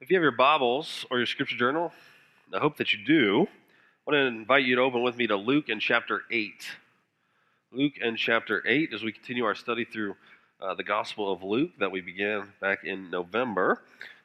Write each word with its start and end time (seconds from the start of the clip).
If 0.00 0.08
you 0.08 0.16
have 0.16 0.22
your 0.22 0.32
Bibles 0.32 1.04
or 1.10 1.18
your 1.18 1.26
scripture 1.26 1.58
journal, 1.58 1.92
I 2.54 2.58
hope 2.58 2.78
that 2.78 2.94
you 2.94 3.04
do. 3.04 3.42
I 3.42 4.10
want 4.10 4.14
to 4.14 4.38
invite 4.38 4.64
you 4.64 4.76
to 4.76 4.80
open 4.80 5.02
with 5.02 5.14
me 5.14 5.26
to 5.26 5.36
Luke 5.36 5.68
and 5.68 5.78
chapter 5.78 6.22
8. 6.30 6.50
Luke 7.70 7.92
and 8.02 8.16
chapter 8.16 8.66
8 8.66 8.94
as 8.94 9.02
we 9.02 9.12
continue 9.12 9.44
our 9.44 9.54
study 9.54 9.84
through 9.84 10.16
uh, 10.58 10.72
the 10.72 10.82
Gospel 10.82 11.30
of 11.30 11.42
Luke 11.42 11.72
that 11.80 11.90
we 11.90 12.00
began 12.00 12.50
back 12.62 12.84
in 12.84 13.10
November. 13.10 13.82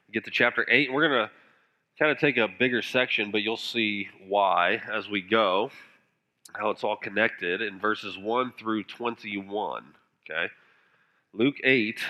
We 0.08 0.14
get 0.14 0.24
to 0.24 0.30
chapter 0.30 0.64
8, 0.66 0.86
and 0.86 0.94
we're 0.94 1.08
going 1.10 1.26
to 1.26 1.30
kind 1.98 2.10
of 2.10 2.18
take 2.18 2.38
a 2.38 2.48
bigger 2.48 2.80
section, 2.80 3.30
but 3.30 3.42
you'll 3.42 3.58
see 3.58 4.08
why 4.26 4.80
as 4.90 5.10
we 5.10 5.20
go, 5.20 5.70
how 6.54 6.70
it's 6.70 6.84
all 6.84 6.96
connected 6.96 7.60
in 7.60 7.78
verses 7.78 8.16
1 8.16 8.54
through 8.58 8.84
21. 8.84 9.84
Okay? 10.24 10.50
Luke 11.34 11.56
8, 11.62 12.00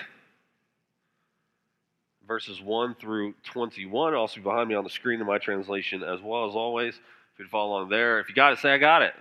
verses 2.27 2.61
1 2.61 2.95
through 2.95 3.33
21. 3.45 4.13
It'll 4.13 4.21
also 4.21 4.37
be 4.37 4.41
behind 4.41 4.67
me 4.67 4.75
on 4.75 4.83
the 4.83 4.89
screen 4.89 5.21
in 5.21 5.25
my 5.25 5.37
translation 5.37 6.03
as 6.03 6.21
well 6.21 6.47
as 6.47 6.55
always. 6.55 6.95
If 6.95 7.39
you'd 7.39 7.49
follow 7.49 7.77
along 7.77 7.89
there. 7.89 8.19
If 8.19 8.29
you 8.29 8.35
got 8.35 8.53
it, 8.53 8.59
say, 8.59 8.71
I 8.71 8.77
got 8.77 9.01
it. 9.01 9.13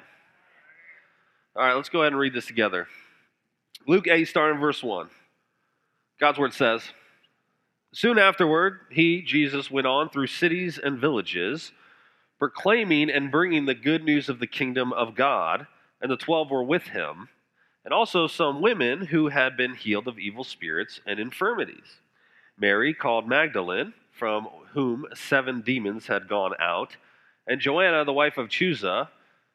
All 1.55 1.63
right, 1.65 1.75
let's 1.75 1.89
go 1.89 2.01
ahead 2.01 2.13
and 2.13 2.21
read 2.21 2.35
this 2.35 2.47
together. 2.47 2.89
Luke 3.87 4.09
8, 4.09 4.25
starting 4.27 4.57
in 4.57 4.61
verse 4.61 4.83
1. 4.83 5.09
God's 6.19 6.39
word 6.39 6.53
says, 6.53 6.83
Soon 7.93 8.19
afterward, 8.19 8.81
he, 8.91 9.23
Jesus, 9.23 9.71
went 9.71 9.87
on 9.87 10.11
through 10.11 10.27
cities 10.27 10.79
and 10.83 10.99
villages, 10.99 11.73
proclaiming 12.39 13.11
and 13.11 13.31
bringing 13.31 13.67
the 13.67 13.75
good 13.75 14.03
news 14.03 14.29
of 14.29 14.41
the 14.41 14.47
kingdom 14.47 14.93
of 14.93 15.15
God, 15.15 15.67
and 16.01 16.11
the 16.11 16.17
twelve 16.17 16.51
were 16.51 16.65
with 16.65 16.89
him, 16.89 17.29
and 17.85 17.95
also 17.95 18.27
some 18.27 18.61
women 18.61 19.07
who 19.07 19.29
had 19.29 19.57
been 19.57 19.75
healed 19.75 20.09
of 20.09 20.19
evil 20.19 20.45
spirits 20.45 21.01
and 21.07 21.19
infirmities 21.19 22.01
Mary, 22.59 22.95
called 22.95 23.29
Magdalene, 23.29 23.93
from 24.13 24.49
whom 24.73 25.07
seven 25.15 25.61
demons 25.61 26.07
had 26.07 26.29
gone 26.29 26.55
out, 26.59 26.97
and 27.47 27.61
Joanna, 27.61 28.05
the 28.05 28.13
wife 28.13 28.39
of 28.39 28.49
Chuza, 28.49 29.09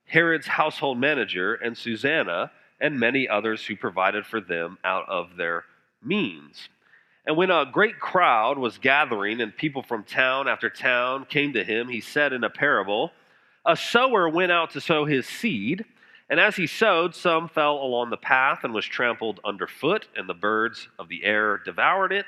Herod's 0.06 0.48
household 0.48 1.00
manager, 1.00 1.56
and 1.56 1.78
Susanna, 1.78 2.52
and 2.80 3.00
many 3.00 3.28
others 3.28 3.66
who 3.66 3.76
provided 3.76 4.26
for 4.26 4.42
them 4.42 4.78
out 4.84 5.08
of 5.08 5.36
their 5.38 5.66
means. 6.04 6.70
And 7.26 7.38
when 7.38 7.52
a 7.52 7.66
great 7.66 8.00
crowd 8.00 8.58
was 8.58 8.78
gathering, 8.78 9.42
and 9.42 9.56
people 9.56 9.84
from 9.84 10.04
town 10.04 10.48
after 10.48 10.70
town 10.70 11.26
came 11.26 11.54
to 11.54 11.64
him, 11.64 11.88
he 11.88 12.02
said 12.02 12.34
in 12.34 12.44
a 12.44 12.50
parable 12.50 13.12
A 13.66 13.76
sower 13.76 14.28
went 14.28 14.52
out 14.52 14.72
to 14.72 14.82
sow 14.82 15.06
his 15.06 15.28
seed, 15.28 15.86
and 16.30 16.40
as 16.40 16.56
he 16.56 16.66
sowed, 16.66 17.14
some 17.14 17.48
fell 17.48 17.78
along 17.78 18.10
the 18.10 18.18
path 18.18 18.64
and 18.64 18.74
was 18.74 18.86
trampled 18.86 19.40
underfoot, 19.44 20.08
and 20.16 20.28
the 20.28 20.34
birds 20.34 20.88
of 20.98 21.10
the 21.10 21.24
air 21.24 21.58
devoured 21.64 22.12
it. 22.12 22.26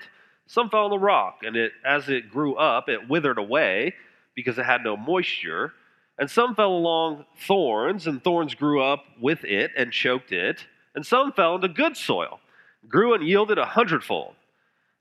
Some 0.48 0.70
fell 0.70 0.86
on 0.86 0.90
the 0.90 1.00
rock, 1.00 1.40
and 1.44 1.56
it, 1.56 1.72
as 1.86 2.10
it 2.10 2.30
grew 2.30 2.56
up, 2.56 2.90
it 2.90 3.10
withered 3.10 3.38
away 3.38 3.96
because 4.36 4.58
it 4.58 4.66
had 4.66 4.84
no 4.84 4.98
moisture. 4.98 5.74
And 6.20 6.30
some 6.30 6.56
fell 6.56 6.72
along 6.72 7.26
thorns, 7.48 8.08
and 8.08 8.24
thorns 8.24 8.54
grew 8.54 8.84
up 8.84 9.04
with 9.20 9.44
it 9.44 9.72
and 9.78 9.92
choked 9.92 10.32
it. 10.32 10.66
And 10.96 11.06
some 11.06 11.32
fell 11.32 11.56
into 11.56 11.70
good 11.70 11.98
soil, 11.98 12.40
grew 12.88 13.14
and 13.14 13.26
yielded 13.26 13.58
a 13.58 13.66
hundredfold. 13.66 14.36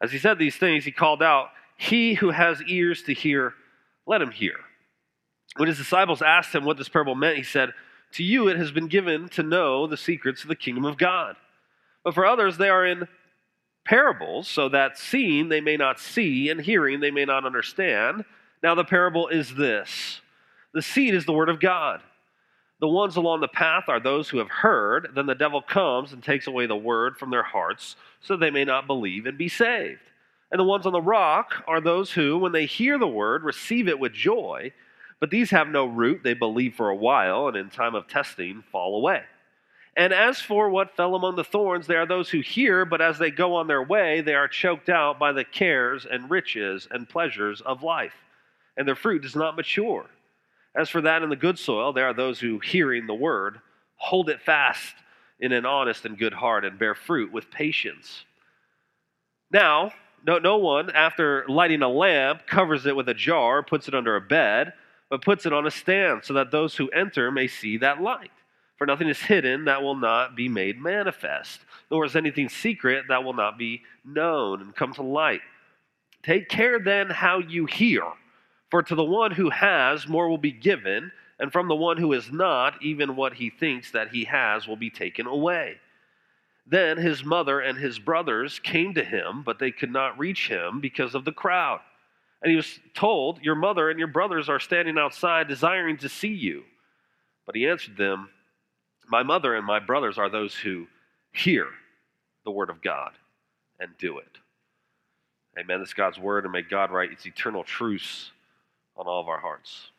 As 0.01 0.11
he 0.11 0.19
said 0.19 0.39
these 0.39 0.57
things, 0.57 0.85
he 0.85 0.93
called 0.93 1.23
out, 1.23 1.51
He 1.77 2.15
who 2.15 2.31
has 2.31 2.63
ears 2.63 3.03
to 3.05 3.15
hear, 3.15 3.55
let 4.07 4.23
him 4.23 4.31
hear. 4.31 4.57
When 5.57 5.69
his 5.69 5.79
disciples 5.79 6.23
asked 6.23 6.55
him 6.55 6.65
what 6.65 6.79
this 6.79 6.89
parable 6.89 7.15
meant, 7.15 7.37
he 7.37 7.43
said, 7.43 7.75
To 8.13 8.25
you 8.25 8.48
it 8.48 8.57
has 8.57 8.73
been 8.73 8.89
given 8.89 9.29
to 9.31 9.43
know 9.43 9.87
the 9.87 9.97
secrets 9.97 10.43
of 10.43 10.48
the 10.48 10.57
kingdom 10.57 10.85
of 10.85 10.97
God. 10.97 11.37
But 12.05 12.15
for 12.15 12.25
others, 12.25 12.57
they 12.57 12.69
are 12.69 12.87
in 12.87 13.07
parables, 13.85 14.49
so 14.49 14.69
that 14.69 14.99
seeing 14.99 15.49
they 15.49 15.61
may 15.61 15.77
not 15.77 15.99
see, 15.99 16.49
and 16.51 16.61
hearing 16.61 17.01
they 17.01 17.11
may 17.11 17.25
not 17.25 17.45
understand. 17.45 18.25
Now, 18.63 18.75
the 18.75 18.85
parable 18.85 19.29
is 19.29 19.55
this 19.55 20.21
the 20.73 20.83
seed 20.83 21.15
is 21.15 21.27
the 21.27 21.33
word 21.33 21.48
of 21.48 21.61
God. 21.61 22.01
The 22.81 22.89
ones 22.89 23.17
along 23.17 23.41
the 23.41 23.48
path 23.48 23.85
are 23.89 24.01
those 24.01 24.29
who 24.29 24.39
have 24.39 24.48
heard. 24.48 25.11
Then 25.15 25.27
the 25.27 25.37
devil 25.37 25.63
comes 25.63 26.13
and 26.13 26.23
takes 26.23 26.48
away 26.48 26.67
the 26.67 26.75
word 26.75 27.17
from 27.17 27.31
their 27.31 27.42
hearts, 27.42 27.95
so 28.21 28.37
they 28.37 28.51
may 28.51 28.65
not 28.65 28.89
believe 28.89 29.27
and 29.27 29.39
be 29.39 29.48
saved. 29.48 30.01
And 30.51 30.59
the 30.59 30.65
ones 30.65 30.85
on 30.85 30.92
the 30.92 31.01
rock 31.01 31.63
are 31.69 31.81
those 31.81 32.11
who, 32.11 32.39
when 32.39 32.53
they 32.53 32.67
hear 32.67 32.98
the 32.98 33.07
word, 33.07 33.45
receive 33.45 33.89
it 33.89 33.98
with 33.98 34.13
joy. 34.13 34.73
But 35.21 35.31
these 35.31 35.51
have 35.51 35.69
no 35.69 35.87
root. 35.87 36.23
They 36.25 36.35
believe 36.35 36.75
for 36.75 36.89
a 36.89 36.97
while, 36.97 37.47
and 37.47 37.57
in 37.57 37.71
time 37.71 37.95
of 37.95 38.09
testing, 38.09 38.65
fall 38.73 38.97
away. 38.97 39.23
And 39.97 40.13
as 40.13 40.41
for 40.41 40.70
what 40.70 40.97
fell 40.97 41.14
among 41.14 41.36
the 41.36 41.45
thorns, 41.45 41.86
they 41.86 41.97
are 41.97 42.07
those 42.07 42.30
who 42.30 42.41
hear, 42.41 42.85
but 42.86 43.03
as 43.03 43.19
they 43.19 43.30
go 43.30 43.57
on 43.57 43.67
their 43.67 43.83
way, 43.83 44.23
they 44.23 44.35
are 44.35 44.48
choked 44.48 44.89
out 44.89 45.19
by 45.19 45.33
the 45.33 45.45
cares 45.45 46.07
and 46.11 46.30
riches 46.30 46.89
and 46.91 47.08
pleasures 47.08 47.61
of 47.61 47.83
life, 47.83 48.14
and 48.77 48.89
their 48.89 48.97
fruit 48.97 49.23
does 49.23 49.36
not 49.36 49.57
mature. 49.57 50.07
As 50.75 50.89
for 50.89 51.03
that 51.03 51.23
in 51.23 51.29
the 51.29 51.36
good 51.36 51.58
soil, 51.58 51.92
there 51.92 52.07
are 52.07 52.14
those 52.14 52.41
who, 52.41 52.58
hearing 52.58 53.07
the 53.07 53.14
word, 53.14 53.61
hold 53.97 54.30
it 54.30 54.41
fast 54.41 54.95
in 55.39 55.53
an 55.53 55.67
honest 55.67 56.07
and 56.07 56.17
good 56.17 56.33
heart 56.33 56.64
and 56.64 56.79
bear 56.79 56.95
fruit 56.95 57.30
with 57.30 57.51
patience. 57.51 58.24
Now, 59.51 59.92
no, 60.27 60.39
no 60.39 60.57
one, 60.57 60.91
after 60.91 61.45
lighting 61.48 61.83
a 61.83 61.89
lamp, 61.89 62.47
covers 62.47 62.86
it 62.86 62.97
with 62.97 63.09
a 63.11 63.14
jar, 63.14 63.63
puts 63.63 63.89
it 63.89 63.95
under 63.95 64.17
a 64.17 64.20
bed, 64.20 64.73
but 65.11 65.20
puts 65.20 65.45
it 65.45 65.53
on 65.53 65.67
a 65.67 65.70
stand 65.70 66.24
so 66.24 66.33
that 66.35 66.51
those 66.51 66.77
who 66.77 66.89
enter 66.89 67.30
may 67.30 67.48
see 67.48 67.77
that 67.79 68.01
light. 68.01 68.30
For 68.83 68.87
nothing 68.87 69.11
is 69.11 69.20
hidden 69.20 69.67
that 69.67 69.81
will 69.81 69.95
not 69.95 70.35
be 70.35 70.48
made 70.48 70.77
manifest, 70.77 71.61
nor 71.89 72.05
is 72.05 72.17
anything 72.17 72.48
secret 72.48 73.05
that 73.11 73.23
will 73.23 73.33
not 73.33 73.57
be 73.57 73.83
known 74.05 74.61
and 74.61 74.75
come 74.75 74.93
to 74.95 75.03
light. 75.03 75.41
Take 76.25 76.48
care 76.48 76.81
then 76.81 77.09
how 77.09 77.39
you 77.39 77.67
hear, 77.67 78.03
for 78.73 78.83
to 78.83 78.97
the 78.97 79.05
one 79.05 79.31
who 79.31 79.51
has, 79.51 80.09
more 80.09 80.29
will 80.29 80.37
be 80.37 80.51
given, 80.51 81.13
and 81.39 81.53
from 81.53 81.69
the 81.69 81.77
one 81.77 81.97
who 81.97 82.13
is 82.13 82.33
not, 82.33 82.83
even 82.83 83.15
what 83.15 83.35
he 83.35 83.51
thinks 83.51 83.92
that 83.92 84.09
he 84.09 84.25
has 84.25 84.67
will 84.67 84.75
be 84.75 84.91
taken 84.91 85.29
away. 85.29 85.77
Then 86.67 86.97
his 86.97 87.25
mother 87.25 87.61
and 87.61 87.79
his 87.79 88.01
brothers 88.01 88.59
came 88.59 88.95
to 88.95 89.05
him, 89.05 89.45
but 89.45 89.61
they 89.61 89.71
could 89.71 89.92
not 89.92 90.19
reach 90.19 90.48
him 90.48 90.81
because 90.81 91.15
of 91.15 91.25
the 91.25 91.31
crowd. 91.31 91.83
And 92.42 92.51
he 92.51 92.57
was 92.57 92.81
told, 92.95 93.41
Your 93.42 93.55
mother 93.55 93.91
and 93.91 93.98
your 94.01 94.09
brothers 94.09 94.48
are 94.48 94.59
standing 94.59 94.98
outside 94.98 95.47
desiring 95.47 95.98
to 95.98 96.09
see 96.09 96.35
you. 96.35 96.65
But 97.47 97.55
he 97.55 97.69
answered 97.69 97.97
them, 97.97 98.29
my 99.08 99.23
mother 99.23 99.55
and 99.55 99.67
my 99.67 99.79
brothers 99.79 100.18
are 100.18 100.30
those 100.30 100.55
who 100.55 100.86
hear 101.33 101.68
the 102.45 102.51
word 102.51 102.70
of 102.70 102.83
God 102.83 103.13
and 103.80 103.90
do 103.98 104.18
it. 104.18 104.39
Amen. 105.58 105.80
This 105.80 105.89
is 105.89 105.95
God's 105.95 106.18
word, 106.18 106.45
and 106.45 106.52
may 106.52 106.63
God 106.63 106.90
write 106.90 107.12
its 107.12 107.27
eternal 107.27 107.62
truths 107.62 108.30
on 108.96 109.07
all 109.07 109.20
of 109.20 109.29
our 109.29 109.41
hearts. 109.41 109.91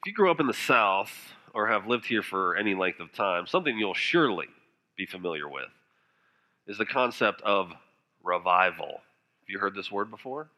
If 0.00 0.06
you 0.06 0.12
grew 0.14 0.30
up 0.30 0.40
in 0.40 0.46
the 0.46 0.54
South 0.54 1.12
or 1.54 1.68
have 1.68 1.86
lived 1.86 2.06
here 2.06 2.22
for 2.22 2.56
any 2.56 2.74
length 2.74 3.00
of 3.00 3.12
time, 3.12 3.46
something 3.46 3.76
you'll 3.76 3.94
surely 3.94 4.48
be 4.96 5.06
familiar 5.06 5.48
with 5.48 5.68
is 6.66 6.78
the 6.78 6.86
concept 6.86 7.42
of 7.42 7.72
revival. 8.22 8.88
Have 8.88 9.48
you 9.48 9.58
heard 9.58 9.74
this 9.74 9.92
word 9.92 10.10
before? 10.10 10.48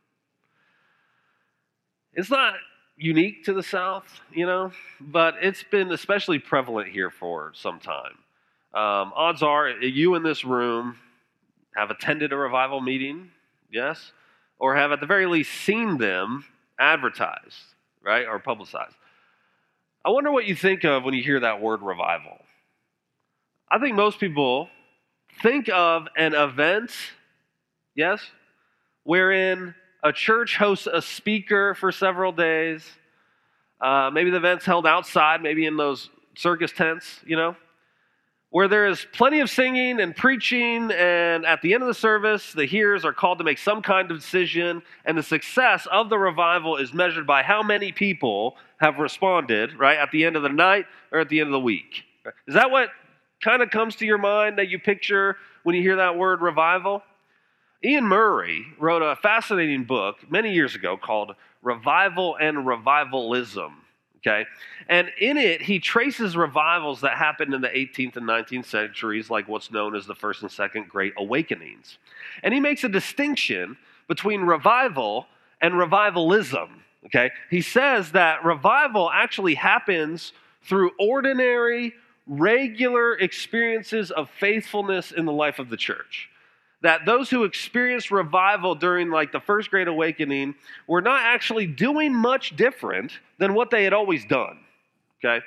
It's 2.15 2.31
not 2.31 2.55
unique 2.97 3.45
to 3.45 3.53
the 3.53 3.63
South, 3.63 4.21
you 4.33 4.47
know, 4.47 4.71
but 5.01 5.35
it's 5.41 5.65
been 5.65 5.91
especially 5.93 6.39
prevalent 6.39 6.89
here 6.89 7.11
for 7.11 7.53
some 7.55 7.81
time. 7.81 8.19
Um, 8.73 9.13
odds 9.15 9.43
are 9.43 9.69
you 9.69 10.15
in 10.15 10.23
this 10.23 10.45
room 10.45 10.97
have 11.77 11.91
attended 11.91 12.33
a 12.33 12.37
revival 12.37 12.81
meeting, 12.81 13.31
yes, 13.71 14.13
or 14.59 14.77
have 14.77 14.93
at 14.93 15.01
the 15.01 15.07
very 15.07 15.27
least 15.27 15.53
seen 15.53 15.99
them 15.99 16.45
advertised, 16.79 17.75
right, 18.03 18.27
or 18.27 18.39
publicized. 18.39 18.95
I 20.05 20.11
wonder 20.11 20.31
what 20.31 20.47
you 20.47 20.55
think 20.55 20.85
of 20.85 21.05
when 21.05 21.15
you 21.15 21.23
hear 21.23 21.41
that 21.41 21.61
word 21.61 21.83
revival. 21.83 22.39
I 23.71 23.79
think 23.79 23.97
most 23.97 24.21
people 24.21 24.69
think 25.43 25.69
of 25.69 26.07
an 26.17 26.35
event, 26.35 26.93
yes, 27.95 28.21
wherein 29.03 29.75
a 30.05 30.13
church 30.13 30.57
hosts 30.59 30.87
a 30.87 31.01
speaker 31.01 31.75
for 31.75 31.91
several 31.91 32.31
days. 32.31 32.87
Uh, 33.81 34.11
maybe 34.13 34.31
the 34.31 34.37
event's 34.37 34.67
held 34.67 34.87
outside, 34.87 35.43
maybe 35.43 35.65
in 35.65 35.77
those 35.79 36.11
circus 36.37 36.71
tents, 36.73 37.21
you 37.27 37.37
know, 37.37 37.57
where 38.51 38.69
there 38.69 38.87
is 38.87 39.07
plenty 39.13 39.41
of 39.41 39.49
singing 39.49 40.01
and 40.01 40.15
preaching, 40.15 40.91
and 40.93 41.45
at 41.47 41.61
the 41.63 41.73
end 41.73 41.83
of 41.83 41.87
the 41.87 41.95
service, 41.95 42.53
the 42.53 42.67
hearers 42.67 43.05
are 43.05 43.13
called 43.13 43.39
to 43.39 43.45
make 43.45 43.59
some 43.59 43.83
kind 43.83 44.11
of 44.11 44.19
decision, 44.19 44.83
and 45.07 45.17
the 45.17 45.23
success 45.23 45.89
of 45.91 46.11
the 46.11 46.19
revival 46.19 46.77
is 46.77 46.93
measured 46.93 47.27
by 47.27 47.43
how 47.43 47.63
many 47.63 47.91
people 47.91 48.57
have 48.77 48.99
responded, 48.99 49.77
right, 49.79 49.99
at 49.99 50.11
the 50.13 50.25
end 50.25 50.37
of 50.37 50.43
the 50.43 50.49
night 50.49 50.85
or 51.13 51.21
at 51.21 51.29
the 51.31 51.41
end 51.41 51.49
of 51.49 51.53
the 51.53 51.61
week. 51.61 52.05
Is 52.47 52.55
that 52.55 52.71
what 52.71 52.91
kind 53.43 53.63
of 53.63 53.71
comes 53.71 53.97
to 53.97 54.07
your 54.07 54.19
mind 54.19 54.59
that 54.59 54.69
you 54.69 54.79
picture 54.79 55.37
when 55.63 55.75
you 55.75 55.83
hear 55.83 55.97
that 55.97 56.17
word 56.17 56.43
revival? 56.43 57.03
Iain 57.85 58.05
Murray 58.05 58.67
wrote 58.79 59.03
a 59.03 59.17
fascinating 59.17 59.85
book 59.85 60.31
many 60.31 60.53
years 60.53 60.75
ago 60.75 60.97
called 60.97 61.35
Revival 61.63 62.37
and 62.41 62.67
Revivalism. 62.67 63.73
Okay? 64.19 64.47
And 64.89 65.11
in 65.21 65.37
it, 65.37 65.61
he 65.61 65.79
traces 65.79 66.35
revivals 66.35 67.03
that 67.03 67.19
happened 67.19 67.53
in 67.53 67.61
the 67.61 67.69
18th 67.69 68.17
and 68.17 68.27
19th 68.27 68.65
centuries, 68.65 69.29
like 69.29 69.49
what's 69.49 69.71
known 69.71 69.95
as 69.95 70.07
the 70.07 70.15
First 70.15 70.41
and 70.41 70.51
Second 70.51 70.89
Great 70.89 71.13
Awakenings. 71.19 71.99
And 72.43 72.55
he 72.55 72.61
makes 72.61 72.85
a 72.85 72.89
distinction 72.89 73.77
between 74.09 74.43
revival 74.43 75.27
and 75.61 75.77
revivalism. 75.77 76.83
Okay? 77.07 77.33
He 77.51 77.61
says 77.61 78.13
that 78.13 78.45
revival 78.45 79.11
actually 79.11 79.55
happens 79.55 80.33
through 80.63 80.93
ordinary, 80.99 81.93
regular 82.27 83.19
experiences 83.19 84.11
of 84.11 84.31
faithfulness 84.31 85.13
in 85.13 85.27
the 85.27 85.33
life 85.33 85.59
of 85.59 85.69
the 85.69 85.77
church. 85.77 86.31
That 86.85 87.07
those 87.07 87.31
who 87.31 87.45
experienced 87.45 88.11
revival 88.11 88.75
during 88.75 89.11
like 89.11 89.33
the 89.33 89.41
first 89.41 89.71
great 89.71 89.89
awakening 89.89 90.55
were 90.87 91.01
not 91.01 91.23
actually 91.23 91.67
doing 91.67 92.15
much 92.15 92.55
different 92.57 93.21
than 93.39 93.55
what 93.55 93.71
they 93.71 93.85
had 93.85 93.95
always 93.95 94.27
done. 94.27 94.59
Okay? 95.25 95.43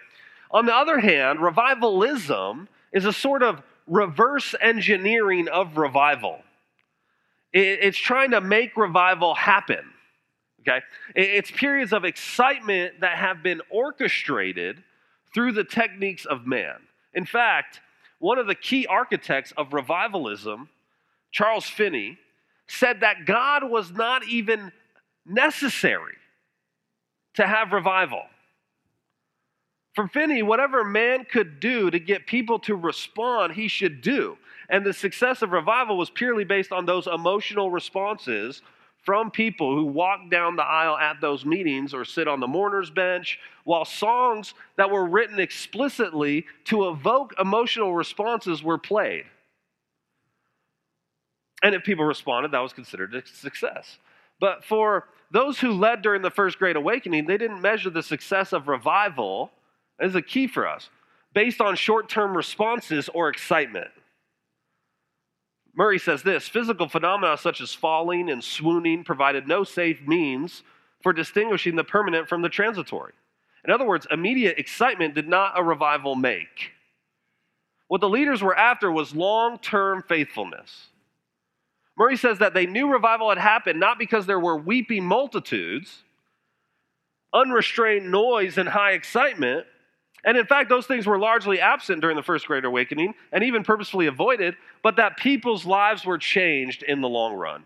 On 0.49 0.65
the 0.65 0.73
other 0.73 0.99
hand, 0.99 1.39
revivalism 1.39 2.67
is 2.91 3.05
a 3.05 3.13
sort 3.13 3.43
of 3.43 3.61
reverse 3.85 4.55
engineering 4.59 5.47
of 5.47 5.77
revival. 5.77 6.39
It's 7.53 7.99
trying 7.99 8.31
to 8.31 8.41
make 8.41 8.75
revival 8.75 9.35
happen. 9.35 9.93
Okay? 10.61 10.81
It's 11.13 11.51
periods 11.51 11.93
of 11.93 12.03
excitement 12.03 13.01
that 13.01 13.15
have 13.15 13.43
been 13.43 13.61
orchestrated 13.69 14.83
through 15.35 15.51
the 15.51 15.63
techniques 15.63 16.25
of 16.25 16.47
man. 16.47 16.77
In 17.13 17.25
fact, 17.25 17.79
one 18.17 18.39
of 18.39 18.47
the 18.47 18.55
key 18.55 18.87
architects 18.87 19.53
of 19.55 19.71
revivalism, 19.71 20.69
Charles 21.37 21.69
Finney, 21.69 22.17
said 22.65 23.01
that 23.01 23.27
God 23.27 23.63
was 23.63 23.91
not 23.91 24.27
even 24.27 24.71
necessary 25.23 26.15
to 27.35 27.45
have 27.45 27.73
revival. 27.73 28.23
For 29.93 30.07
Finney, 30.07 30.41
whatever 30.41 30.83
man 30.83 31.25
could 31.25 31.59
do 31.59 31.91
to 31.91 31.99
get 31.99 32.25
people 32.25 32.57
to 32.61 32.75
respond, 32.75 33.53
he 33.53 33.67
should 33.67 34.01
do. 34.01 34.35
And 34.69 34.83
the 34.83 34.93
success 34.93 35.43
of 35.43 35.51
revival 35.51 35.95
was 35.95 36.09
purely 36.09 36.43
based 36.43 36.71
on 36.71 36.87
those 36.87 37.05
emotional 37.05 37.69
responses 37.69 38.63
from 39.03 39.29
people 39.29 39.75
who 39.75 39.85
walk 39.85 40.31
down 40.31 40.55
the 40.55 40.63
aisle 40.63 40.97
at 40.97 41.21
those 41.21 41.45
meetings 41.45 41.93
or 41.93 42.03
sit 42.03 42.27
on 42.27 42.39
the 42.39 42.47
mourner's 42.47 42.89
bench, 42.89 43.39
while 43.63 43.85
songs 43.85 44.55
that 44.75 44.89
were 44.89 45.05
written 45.05 45.39
explicitly 45.39 46.47
to 46.65 46.89
evoke 46.89 47.35
emotional 47.37 47.93
responses 47.93 48.63
were 48.63 48.79
played. 48.79 49.25
And 51.63 51.73
if 51.73 51.83
people 51.83 52.05
responded, 52.05 52.51
that 52.51 52.59
was 52.59 52.73
considered 52.73 53.15
a 53.15 53.25
success. 53.25 53.97
But 54.39 54.63
for 54.63 55.07
those 55.31 55.59
who 55.59 55.71
led 55.71 56.01
during 56.01 56.21
the 56.21 56.29
First 56.29 56.59
Great 56.59 56.75
Awakening, 56.75 57.25
they 57.25 57.37
didn't 57.37 57.61
measure 57.61 57.89
the 57.89 58.03
success 58.03 58.53
of 58.53 58.67
revival 58.67 59.51
as 59.99 60.15
a 60.15 60.21
key 60.21 60.47
for 60.47 60.67
us. 60.67 60.89
Based 61.33 61.59
on 61.59 61.75
short 61.75 62.09
term 62.09 62.35
responses 62.35 63.09
or 63.09 63.29
excitement. 63.29 63.89
Murray 65.75 65.99
says 65.99 66.23
this 66.23 66.47
physical 66.47 66.87
phenomena 66.87 67.37
such 67.37 67.61
as 67.61 67.73
falling 67.73 68.31
and 68.31 68.43
swooning 68.43 69.03
provided 69.03 69.47
no 69.47 69.63
safe 69.63 70.01
means 70.07 70.63
for 71.03 71.13
distinguishing 71.13 71.75
the 71.75 71.83
permanent 71.83 72.27
from 72.27 72.41
the 72.41 72.49
transitory. 72.49 73.13
In 73.63 73.71
other 73.71 73.85
words, 73.85 74.07
immediate 74.09 74.57
excitement 74.57 75.13
did 75.13 75.27
not 75.27 75.53
a 75.55 75.63
revival 75.63 76.15
make. 76.15 76.71
What 77.87 78.01
the 78.01 78.09
leaders 78.09 78.41
were 78.41 78.57
after 78.57 78.91
was 78.91 79.15
long 79.15 79.59
term 79.59 80.03
faithfulness. 80.07 80.87
Murray 81.97 82.15
says 82.17 82.39
that 82.39 82.53
they 82.53 82.65
knew 82.65 82.91
revival 82.91 83.29
had 83.29 83.39
happened 83.39 83.79
not 83.79 83.97
because 83.97 84.25
there 84.25 84.39
were 84.39 84.55
weeping 84.55 85.03
multitudes, 85.03 86.03
unrestrained 87.33 88.11
noise, 88.11 88.57
and 88.57 88.69
high 88.69 88.91
excitement, 88.91 89.65
and 90.23 90.37
in 90.37 90.45
fact, 90.45 90.69
those 90.69 90.85
things 90.85 91.05
were 91.05 91.17
largely 91.17 91.59
absent 91.59 92.01
during 92.01 92.15
the 92.15 92.23
First 92.23 92.47
Great 92.47 92.65
Awakening 92.65 93.13
and 93.31 93.43
even 93.43 93.63
purposefully 93.63 94.07
avoided, 94.07 94.55
but 94.83 94.97
that 94.97 95.17
people's 95.17 95.65
lives 95.65 96.05
were 96.05 96.17
changed 96.17 96.83
in 96.83 97.01
the 97.01 97.09
long 97.09 97.33
run. 97.33 97.63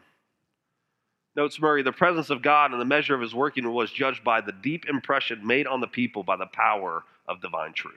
Notes 1.35 1.59
Murray, 1.59 1.81
the 1.81 1.93
presence 1.93 2.29
of 2.29 2.41
God 2.41 2.71
and 2.71 2.79
the 2.79 2.85
measure 2.85 3.15
of 3.15 3.21
his 3.21 3.33
working 3.33 3.71
was 3.71 3.91
judged 3.91 4.23
by 4.23 4.41
the 4.41 4.51
deep 4.51 4.85
impression 4.87 5.45
made 5.45 5.65
on 5.65 5.79
the 5.79 5.87
people 5.87 6.23
by 6.23 6.35
the 6.35 6.45
power 6.45 7.03
of 7.27 7.41
divine 7.41 7.73
truth. 7.73 7.95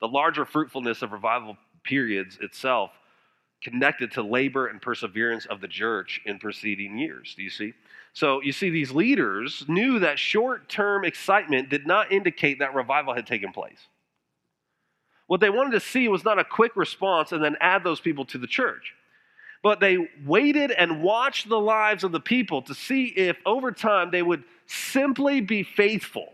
The 0.00 0.08
larger 0.08 0.44
fruitfulness 0.44 1.02
of 1.02 1.12
revival 1.12 1.56
periods 1.84 2.38
itself 2.42 2.90
connected 3.64 4.12
to 4.12 4.22
labor 4.22 4.68
and 4.68 4.80
perseverance 4.80 5.46
of 5.46 5.60
the 5.60 5.66
church 5.66 6.20
in 6.26 6.38
preceding 6.38 6.98
years. 6.98 7.34
Do 7.34 7.42
you 7.42 7.50
see? 7.50 7.72
So 8.12 8.40
you 8.42 8.52
see, 8.52 8.70
these 8.70 8.92
leaders 8.92 9.64
knew 9.66 9.98
that 10.00 10.18
short 10.18 10.68
term 10.68 11.04
excitement 11.04 11.70
did 11.70 11.86
not 11.86 12.12
indicate 12.12 12.60
that 12.60 12.74
revival 12.74 13.14
had 13.14 13.26
taken 13.26 13.52
place. 13.52 13.80
What 15.26 15.40
they 15.40 15.50
wanted 15.50 15.72
to 15.72 15.80
see 15.80 16.06
was 16.08 16.24
not 16.24 16.38
a 16.38 16.44
quick 16.44 16.76
response 16.76 17.32
and 17.32 17.42
then 17.42 17.56
add 17.58 17.82
those 17.82 18.00
people 18.00 18.26
to 18.26 18.38
the 18.38 18.46
church. 18.46 18.94
But 19.62 19.80
they 19.80 20.10
waited 20.26 20.70
and 20.70 21.02
watched 21.02 21.48
the 21.48 21.58
lives 21.58 22.04
of 22.04 22.12
the 22.12 22.20
people 22.20 22.60
to 22.62 22.74
see 22.74 23.06
if 23.06 23.38
over 23.46 23.72
time 23.72 24.10
they 24.10 24.22
would 24.22 24.44
simply 24.66 25.40
be 25.40 25.62
faithful 25.62 26.28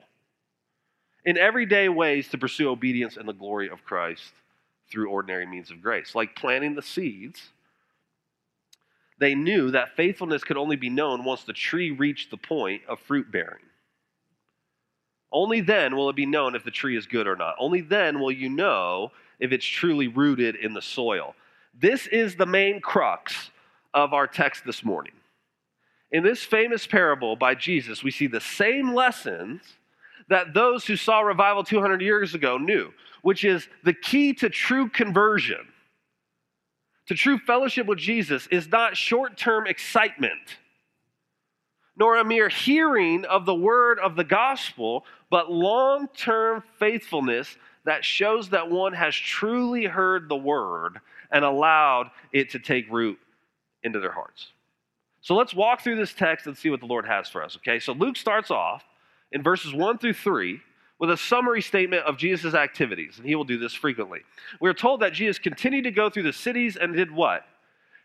in 1.25 1.39
everyday 1.39 1.89
ways 1.89 2.29
to 2.31 2.39
pursue 2.39 2.69
obedience 2.71 3.17
and 3.17 3.29
the 3.29 3.33
glory 3.33 3.71
of 3.71 3.85
Christ 3.85 4.33
through 4.91 5.11
ordinary 5.11 5.47
means 5.47 5.71
of 5.71 5.83
grace, 5.83 6.15
like 6.15 6.35
planting 6.35 6.75
the 6.75 6.83
seeds 6.83 7.51
they 9.21 9.35
knew 9.35 9.71
that 9.71 9.95
faithfulness 9.97 10.43
could 10.43 10.57
only 10.57 10.77
be 10.77 10.89
known 10.89 11.25
once 11.25 11.45
the 11.45 11.53
tree 11.53 11.91
reached 11.91 12.31
the 12.31 12.39
point 12.39 12.81
of 12.89 12.99
fruit 13.01 13.31
bearing. 13.31 13.63
Only 15.31 15.61
then 15.61 15.95
will 15.95 16.09
it 16.09 16.17
be 16.17 16.27
known 16.27 16.57
if 16.57 16.65
the 16.65 16.71
tree 16.71 16.97
is 16.97 17.07
good 17.07 17.29
or 17.29 17.37
not. 17.37 17.55
Only 17.59 17.83
then 17.83 18.19
will 18.19 18.33
you 18.33 18.49
know 18.49 19.13
if 19.39 19.53
it's 19.53 19.65
truly 19.65 20.09
rooted 20.09 20.57
in 20.57 20.73
the 20.73 20.83
soil. 20.83 21.35
This 21.79 22.07
is 22.07 22.35
the 22.35 22.47
main 22.47 22.81
crux 22.81 23.51
of 23.93 24.15
our 24.15 24.27
text 24.27 24.65
this 24.65 24.83
morning. 24.83 25.13
In 26.11 26.25
this 26.25 26.43
famous 26.43 26.87
parable 26.87 27.37
by 27.37 27.55
Jesus, 27.55 28.03
we 28.03 28.11
see 28.11 28.27
the 28.27 28.41
same 28.41 28.95
lessons 28.95 29.61
that 30.29 30.55
those 30.55 30.87
who 30.87 30.97
saw 30.97 31.21
revival 31.21 31.63
200 31.63 32.01
years 32.01 32.35
ago 32.35 32.57
knew, 32.57 32.91
which 33.23 33.45
is 33.45 33.69
the 33.85 33.95
key 33.95 34.33
to 34.35 34.49
true 34.49 34.89
conversion 34.89 35.67
to 37.11 37.17
true 37.17 37.39
fellowship 37.39 37.89
with 37.89 37.99
Jesus 37.99 38.47
is 38.53 38.69
not 38.69 38.97
short 38.97 39.37
term 39.37 39.67
excitement, 39.67 40.59
nor 41.97 42.17
a 42.17 42.25
mere 42.25 42.49
hearing 42.49 43.25
of 43.25 43.47
the 43.47 43.55
word 43.55 43.99
of 43.99 44.15
the 44.15 44.23
gospel, 44.23 45.05
but 45.29 45.51
long 45.51 46.07
term 46.17 46.63
faithfulness 46.79 47.57
that 47.85 48.05
shows 48.05 48.51
that 48.51 48.71
one 48.71 48.93
has 48.93 49.13
truly 49.13 49.87
heard 49.87 50.29
the 50.29 50.37
word 50.37 51.01
and 51.33 51.45
allowed 51.45 52.13
it 52.33 52.51
to 52.51 52.61
take 52.61 52.89
root 52.93 53.19
into 53.83 53.99
their 53.99 54.13
hearts. 54.13 54.53
So 55.21 55.35
let's 55.35 55.53
walk 55.53 55.81
through 55.81 55.97
this 55.97 56.13
text 56.13 56.47
and 56.47 56.57
see 56.57 56.71
what 56.71 56.79
the 56.79 56.87
Lord 56.87 57.07
has 57.07 57.29
for 57.29 57.43
us, 57.43 57.57
okay? 57.57 57.81
So 57.81 57.93
Luke 57.93 58.17
starts 58.17 58.53
off 58.53 58.85
in 59.33 59.43
verses 59.43 59.75
1 59.75 59.99
through 59.99 60.13
3 60.13 60.61
with 61.01 61.11
a 61.11 61.17
summary 61.17 61.63
statement 61.63 62.05
of 62.05 62.19
Jesus' 62.19 62.55
activities, 62.55 63.15
and 63.17 63.27
he 63.27 63.35
will 63.35 63.45
do 63.45 63.59
this 63.59 63.73
frequently. 63.73 64.21
We're 64.61 64.75
told 64.75 65.01
that 65.01 65.15
Jesus 65.15 65.39
continued 65.39 65.85
to 65.85 65.91
go 65.91 66.11
through 66.11 66.25
the 66.25 66.33
cities 66.33 66.77
and 66.77 66.95
did 66.95 67.11
what? 67.11 67.47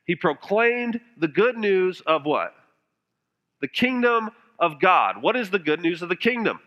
He 0.06 0.16
proclaimed 0.16 1.02
the 1.18 1.28
good 1.28 1.58
news 1.58 2.02
of 2.08 2.26
what? 2.26 2.56
The 3.60 3.68
kingdom 3.68 4.30
of 4.58 4.80
God. 4.80 5.22
What 5.22 5.36
is 5.36 5.50
the 5.50 5.60
good 5.60 5.82
news 5.82 6.02
of 6.02 6.10
the 6.10 6.16
kingdom? 6.16 6.62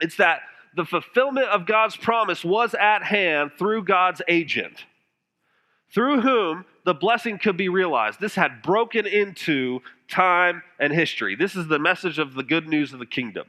It's 0.00 0.16
that 0.16 0.40
the 0.76 0.84
fulfillment 0.84 1.48
of 1.48 1.64
God's 1.64 1.96
promise 1.96 2.44
was 2.44 2.74
at 2.74 3.02
hand 3.02 3.52
through 3.58 3.84
God's 3.84 4.20
agent, 4.28 4.84
through 5.94 6.20
whom 6.20 6.66
the 6.84 6.92
blessing 6.92 7.38
could 7.38 7.56
be 7.56 7.70
realized. 7.70 8.20
This 8.20 8.34
had 8.34 8.60
broken 8.62 9.06
into 9.06 9.80
time 10.10 10.62
and 10.78 10.92
history. 10.92 11.34
This 11.34 11.56
is 11.56 11.66
the 11.66 11.78
message 11.78 12.18
of 12.18 12.34
the 12.34 12.42
good 12.42 12.68
news 12.68 12.92
of 12.92 12.98
the 12.98 13.06
kingdom. 13.06 13.46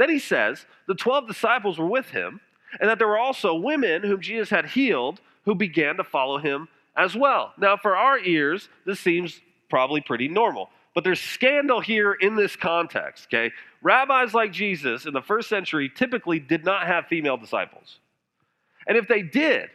Then 0.00 0.08
he 0.08 0.18
says 0.18 0.64
the 0.88 0.94
12 0.94 1.28
disciples 1.28 1.78
were 1.78 1.86
with 1.86 2.08
him, 2.08 2.40
and 2.80 2.88
that 2.88 2.98
there 2.98 3.06
were 3.06 3.18
also 3.18 3.54
women 3.54 4.02
whom 4.02 4.22
Jesus 4.22 4.48
had 4.48 4.64
healed 4.64 5.20
who 5.44 5.54
began 5.54 5.98
to 5.98 6.04
follow 6.04 6.38
him 6.38 6.68
as 6.96 7.14
well. 7.14 7.52
Now, 7.58 7.76
for 7.76 7.94
our 7.94 8.18
ears, 8.18 8.70
this 8.86 8.98
seems 8.98 9.38
probably 9.68 10.00
pretty 10.00 10.26
normal. 10.26 10.70
But 10.94 11.04
there's 11.04 11.20
scandal 11.20 11.80
here 11.80 12.14
in 12.14 12.34
this 12.34 12.56
context, 12.56 13.26
okay? 13.26 13.52
Rabbis 13.82 14.32
like 14.32 14.52
Jesus 14.52 15.04
in 15.04 15.12
the 15.12 15.20
first 15.20 15.50
century 15.50 15.92
typically 15.94 16.38
did 16.38 16.64
not 16.64 16.86
have 16.86 17.06
female 17.06 17.36
disciples. 17.36 17.98
And 18.86 18.96
if 18.96 19.06
they 19.06 19.20
did, 19.20 19.68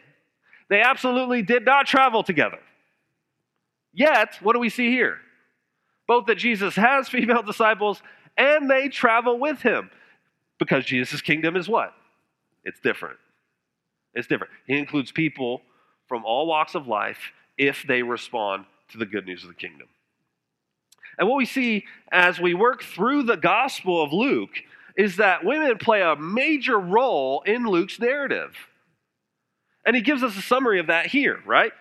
they 0.68 0.80
absolutely 0.80 1.42
did 1.42 1.64
not 1.64 1.86
travel 1.86 2.24
together. 2.24 2.58
Yet, 3.92 4.38
what 4.42 4.54
do 4.54 4.58
we 4.58 4.70
see 4.70 4.90
here? 4.90 5.18
Both 6.08 6.26
that 6.26 6.34
Jesus 6.34 6.74
has 6.74 7.08
female 7.16 7.44
disciples 7.44 8.02
and 8.36 8.68
they 8.68 8.88
travel 8.88 9.38
with 9.38 9.62
him. 9.62 9.88
Because 10.58 10.84
Jesus' 10.84 11.20
kingdom 11.20 11.56
is 11.56 11.68
what? 11.68 11.92
It's 12.64 12.80
different. 12.80 13.18
It's 14.14 14.26
different. 14.26 14.52
He 14.66 14.78
includes 14.78 15.12
people 15.12 15.62
from 16.08 16.24
all 16.24 16.46
walks 16.46 16.74
of 16.74 16.86
life 16.86 17.18
if 17.58 17.84
they 17.86 18.02
respond 18.02 18.64
to 18.90 18.98
the 18.98 19.06
good 19.06 19.26
news 19.26 19.42
of 19.42 19.48
the 19.48 19.54
kingdom. 19.54 19.88
And 21.18 21.28
what 21.28 21.36
we 21.36 21.46
see 21.46 21.84
as 22.10 22.40
we 22.40 22.54
work 22.54 22.82
through 22.82 23.24
the 23.24 23.36
Gospel 23.36 24.02
of 24.02 24.12
Luke 24.12 24.62
is 24.96 25.16
that 25.16 25.44
women 25.44 25.78
play 25.78 26.02
a 26.02 26.16
major 26.16 26.78
role 26.78 27.42
in 27.42 27.66
Luke's 27.66 28.00
narrative. 28.00 28.54
And 29.84 29.94
he 29.94 30.02
gives 30.02 30.22
us 30.22 30.36
a 30.36 30.42
summary 30.42 30.80
of 30.80 30.88
that 30.88 31.06
here, 31.06 31.40
right? 31.46 31.72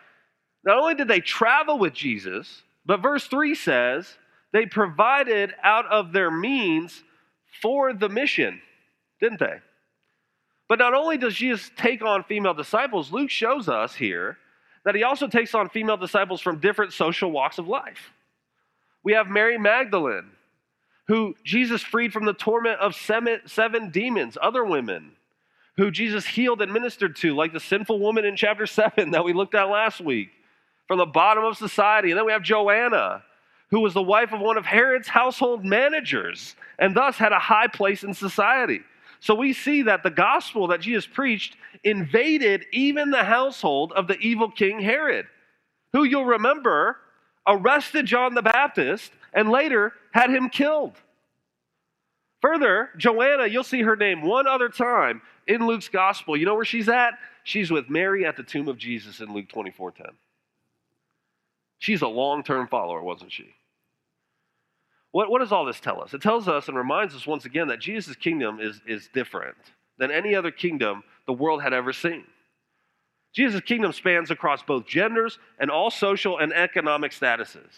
Not 0.64 0.78
only 0.78 0.96
did 0.96 1.08
they 1.08 1.22
travel 1.22 1.78
with 1.78 1.94
Jesus, 1.94 2.64
but 2.86 3.02
verse 3.02 3.26
3 3.28 3.56
says 3.56 4.18
they 4.52 4.66
provided 4.66 5.54
out 5.64 5.86
of 5.88 6.12
their 6.12 6.32
means 6.32 7.04
for 7.62 7.94
the 7.94 8.10
mission, 8.10 8.62
didn't 9.20 9.40
they? 9.40 9.60
But 10.68 10.80
not 10.80 10.94
only 10.94 11.18
does 11.18 11.36
Jesus 11.36 11.70
take 11.78 12.02
on 12.02 12.24
female 12.24 12.54
disciples, 12.54 13.12
Luke 13.12 13.30
shows 13.30 13.70
us 13.70 13.96
here 13.96 14.38
that 14.84 14.96
he 14.96 15.04
also 15.04 15.28
takes 15.28 15.54
on 15.54 15.70
female 15.70 15.98
disciples 15.98 16.42
from 16.42 16.60
different 16.60 16.94
social 16.94 17.32
walks 17.32 17.58
of 17.58 17.68
life. 17.68 18.12
We 19.04 19.14
have 19.14 19.28
Mary 19.28 19.58
Magdalene, 19.58 20.32
who 21.08 21.36
Jesus 21.44 21.82
freed 21.82 22.12
from 22.12 22.26
the 22.26 22.34
torment 22.34 22.80
of 22.80 22.96
seven, 22.96 23.90
demons, 23.92 24.38
other 24.42 24.66
women 24.66 25.12
who 25.78 25.92
Jesus 25.92 26.26
healed 26.26 26.62
and 26.62 26.72
ministered 26.72 27.16
to, 27.18 27.36
like 27.36 27.54
the 27.54 27.60
sinful 27.60 28.00
woman 28.00 28.26
in 28.26 28.36
chapter 28.36 28.66
7 28.66 29.12
that 29.12 29.24
we 29.24 29.34
looked 29.34 29.56
at 29.56 29.70
last 29.70 30.02
week, 30.02 30.30
from 30.88 30.98
the 30.98 31.06
bottom 31.06 31.44
of 31.44 31.58
society. 31.58 32.12
And 32.12 32.18
then 32.18 32.26
we 32.26 32.32
have 32.32 32.44
Joanna, 32.44 33.24
who 33.70 33.82
was 33.82 33.94
the 33.94 34.02
wife 34.02 34.32
of 34.32 34.40
one 34.40 34.58
of 34.58 34.66
Herod's 34.66 35.08
household 35.08 35.66
managers 35.66 36.56
and 36.80 36.96
thus 36.96 37.18
had 37.18 37.32
a 37.32 37.40
high 37.40 37.68
place 37.68 38.04
in 38.04 38.14
society. 38.14 38.82
So 39.20 39.34
we 39.34 39.54
see 39.54 39.84
that 39.84 40.04
the 40.04 40.12
gospel 40.12 40.68
that 40.68 40.82
Jesus 40.82 41.08
preached 41.08 41.58
invaded 41.84 42.66
even 42.72 43.10
the 43.10 43.24
household 43.24 43.92
of 43.94 44.08
the 44.08 44.18
evil 44.18 44.52
king 44.52 44.80
Herod, 44.80 45.26
who 45.94 46.04
you'll 46.04 46.26
remember 46.26 46.98
arrested 47.48 48.06
John 48.06 48.34
the 48.34 48.42
Baptist 48.42 49.12
and 49.34 49.50
later 49.50 49.94
had 50.12 50.30
him 50.30 50.50
killed. 50.50 50.94
Further, 52.42 52.90
Joanna, 52.98 53.48
you'll 53.48 53.64
see 53.64 53.82
her 53.82 53.96
name 53.96 54.22
one 54.22 54.48
other 54.48 54.70
time 54.70 55.22
in 55.48 55.66
Luke's 55.66 55.90
gospel. 55.90 56.38
You 56.38 56.46
know 56.46 56.56
where 56.56 56.66
she's 56.66 56.90
at? 56.90 57.14
She's 57.44 57.72
with 57.72 57.90
Mary 57.90 58.26
at 58.26 58.38
the 58.38 58.44
tomb 58.44 58.68
of 58.68 58.78
Jesus 58.78 59.20
in 59.20 59.34
Luke 59.34 59.48
24:10. 59.50 60.12
She's 61.80 62.02
a 62.02 62.08
long-term 62.08 62.68
follower, 62.68 63.02
wasn't 63.02 63.32
she? 63.32 63.54
What, 65.12 65.30
what 65.30 65.40
does 65.40 65.52
all 65.52 65.66
this 65.66 65.80
tell 65.80 66.02
us? 66.02 66.14
It 66.14 66.22
tells 66.22 66.48
us 66.48 66.68
and 66.68 66.76
reminds 66.76 67.16
us 67.16 67.26
once 67.26 67.46
again 67.46 67.70
that 67.70 67.80
Jesus' 67.80 68.16
kingdom 68.16 68.60
is, 68.60 68.82
is 68.86 69.10
different 69.14 69.56
than 69.98 70.12
any 70.12 70.36
other 70.36 70.52
kingdom 70.52 71.04
the 71.26 71.34
world 71.34 71.62
had 71.62 71.74
ever 71.74 71.94
seen. 71.94 72.26
Jesus' 73.34 73.62
kingdom 73.62 73.92
spans 73.92 74.32
across 74.32 74.64
both 74.64 74.86
genders 74.86 75.40
and 75.60 75.70
all 75.70 75.90
social 75.90 76.38
and 76.38 76.54
economic 76.54 77.12
statuses. 77.12 77.72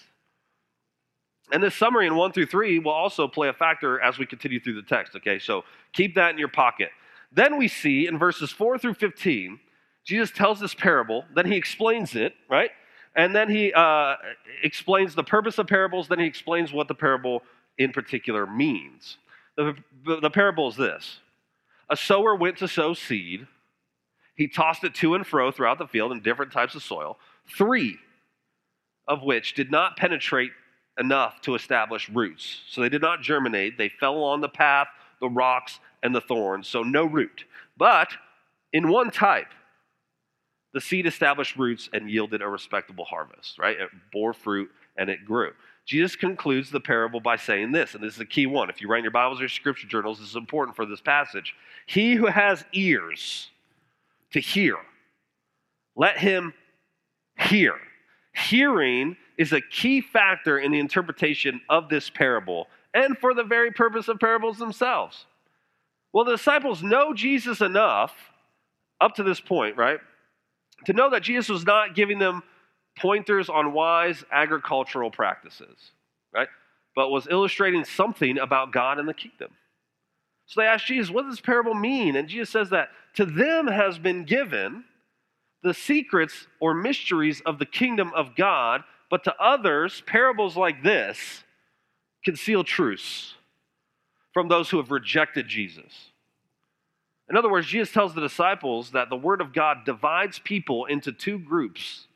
And 1.51 1.63
this 1.63 1.75
summary 1.75 2.07
in 2.07 2.15
1 2.15 2.31
through 2.33 2.47
3 2.47 2.79
will 2.79 2.91
also 2.91 3.27
play 3.27 3.47
a 3.47 3.53
factor 3.53 3.99
as 4.01 4.17
we 4.17 4.25
continue 4.25 4.59
through 4.59 4.75
the 4.75 4.87
text, 4.87 5.15
okay? 5.15 5.39
So 5.39 5.63
keep 5.93 6.15
that 6.15 6.31
in 6.31 6.37
your 6.37 6.49
pocket. 6.49 6.89
Then 7.31 7.57
we 7.57 7.67
see 7.67 8.07
in 8.07 8.17
verses 8.17 8.51
4 8.51 8.77
through 8.77 8.95
15, 8.95 9.59
Jesus 10.05 10.31
tells 10.31 10.59
this 10.59 10.73
parable, 10.73 11.25
then 11.35 11.45
he 11.45 11.55
explains 11.55 12.15
it, 12.15 12.33
right? 12.49 12.71
And 13.15 13.35
then 13.35 13.49
he 13.49 13.73
uh, 13.73 14.15
explains 14.63 15.15
the 15.15 15.23
purpose 15.23 15.57
of 15.57 15.67
parables, 15.67 16.07
then 16.07 16.19
he 16.19 16.25
explains 16.25 16.71
what 16.71 16.87
the 16.87 16.95
parable 16.95 17.41
in 17.77 17.91
particular 17.91 18.45
means. 18.45 19.17
The, 19.55 19.75
the 20.21 20.29
parable 20.29 20.67
is 20.67 20.75
this 20.75 21.19
A 21.89 21.97
sower 21.97 22.35
went 22.35 22.57
to 22.57 22.67
sow 22.67 22.93
seed, 22.93 23.47
he 24.35 24.47
tossed 24.47 24.83
it 24.83 24.93
to 24.95 25.15
and 25.15 25.25
fro 25.25 25.51
throughout 25.51 25.79
the 25.79 25.87
field 25.87 26.11
in 26.11 26.21
different 26.21 26.51
types 26.51 26.75
of 26.75 26.83
soil, 26.83 27.17
three 27.57 27.97
of 29.07 29.23
which 29.23 29.55
did 29.55 29.71
not 29.71 29.97
penetrate 29.97 30.51
enough 30.99 31.41
to 31.41 31.55
establish 31.55 32.09
roots. 32.09 32.61
So 32.69 32.81
they 32.81 32.89
did 32.89 33.01
not 33.01 33.21
germinate. 33.21 33.77
They 33.77 33.89
fell 33.89 34.23
on 34.23 34.41
the 34.41 34.49
path, 34.49 34.87
the 35.19 35.29
rocks, 35.29 35.79
and 36.03 36.13
the 36.13 36.21
thorns, 36.21 36.67
so 36.67 36.83
no 36.83 37.05
root. 37.05 37.45
But 37.77 38.09
in 38.73 38.89
one 38.89 39.09
type, 39.09 39.47
the 40.77 40.81
seed 40.81 41.07
established 41.07 41.55
roots 41.55 41.89
and 41.91 42.07
yielded 42.07 42.43
a 42.43 42.47
respectable 42.47 43.03
harvest, 43.03 43.57
right? 43.57 43.79
It 43.79 43.89
bore 44.13 44.31
fruit 44.31 44.69
and 44.95 45.09
it 45.09 45.25
grew. 45.25 45.53
Jesus 45.87 46.15
concludes 46.15 46.69
the 46.69 46.79
parable 46.79 47.19
by 47.19 47.35
saying 47.35 47.71
this, 47.71 47.95
and 47.95 48.03
this 48.03 48.13
is 48.13 48.19
a 48.19 48.25
key 48.25 48.45
one. 48.45 48.69
If 48.69 48.79
you 48.79 48.87
write 48.87 48.99
in 48.99 49.03
your 49.03 49.09
Bibles 49.09 49.39
or 49.39 49.43
your 49.43 49.49
scripture 49.49 49.87
journals, 49.87 50.19
this 50.19 50.29
is 50.29 50.35
important 50.35 50.75
for 50.75 50.85
this 50.85 51.01
passage. 51.01 51.55
He 51.87 52.13
who 52.13 52.27
has 52.27 52.63
ears 52.73 53.49
to 54.33 54.39
hear, 54.39 54.77
let 55.95 56.19
him 56.19 56.53
hear. 57.39 57.73
Hearing 58.35 59.17
is 59.35 59.53
a 59.53 59.61
key 59.61 59.99
factor 59.99 60.59
in 60.59 60.71
the 60.71 60.79
interpretation 60.79 61.59
of 61.69 61.89
this 61.89 62.11
parable 62.11 62.67
and 62.93 63.17
for 63.17 63.33
the 63.33 63.43
very 63.43 63.71
purpose 63.71 64.09
of 64.09 64.19
parables 64.19 64.59
themselves. 64.59 65.25
Well, 66.13 66.25
the 66.25 66.35
disciples 66.35 66.83
know 66.83 67.15
Jesus 67.15 67.61
enough 67.61 68.13
up 69.01 69.15
to 69.15 69.23
this 69.23 69.39
point, 69.39 69.75
right? 69.75 69.99
To 70.85 70.93
know 70.93 71.09
that 71.09 71.23
Jesus 71.23 71.49
was 71.49 71.65
not 71.65 71.95
giving 71.95 72.19
them 72.19 72.43
pointers 72.99 73.49
on 73.49 73.73
wise 73.73 74.23
agricultural 74.31 75.11
practices, 75.11 75.91
right? 76.33 76.47
But 76.95 77.09
was 77.09 77.27
illustrating 77.29 77.83
something 77.85 78.37
about 78.37 78.71
God 78.71 78.99
and 78.99 79.07
the 79.07 79.13
kingdom. 79.13 79.51
So 80.45 80.61
they 80.61 80.67
asked 80.67 80.87
Jesus, 80.87 81.09
What 81.09 81.23
does 81.23 81.33
this 81.33 81.41
parable 81.41 81.73
mean? 81.73 82.15
And 82.15 82.27
Jesus 82.27 82.49
says 82.49 82.69
that 82.69 82.89
to 83.15 83.25
them 83.25 83.67
has 83.67 83.99
been 83.99 84.23
given 84.23 84.83
the 85.63 85.73
secrets 85.73 86.47
or 86.59 86.73
mysteries 86.73 87.41
of 87.45 87.59
the 87.59 87.65
kingdom 87.65 88.11
of 88.15 88.35
God 88.35 88.83
but 89.09 89.23
to 89.23 89.35
others, 89.39 90.01
parables 90.05 90.57
like 90.57 90.83
this 90.83 91.43
conceal 92.25 92.63
truths 92.63 93.35
from 94.33 94.47
those 94.47 94.69
who 94.69 94.77
have 94.77 94.91
rejected 94.91 95.47
Jesus. 95.47 96.11
In 97.29 97.35
other 97.35 97.51
words, 97.51 97.67
Jesus 97.67 97.91
tells 97.91 98.13
the 98.13 98.21
disciples 98.21 98.91
that 98.91 99.09
the 99.09 99.17
Word 99.17 99.41
of 99.41 99.53
God 99.53 99.85
divides 99.85 100.39
people 100.39 100.85
into 100.85 101.11
two 101.11 101.37
groups. 101.37 102.07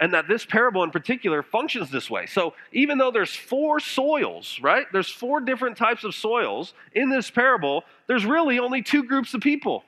And 0.00 0.12
that 0.12 0.28
this 0.28 0.44
parable 0.44 0.82
in 0.82 0.90
particular 0.90 1.42
functions 1.42 1.90
this 1.90 2.10
way. 2.10 2.26
So, 2.26 2.54
even 2.72 2.98
though 2.98 3.10
there's 3.10 3.34
four 3.34 3.80
soils, 3.80 4.58
right? 4.60 4.86
There's 4.92 5.10
four 5.10 5.40
different 5.40 5.76
types 5.76 6.04
of 6.04 6.14
soils 6.14 6.74
in 6.92 7.08
this 7.08 7.30
parable, 7.30 7.84
there's 8.06 8.26
really 8.26 8.58
only 8.58 8.82
two 8.82 9.04
groups 9.04 9.32
of 9.32 9.40
people. 9.40 9.84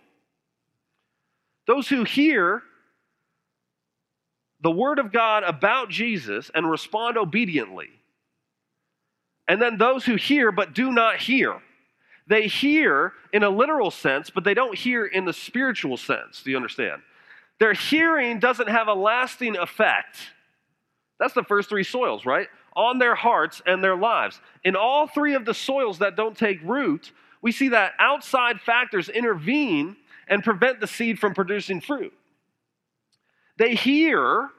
Those 1.66 1.88
who 1.88 2.04
hear 2.04 2.62
the 4.60 4.70
word 4.70 4.98
of 4.98 5.12
God 5.12 5.44
about 5.44 5.90
Jesus 5.90 6.50
and 6.54 6.68
respond 6.68 7.16
obediently. 7.16 7.88
And 9.46 9.62
then 9.62 9.78
those 9.78 10.04
who 10.04 10.16
hear 10.16 10.50
but 10.52 10.74
do 10.74 10.90
not 10.90 11.16
hear. 11.16 11.60
They 12.28 12.46
hear 12.46 13.14
in 13.32 13.42
a 13.42 13.48
literal 13.48 13.90
sense, 13.90 14.28
but 14.30 14.44
they 14.44 14.54
don't 14.54 14.76
hear 14.76 15.06
in 15.06 15.24
the 15.24 15.32
spiritual 15.32 15.96
sense. 15.96 16.42
Do 16.42 16.50
you 16.50 16.56
understand? 16.56 17.00
Their 17.58 17.72
hearing 17.72 18.38
doesn't 18.38 18.68
have 18.68 18.86
a 18.86 18.94
lasting 18.94 19.56
effect. 19.56 20.18
That's 21.18 21.34
the 21.34 21.42
first 21.42 21.68
three 21.68 21.84
soils, 21.84 22.26
right? 22.26 22.48
On 22.76 22.98
their 22.98 23.14
hearts 23.14 23.62
and 23.66 23.82
their 23.82 23.96
lives. 23.96 24.40
In 24.62 24.76
all 24.76 25.06
three 25.06 25.34
of 25.34 25.44
the 25.44 25.54
soils 25.54 25.98
that 26.00 26.16
don't 26.16 26.36
take 26.36 26.60
root, 26.62 27.12
we 27.40 27.50
see 27.50 27.68
that 27.70 27.92
outside 27.98 28.60
factors 28.60 29.08
intervene 29.08 29.96
and 30.28 30.44
prevent 30.44 30.80
the 30.80 30.86
seed 30.86 31.18
from 31.18 31.34
producing 31.34 31.80
fruit. 31.80 32.12
They 33.56 33.74
hear, 33.74 34.50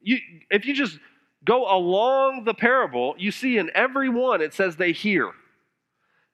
you, 0.00 0.18
if 0.50 0.66
you 0.66 0.74
just 0.74 0.98
go 1.44 1.72
along 1.72 2.44
the 2.44 2.52
parable, 2.52 3.14
you 3.16 3.30
see 3.30 3.56
in 3.56 3.70
every 3.74 4.08
one 4.08 4.42
it 4.42 4.52
says 4.52 4.76
they 4.76 4.92
hear. 4.92 5.32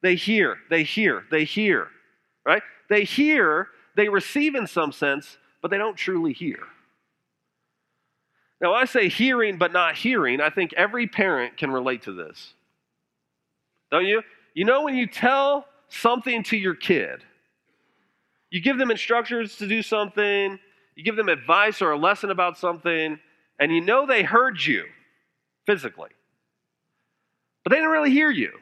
They 0.02 0.14
hear, 0.16 0.58
they 0.68 0.82
hear, 0.82 1.24
they 1.30 1.44
hear, 1.44 1.88
right? 2.44 2.62
They 2.88 3.04
hear, 3.04 3.68
they 3.96 4.08
receive 4.08 4.54
in 4.54 4.66
some 4.66 4.92
sense, 4.92 5.38
but 5.60 5.70
they 5.70 5.78
don't 5.78 5.96
truly 5.96 6.32
hear. 6.32 6.58
Now, 8.60 8.74
I 8.74 8.84
say 8.84 9.08
hearing 9.08 9.58
but 9.58 9.72
not 9.72 9.96
hearing, 9.96 10.40
I 10.40 10.50
think 10.50 10.72
every 10.74 11.06
parent 11.06 11.56
can 11.56 11.70
relate 11.70 12.02
to 12.02 12.12
this. 12.12 12.54
Don't 13.90 14.06
you? 14.06 14.22
You 14.54 14.64
know, 14.64 14.82
when 14.82 14.94
you 14.94 15.06
tell 15.06 15.66
something 15.88 16.42
to 16.44 16.56
your 16.56 16.74
kid, 16.74 17.24
you 18.50 18.60
give 18.60 18.78
them 18.78 18.90
instructions 18.90 19.56
to 19.56 19.66
do 19.66 19.82
something, 19.82 20.58
you 20.94 21.04
give 21.04 21.16
them 21.16 21.28
advice 21.28 21.80
or 21.80 21.92
a 21.92 21.98
lesson 21.98 22.30
about 22.30 22.58
something, 22.58 23.18
and 23.58 23.72
you 23.72 23.80
know 23.80 24.06
they 24.06 24.22
heard 24.22 24.64
you 24.64 24.84
physically, 25.66 26.10
but 27.64 27.70
they 27.70 27.76
didn't 27.76 27.90
really 27.90 28.10
hear 28.10 28.30
you, 28.30 28.52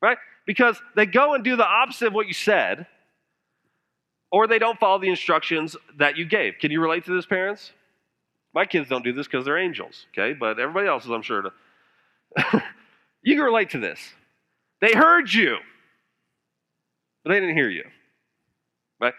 right? 0.00 0.18
Because 0.46 0.80
they 0.94 1.06
go 1.06 1.34
and 1.34 1.42
do 1.44 1.56
the 1.56 1.66
opposite 1.66 2.08
of 2.08 2.12
what 2.12 2.26
you 2.26 2.34
said, 2.34 2.86
or 4.30 4.46
they 4.46 4.58
don't 4.58 4.78
follow 4.78 4.98
the 4.98 5.08
instructions 5.08 5.76
that 5.98 6.16
you 6.16 6.24
gave. 6.24 6.54
Can 6.60 6.70
you 6.70 6.80
relate 6.80 7.04
to 7.06 7.14
this, 7.14 7.26
parents? 7.26 7.72
My 8.54 8.64
kids 8.64 8.88
don't 8.88 9.04
do 9.04 9.12
this 9.12 9.26
because 9.26 9.44
they're 9.44 9.58
angels, 9.58 10.06
okay? 10.12 10.32
But 10.32 10.58
everybody 10.58 10.88
else 10.88 11.04
is, 11.04 11.10
I'm 11.10 11.22
sure, 11.22 11.42
to. 11.42 11.52
you 13.22 13.34
can 13.34 13.44
relate 13.44 13.70
to 13.70 13.78
this. 13.78 14.00
They 14.80 14.92
heard 14.92 15.32
you, 15.32 15.56
but 17.22 17.32
they 17.32 17.40
didn't 17.40 17.56
hear 17.56 17.70
you. 17.70 17.84
Right? 19.00 19.14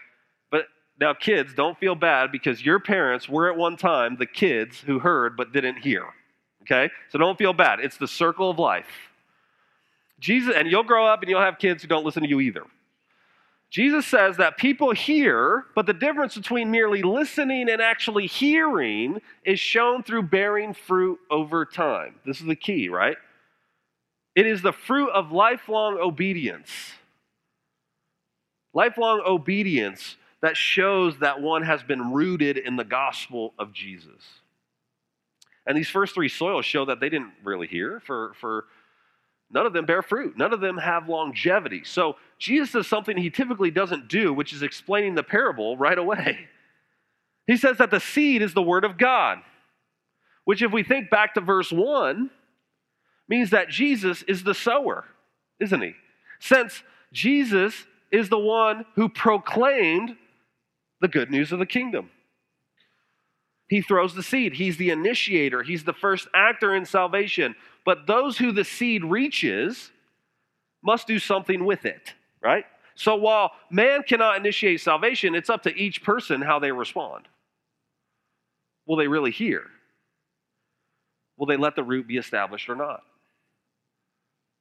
But 0.50 0.66
now, 1.00 1.14
kids, 1.14 1.54
don't 1.54 1.78
feel 1.78 1.94
bad 1.94 2.32
because 2.32 2.64
your 2.64 2.80
parents 2.80 3.28
were 3.28 3.50
at 3.50 3.56
one 3.56 3.76
time 3.76 4.16
the 4.18 4.26
kids 4.26 4.80
who 4.80 4.98
heard 4.98 5.36
but 5.36 5.52
didn't 5.52 5.78
hear. 5.78 6.06
Okay? 6.62 6.90
So 7.10 7.18
don't 7.18 7.38
feel 7.38 7.52
bad. 7.52 7.80
It's 7.80 7.96
the 7.96 8.08
circle 8.08 8.50
of 8.50 8.58
life. 8.58 8.86
Jesus, 10.18 10.54
and 10.56 10.70
you'll 10.70 10.82
grow 10.82 11.06
up 11.06 11.22
and 11.22 11.30
you'll 11.30 11.40
have 11.40 11.58
kids 11.58 11.82
who 11.82 11.88
don't 11.88 12.04
listen 12.04 12.22
to 12.22 12.28
you 12.28 12.40
either. 12.40 12.64
Jesus 13.70 14.06
says 14.06 14.38
that 14.38 14.56
people 14.56 14.92
hear, 14.92 15.66
but 15.74 15.84
the 15.84 15.92
difference 15.92 16.34
between 16.34 16.70
merely 16.70 17.02
listening 17.02 17.68
and 17.68 17.82
actually 17.82 18.26
hearing 18.26 19.20
is 19.44 19.60
shown 19.60 20.02
through 20.02 20.22
bearing 20.22 20.72
fruit 20.72 21.18
over 21.30 21.66
time. 21.66 22.14
This 22.24 22.40
is 22.40 22.46
the 22.46 22.56
key, 22.56 22.88
right? 22.88 23.16
It 24.34 24.46
is 24.46 24.62
the 24.62 24.72
fruit 24.72 25.10
of 25.10 25.32
lifelong 25.32 25.98
obedience. 25.98 26.70
Lifelong 28.72 29.22
obedience 29.26 30.16
that 30.40 30.56
shows 30.56 31.18
that 31.18 31.42
one 31.42 31.62
has 31.62 31.82
been 31.82 32.12
rooted 32.12 32.56
in 32.56 32.76
the 32.76 32.84
gospel 32.84 33.52
of 33.58 33.72
Jesus. 33.72 34.22
And 35.66 35.76
these 35.76 35.90
first 35.90 36.14
three 36.14 36.30
soils 36.30 36.64
show 36.64 36.86
that 36.86 37.00
they 37.00 37.10
didn't 37.10 37.32
really 37.44 37.66
hear 37.66 38.00
for, 38.06 38.32
for 38.40 38.64
none 39.50 39.66
of 39.66 39.72
them 39.72 39.86
bear 39.86 40.02
fruit. 40.02 40.36
None 40.36 40.52
of 40.52 40.60
them 40.60 40.76
have 40.78 41.08
longevity. 41.08 41.82
So 41.84 42.16
Jesus 42.38 42.72
does 42.72 42.86
something 42.86 43.16
he 43.16 43.30
typically 43.30 43.70
doesn't 43.70 44.08
do, 44.08 44.32
which 44.32 44.52
is 44.52 44.62
explaining 44.62 45.14
the 45.14 45.22
parable 45.22 45.76
right 45.76 45.98
away. 45.98 46.48
He 47.46 47.56
says 47.56 47.78
that 47.78 47.90
the 47.90 48.00
seed 48.00 48.42
is 48.42 48.52
the 48.52 48.62
word 48.62 48.84
of 48.84 48.98
God, 48.98 49.38
which, 50.44 50.60
if 50.60 50.70
we 50.70 50.82
think 50.82 51.08
back 51.08 51.34
to 51.34 51.40
verse 51.40 51.72
1, 51.72 52.30
means 53.26 53.50
that 53.50 53.70
Jesus 53.70 54.22
is 54.22 54.44
the 54.44 54.54
sower, 54.54 55.06
isn't 55.58 55.80
he? 55.80 55.94
Since 56.40 56.82
Jesus 57.12 57.86
is 58.10 58.28
the 58.28 58.38
one 58.38 58.84
who 58.96 59.08
proclaimed 59.08 60.16
the 61.00 61.08
good 61.08 61.30
news 61.30 61.52
of 61.52 61.58
the 61.58 61.66
kingdom. 61.66 62.10
He 63.68 63.82
throws 63.82 64.14
the 64.14 64.22
seed. 64.22 64.54
He's 64.54 64.78
the 64.78 64.90
initiator. 64.90 65.62
He's 65.62 65.84
the 65.84 65.92
first 65.92 66.26
actor 66.34 66.74
in 66.74 66.86
salvation. 66.86 67.54
But 67.84 68.06
those 68.06 68.38
who 68.38 68.50
the 68.52 68.64
seed 68.64 69.04
reaches 69.04 69.90
must 70.82 71.06
do 71.06 71.18
something 71.18 71.64
with 71.64 71.84
it, 71.84 72.14
right? 72.42 72.64
So 72.94 73.16
while 73.16 73.52
man 73.70 74.02
cannot 74.02 74.38
initiate 74.38 74.80
salvation, 74.80 75.34
it's 75.34 75.50
up 75.50 75.62
to 75.64 75.74
each 75.74 76.02
person 76.02 76.40
how 76.40 76.58
they 76.58 76.72
respond. 76.72 77.28
Will 78.86 78.96
they 78.96 79.08
really 79.08 79.30
hear? 79.30 79.64
Will 81.36 81.46
they 81.46 81.56
let 81.56 81.76
the 81.76 81.84
root 81.84 82.08
be 82.08 82.16
established 82.16 82.68
or 82.68 82.74
not? 82.74 83.02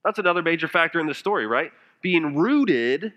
That's 0.03 0.19
another 0.19 0.43
major 0.43 0.67
factor 0.67 0.99
in 0.99 1.07
the 1.07 1.13
story, 1.13 1.47
right? 1.47 1.71
Being 2.01 2.35
rooted 2.35 3.13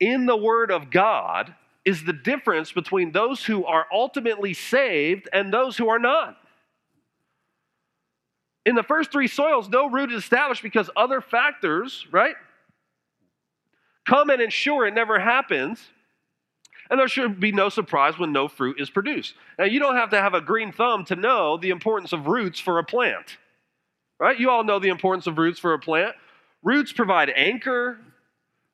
in 0.00 0.26
the 0.26 0.36
Word 0.36 0.70
of 0.70 0.90
God 0.90 1.54
is 1.84 2.04
the 2.04 2.12
difference 2.12 2.72
between 2.72 3.12
those 3.12 3.44
who 3.44 3.64
are 3.64 3.86
ultimately 3.92 4.54
saved 4.54 5.28
and 5.32 5.52
those 5.52 5.76
who 5.76 5.88
are 5.88 5.98
not. 5.98 6.36
In 8.64 8.76
the 8.76 8.84
first 8.84 9.10
three 9.10 9.26
soils, 9.26 9.68
no 9.68 9.90
root 9.90 10.12
is 10.12 10.22
established 10.22 10.62
because 10.62 10.88
other 10.96 11.20
factors, 11.20 12.06
right, 12.12 12.36
come 14.06 14.30
and 14.30 14.40
ensure 14.40 14.86
it 14.86 14.94
never 14.94 15.18
happens. 15.18 15.80
And 16.90 17.00
there 17.00 17.08
should 17.08 17.40
be 17.40 17.52
no 17.52 17.70
surprise 17.70 18.18
when 18.18 18.32
no 18.32 18.48
fruit 18.48 18.78
is 18.78 18.90
produced. 18.90 19.34
Now, 19.58 19.64
you 19.64 19.80
don't 19.80 19.96
have 19.96 20.10
to 20.10 20.20
have 20.20 20.34
a 20.34 20.40
green 20.40 20.72
thumb 20.72 21.04
to 21.06 21.16
know 21.16 21.56
the 21.56 21.70
importance 21.70 22.12
of 22.12 22.26
roots 22.26 22.60
for 22.60 22.78
a 22.78 22.84
plant, 22.84 23.38
right? 24.20 24.38
You 24.38 24.50
all 24.50 24.62
know 24.62 24.78
the 24.78 24.90
importance 24.90 25.26
of 25.26 25.38
roots 25.38 25.58
for 25.58 25.72
a 25.72 25.78
plant. 25.78 26.14
Roots 26.62 26.92
provide 26.92 27.30
anchor, 27.30 27.98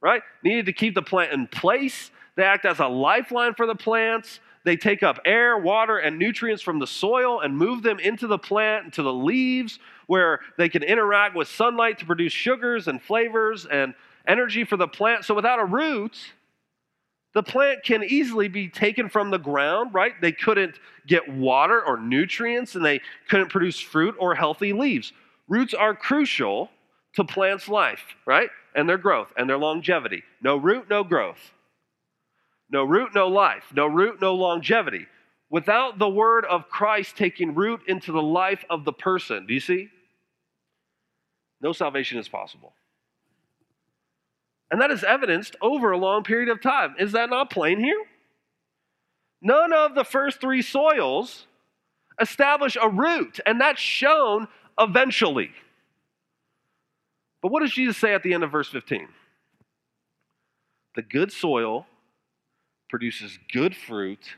right? 0.03 0.23
Needed 0.43 0.67
to 0.67 0.73
keep 0.73 0.95
the 0.95 1.03
plant 1.03 1.33
in 1.33 1.47
place. 1.47 2.11
They 2.39 2.45
act 2.45 2.65
as 2.67 2.79
a 2.79 2.87
lifeline 2.87 3.55
for 3.55 3.67
the 3.67 3.75
plants. 3.75 4.39
They 4.63 4.77
take 4.77 5.03
up 5.03 5.19
air, 5.25 5.59
water, 5.59 5.99
and 5.99 6.21
nutrients 6.21 6.63
from 6.63 6.79
the 6.79 6.87
soil 6.87 7.41
and 7.41 7.59
move 7.59 7.83
them 7.83 7.99
into 7.99 8.29
the 8.29 8.39
plant, 8.39 8.85
into 8.85 9.03
the 9.03 9.13
leaves, 9.13 9.81
where 10.07 10.39
they 10.57 10.69
can 10.69 10.85
interact 10.85 11.35
with 11.35 11.49
sunlight 11.49 11.99
to 11.99 12.07
produce 12.07 12.33
sugars 12.33 12.87
and 12.87 13.03
flavors 13.03 13.67
and 13.67 13.93
energy 14.29 14.63
for 14.63 14.77
the 14.77 14.87
plant. 14.87 15.25
So 15.25 15.35
without 15.35 15.59
a 15.59 15.65
root, 15.65 16.17
the 17.35 17.43
plant 17.43 17.83
can 17.83 18.05
easily 18.05 18.47
be 18.47 18.69
taken 18.69 19.09
from 19.09 19.31
the 19.31 19.39
ground, 19.39 19.93
right? 19.93 20.13
They 20.21 20.31
couldn't 20.31 20.79
get 21.09 21.29
water 21.29 21.85
or 21.85 21.99
nutrients 21.99 22.77
and 22.77 22.85
they 22.85 23.01
couldn't 23.29 23.49
produce 23.49 23.81
fruit 23.81 24.15
or 24.17 24.37
healthy 24.37 24.73
leaves. 24.73 25.13
Roots 25.49 25.75
are 25.75 25.93
crucial 25.93 26.71
to 27.15 27.25
plants' 27.25 27.69
life, 27.69 28.15
right? 28.27 28.51
And 28.77 28.89
their 28.89 28.97
growth 28.97 29.33
and 29.37 29.51
their 29.51 29.59
longevity. 29.59 30.23
No 30.41 30.57
root, 30.57 30.89
no 30.89 31.03
growth. 31.03 31.53
No 32.71 32.85
root, 32.85 33.15
no 33.15 33.29
life. 33.29 33.65
No 33.75 33.87
root, 33.87 34.21
no 34.21 34.35
longevity. 34.35 35.07
Without 35.51 35.99
the 35.99 36.09
word 36.09 36.45
of 36.45 36.69
Christ 36.69 37.17
taking 37.17 37.55
root 37.55 37.81
into 37.89 38.13
the 38.13 38.23
life 38.23 38.65
of 38.69 38.85
the 38.85 38.93
person, 38.93 39.47
do 39.47 39.55
you 39.55 39.61
see? 39.61 39.89
No 41.61 41.73
salvation 41.73 42.19
is 42.19 42.29
possible. 42.29 42.75
And 44.71 44.81
that 44.81 44.91
is 44.91 45.03
evidenced 45.03 45.57
over 45.63 45.93
a 45.93 45.99
long 45.99 46.23
period 46.23 46.51
of 46.51 46.61
time. 46.61 46.95
Is 46.99 47.13
that 47.13 47.31
not 47.31 47.51
plain 47.51 47.81
here? 47.81 48.05
None 49.41 49.73
of 49.73 49.95
the 49.95 50.05
first 50.05 50.41
three 50.41 50.63
soils 50.63 51.47
establish 52.21 52.77
a 52.81 52.89
root, 52.89 53.41
and 53.47 53.61
that's 53.61 53.81
shown 53.81 54.49
eventually. 54.79 55.53
But 57.41 57.53
what 57.53 57.61
does 57.61 57.73
Jesus 57.73 57.97
say 57.97 58.15
at 58.15 58.23
the 58.23 58.35
end 58.35 58.43
of 58.43 58.51
verse 58.51 58.69
15? 58.69 59.09
The 60.97 61.03
good 61.03 61.33
soil 61.33 61.87
produces 62.89 63.39
good 63.53 63.75
fruit 63.75 64.37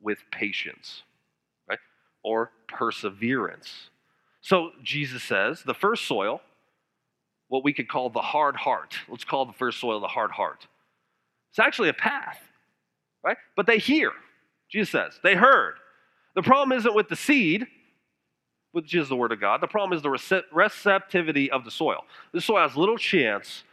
with 0.00 0.18
patience, 0.30 1.02
right? 1.68 1.78
Or 2.24 2.50
perseverance. 2.68 3.90
So 4.40 4.70
Jesus 4.82 5.22
says 5.22 5.62
the 5.62 5.74
first 5.74 6.06
soil, 6.06 6.40
what 7.48 7.64
we 7.64 7.72
could 7.72 7.88
call 7.88 8.10
the 8.10 8.20
hard 8.20 8.56
heart, 8.56 8.96
let's 9.08 9.24
call 9.24 9.46
the 9.46 9.52
first 9.52 9.78
soil 9.78 10.00
the 10.00 10.08
hard 10.08 10.30
heart. 10.30 10.66
It's 11.50 11.58
actually 11.58 11.90
a 11.90 11.94
path, 11.94 12.40
right? 13.22 13.36
But 13.56 13.66
they 13.66 13.78
hear, 13.78 14.12
Jesus 14.70 14.90
says. 14.90 15.20
They 15.22 15.34
heard. 15.34 15.74
The 16.34 16.42
problem 16.42 16.76
isn't 16.76 16.94
with 16.94 17.08
the 17.08 17.16
seed, 17.16 17.66
which 18.72 18.94
is 18.94 19.10
the 19.10 19.16
word 19.16 19.32
of 19.32 19.40
God. 19.40 19.60
The 19.60 19.68
problem 19.68 19.94
is 19.94 20.02
the 20.02 20.42
receptivity 20.50 21.50
of 21.50 21.64
the 21.66 21.70
soil. 21.70 22.04
The 22.32 22.40
soil 22.40 22.66
has 22.66 22.74
little 22.74 22.96
chance 22.96 23.64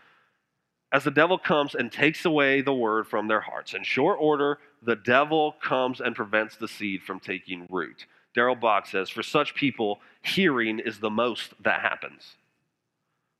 as 0.91 1.03
the 1.03 1.11
devil 1.11 1.37
comes 1.37 1.75
and 1.75 1.91
takes 1.91 2.25
away 2.25 2.61
the 2.61 2.73
word 2.73 3.07
from 3.07 3.27
their 3.27 3.41
hearts. 3.41 3.73
In 3.73 3.83
short 3.83 4.17
order, 4.19 4.57
the 4.81 4.95
devil 4.95 5.55
comes 5.61 6.01
and 6.01 6.15
prevents 6.15 6.55
the 6.55 6.67
seed 6.67 7.03
from 7.03 7.19
taking 7.19 7.67
root. 7.69 8.07
Darrell 8.33 8.55
Bock 8.55 8.87
says, 8.87 9.09
For 9.09 9.23
such 9.23 9.53
people, 9.53 9.99
hearing 10.23 10.79
is 10.79 10.99
the 10.99 11.09
most 11.09 11.53
that 11.63 11.81
happens. 11.81 12.35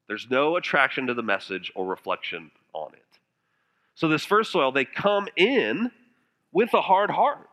There's 0.07 0.27
no 0.29 0.57
attraction 0.57 1.07
to 1.07 1.13
the 1.13 1.23
message 1.23 1.71
or 1.75 1.85
reflection 1.85 2.51
on 2.73 2.93
it. 2.93 3.03
So, 3.95 4.07
this 4.07 4.25
first 4.25 4.51
soil, 4.51 4.71
they 4.71 4.85
come 4.85 5.27
in 5.35 5.91
with 6.51 6.73
a 6.73 6.81
hard 6.81 7.11
heart. 7.11 7.49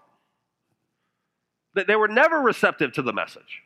They 1.75 1.97
were 1.97 2.09
never 2.09 2.41
receptive 2.41 2.93
to 2.95 3.03
the 3.03 3.13
message. 3.13 3.63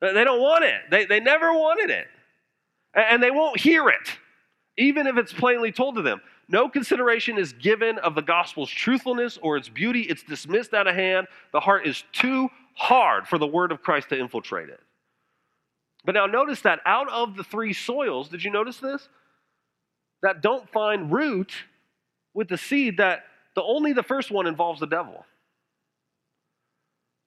They 0.00 0.24
don't 0.24 0.40
want 0.40 0.64
it, 0.64 0.82
they, 0.90 1.04
they 1.06 1.20
never 1.20 1.52
wanted 1.52 1.90
it. 1.90 2.06
And 2.92 3.22
they 3.22 3.30
won't 3.30 3.60
hear 3.60 3.88
it 3.88 4.18
even 4.80 5.06
if 5.06 5.18
it's 5.18 5.32
plainly 5.32 5.70
told 5.70 5.94
to 5.96 6.02
them. 6.02 6.20
No 6.48 6.68
consideration 6.68 7.38
is 7.38 7.52
given 7.52 7.98
of 7.98 8.14
the 8.14 8.22
gospel's 8.22 8.70
truthfulness 8.70 9.38
or 9.42 9.56
its 9.56 9.68
beauty. 9.68 10.02
It's 10.02 10.22
dismissed 10.22 10.72
out 10.72 10.88
of 10.88 10.94
hand. 10.94 11.28
The 11.52 11.60
heart 11.60 11.86
is 11.86 12.02
too 12.12 12.48
hard 12.74 13.28
for 13.28 13.38
the 13.38 13.46
word 13.46 13.72
of 13.72 13.82
Christ 13.82 14.08
to 14.08 14.18
infiltrate 14.18 14.70
it. 14.70 14.80
But 16.04 16.14
now 16.14 16.24
notice 16.24 16.62
that 16.62 16.80
out 16.86 17.10
of 17.10 17.36
the 17.36 17.44
three 17.44 17.74
soils, 17.74 18.30
did 18.30 18.42
you 18.42 18.50
notice 18.50 18.78
this? 18.78 19.06
That 20.22 20.40
don't 20.40 20.68
find 20.70 21.12
root 21.12 21.52
with 22.32 22.48
the 22.48 22.56
seed 22.56 22.96
that 22.96 23.24
the 23.54 23.62
only 23.62 23.92
the 23.92 24.02
first 24.02 24.30
one 24.30 24.46
involves 24.46 24.80
the 24.80 24.86
devil. 24.86 25.26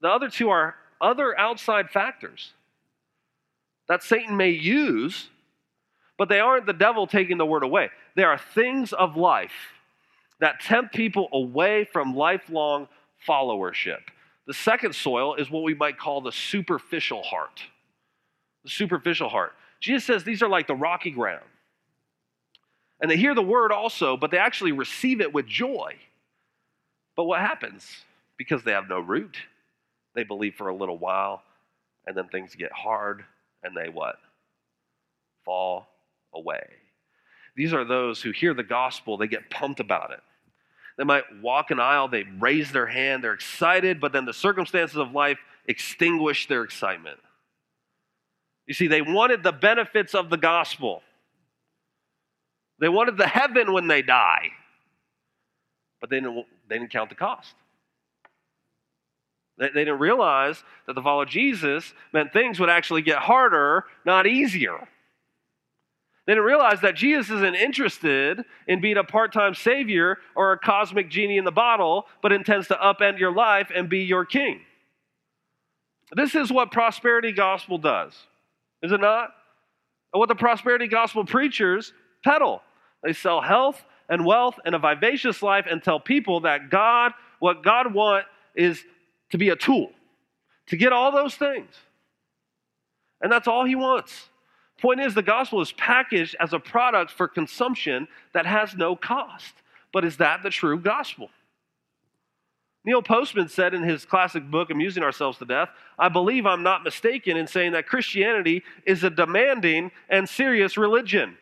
The 0.02 0.10
other 0.10 0.30
two 0.30 0.50
are 0.50 0.76
other 1.00 1.38
outside 1.38 1.92
factors 1.92 2.54
that 3.88 4.02
Satan 4.02 4.36
may 4.36 4.50
use 4.50 5.30
but 6.18 6.30
they 6.30 6.40
aren't 6.40 6.66
the 6.66 6.74
devil 6.74 7.08
taking 7.08 7.38
the 7.38 7.46
word 7.46 7.64
away. 7.64 7.90
They 8.16 8.24
are 8.24 8.38
things 8.38 8.94
of 8.94 9.18
life 9.18 9.52
that 10.40 10.60
tempt 10.60 10.94
people 10.94 11.30
away 11.32 11.86
from 11.92 12.16
lifelong 12.16 12.88
followership. 13.28 14.02
The 14.46 14.54
second 14.54 14.94
soil 14.94 15.36
is 15.36 15.50
what 15.50 15.64
we 15.64 15.74
might 15.74 15.98
call 15.98 16.22
the 16.22 16.32
superficial 16.32 17.24
heart. 17.24 17.62
The 18.64 18.70
superficial 18.70 19.30
heart. 19.30 19.54
Jesus 19.80 20.06
says 20.06 20.24
these 20.24 20.42
are 20.42 20.50
like 20.50 20.68
the 20.68 20.76
rocky 20.76 21.12
ground. 21.12 21.46
And 23.02 23.10
they 23.10 23.18
hear 23.18 23.36
the 23.36 23.42
word 23.42 23.72
also, 23.72 24.16
but 24.16 24.32
they 24.32 24.38
actually 24.38 24.72
receive 24.72 25.20
it 25.22 25.34
with 25.34 25.46
joy. 25.46 25.96
But 27.16 27.26
what 27.26 27.40
happens? 27.40 27.86
Because 28.38 28.64
they 28.64 28.72
have 28.72 28.90
no 28.90 29.00
root, 29.00 29.38
they 30.16 30.24
believe 30.24 30.56
for 30.56 30.70
a 30.70 30.76
little 30.76 30.98
while, 30.98 31.44
and 32.06 32.16
then 32.16 32.28
things 32.28 32.56
get 32.56 32.72
hard, 32.72 33.24
and 33.64 33.76
they 33.76 33.90
what? 33.90 34.16
Fall 35.46 35.88
away. 36.34 36.64
These 37.56 37.74
are 37.74 37.86
those 37.86 38.22
who 38.22 38.32
hear 38.32 38.54
the 38.54 38.64
gospel, 38.64 39.18
they 39.18 39.28
get 39.28 39.50
pumped 39.50 39.80
about 39.80 40.12
it. 40.12 40.22
They 40.98 41.04
might 41.04 41.24
walk 41.42 41.72
an 41.72 41.80
aisle, 41.80 42.08
they 42.08 42.24
raise 42.40 42.72
their 42.72 42.86
hand, 42.86 43.24
they're 43.24 43.34
excited, 43.34 44.00
but 44.00 44.12
then 44.12 44.26
the 44.26 44.34
circumstances 44.34 44.98
of 44.98 45.12
life 45.12 45.40
extinguish 45.68 46.48
their 46.48 46.64
excitement. 46.64 47.20
You 48.68 48.74
see, 48.74 48.88
they 48.88 49.02
wanted 49.02 49.44
the 49.44 49.52
benefits 49.52 50.14
of 50.16 50.30
the 50.30 50.38
gospel. 50.38 51.02
They 52.80 52.90
wanted 52.90 53.18
the 53.18 53.28
heaven 53.28 53.74
when 53.74 53.88
they 53.88 54.02
die, 54.02 54.50
but 56.00 56.10
they 56.10 56.18
didn't, 56.18 56.46
they 56.68 56.78
didn't 56.78 56.92
count 56.92 57.10
the 57.10 57.16
cost. 57.16 57.54
They, 59.58 59.68
they 59.68 59.86
didn't 59.86 60.00
realize 60.00 60.64
that 60.88 60.94
to 60.94 61.02
follow 61.02 61.26
Jesus 61.26 61.94
meant 62.12 62.34
things 62.34 62.60
would 62.60 62.70
actually 62.70 63.02
get 63.04 63.20
harder, 63.20 63.86
not 64.06 64.28
easier. 64.28 64.88
They 66.26 66.34
didn't 66.34 66.46
realize 66.46 66.80
that 66.82 66.96
Jesus 66.96 67.30
isn't 67.30 67.56
interested 67.56 68.44
in 68.68 68.80
being 68.80 68.98
a 68.98 69.04
part 69.04 69.34
time 69.34 69.56
savior 69.56 70.20
or 70.36 70.54
a 70.54 70.58
cosmic 70.58 71.10
genie 71.10 71.38
in 71.38 71.44
the 71.44 71.52
bottle, 71.52 72.06
but 72.22 72.32
intends 72.32 72.68
to 72.70 72.76
upend 72.76 73.20
your 73.20 73.34
life 73.34 73.72
and 73.76 73.90
be 73.90 74.00
your 74.00 74.26
king. 74.26 74.62
This 76.16 76.36
is 76.36 76.52
what 76.52 76.72
prosperity 76.72 77.32
gospel 77.32 77.78
does, 77.78 78.14
is 78.82 78.92
it 78.92 79.02
not? 79.02 79.34
And 80.14 80.20
what 80.20 80.30
the 80.30 80.36
prosperity 80.36 80.88
gospel 80.88 81.26
preachers 81.26 81.92
peddle. 82.24 82.62
They 83.04 83.14
sell 83.14 83.42
health 83.42 83.84
and 84.08 84.26
wealth 84.26 84.60
and 84.64 84.76
a 84.76 84.80
vivacious 84.80 85.42
life 85.42 85.66
and 85.70 85.84
tell 85.84 86.00
people 86.00 86.42
that 86.42 86.70
God, 86.70 87.14
what 87.40 87.64
God 87.64 87.94
wants 87.94 88.28
is 88.56 88.82
to 89.32 89.38
be 89.38 89.50
a 89.50 89.56
tool, 89.56 89.92
to 90.68 90.78
get 90.78 90.94
all 90.94 91.12
those 91.12 91.36
things. 91.36 91.74
And 93.20 93.32
that's 93.32 93.48
all 93.48 93.66
he 93.66 93.76
wants. 93.76 94.30
Point 94.84 95.00
is, 95.00 95.14
the 95.14 95.22
gospel 95.22 95.62
is 95.62 95.72
packaged 95.72 96.36
as 96.42 96.52
a 96.52 96.60
product 96.60 97.10
for 97.10 97.30
consumption 97.30 98.06
that 98.34 98.46
has 98.46 98.76
no 98.76 98.98
cost. 98.98 99.54
But 99.94 100.04
is 100.04 100.18
that 100.18 100.44
the 100.44 100.50
true 100.50 100.78
gospel? 100.78 101.30
Neil 102.84 103.02
Postman 103.02 103.48
said 103.48 103.74
in 103.74 103.82
his 103.82 104.04
classic 104.04 104.44
book, 104.52 104.72
Amusing 104.72 105.02
Ourselves 105.02 105.38
to 105.38 105.46
Death, 105.46 105.70
I 105.98 106.10
believe 106.10 106.46
I'm 106.46 106.64
not 106.64 106.84
mistaken 106.84 107.38
in 107.38 107.48
saying 107.48 107.72
that 107.72 107.88
Christianity 107.88 108.62
is 108.86 109.06
a 109.06 109.10
demanding 109.10 109.90
and 110.10 110.28
serious 110.28 110.76
religion. 110.76 111.38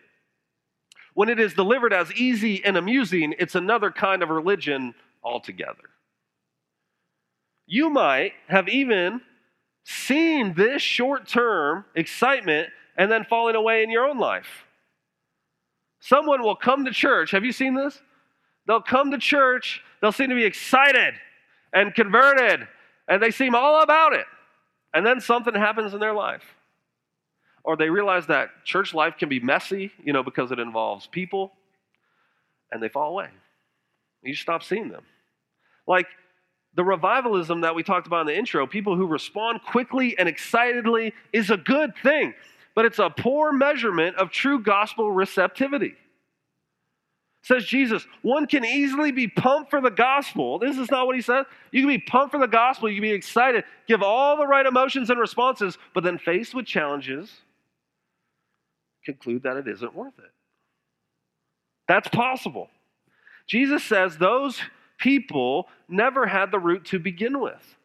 When 1.16 1.28
it 1.28 1.40
is 1.40 1.56
delivered 1.56 1.94
as 1.94 2.14
easy 2.14 2.64
and 2.64 2.78
amusing, 2.78 3.34
it's 3.40 3.56
another 3.56 3.90
kind 3.90 4.22
of 4.22 4.30
religion 4.30 4.94
altogether. 5.24 5.90
You 7.66 7.90
might 7.90 8.34
have 8.50 8.70
even 8.70 9.22
seen 9.84 10.54
this 10.54 10.84
short 10.84 11.28
term 11.28 11.86
excitement 11.96 12.70
and 12.98 13.12
then 13.12 13.26
falling 13.26 13.56
away 13.56 13.84
in 13.84 13.90
your 13.90 14.06
own 14.06 14.18
life. 14.18 14.66
Someone 16.00 16.42
will 16.42 16.56
come 16.56 16.86
to 16.86 16.92
church. 16.92 17.32
Have 17.32 17.46
you 17.46 17.52
seen 17.52 17.76
this? 17.76 18.02
They'll 18.68 18.82
come 18.82 19.12
to 19.12 19.18
church, 19.18 19.82
they'll 20.02 20.12
seem 20.12 20.30
to 20.30 20.36
be 20.36 20.46
excited 20.46 21.16
and 21.74 21.94
converted, 21.94 22.68
and 23.08 23.22
they 23.22 23.32
seem 23.32 23.56
all 23.56 23.82
about 23.82 24.14
it. 24.14 24.26
And 24.94 25.06
then 25.06 25.20
something 25.20 25.54
happens 25.54 25.94
in 25.94 26.00
their 26.00 26.14
life. 26.14 26.44
Or 27.64 27.76
they 27.76 27.90
realize 27.90 28.28
that 28.28 28.50
church 28.66 28.94
life 28.94 29.18
can 29.18 29.30
be 29.30 29.40
messy, 29.40 29.92
you 30.04 30.14
know, 30.14 30.24
because 30.24 30.52
it 30.52 30.60
involves 30.60 31.08
people, 31.08 31.54
and 32.72 32.82
they 32.82 32.90
fall 32.90 33.12
away. 33.12 33.30
You 34.24 34.36
stop 34.36 34.64
seeing 34.64 34.90
them. 34.90 35.04
Like 35.88 36.08
the 36.76 36.84
revivalism 36.84 37.62
that 37.62 37.76
we 37.76 37.84
talked 37.84 38.08
about 38.08 38.22
in 38.22 38.28
the 38.28 38.38
intro, 38.38 38.66
people 38.66 38.96
who 38.96 39.06
respond 39.06 39.62
quickly 39.64 40.18
and 40.18 40.30
excitedly 40.30 41.14
is 41.34 41.50
a 41.50 41.58
good 41.58 41.94
thing 42.02 42.34
but 42.76 42.86
it's 42.86 43.00
a 43.00 43.10
poor 43.10 43.52
measurement 43.52 44.16
of 44.18 44.32
true 44.32 44.60
gospel 44.60 45.12
receptivity. 45.12 45.96
Says 47.44 47.66
Jesus, 47.66 48.06
one 48.22 48.46
can 48.46 48.64
easily 48.64 49.12
be 49.12 49.28
pumped 49.28 49.72
for 49.72 49.82
the 49.82 49.90
gospel. 49.90 50.60
This 50.60 50.78
is 50.78 50.92
not 50.92 51.08
what 51.08 51.16
he 51.16 51.24
says. 51.24 51.48
You 51.72 51.82
can 51.82 51.90
be 51.90 51.98
pumped 51.98 52.32
for 52.32 52.40
the 52.40 52.48
gospel, 52.48 52.88
you 52.88 52.96
can 52.96 53.02
be 53.02 53.12
excited, 53.12 53.64
give 53.88 54.04
all 54.04 54.38
the 54.38 54.46
right 54.46 54.66
emotions 54.66 55.10
and 55.10 55.20
responses, 55.20 55.78
but 55.94 56.04
then 56.04 56.20
faced 56.20 56.54
with 56.54 56.66
challenges, 56.66 57.32
conclude 59.04 59.44
that 59.44 59.58
it 59.58 59.68
isn't 59.68 59.96
worth 59.96 60.18
it. 60.20 60.32
That's 61.88 62.08
possible. 62.10 62.70
Jesus 63.48 63.84
says 63.84 64.18
those 64.18 64.62
people 65.00 65.68
never 65.90 66.28
had 66.28 66.52
the 66.52 66.60
root 66.60 66.86
to 66.86 67.00
begin 67.00 67.40
with. 67.40 67.76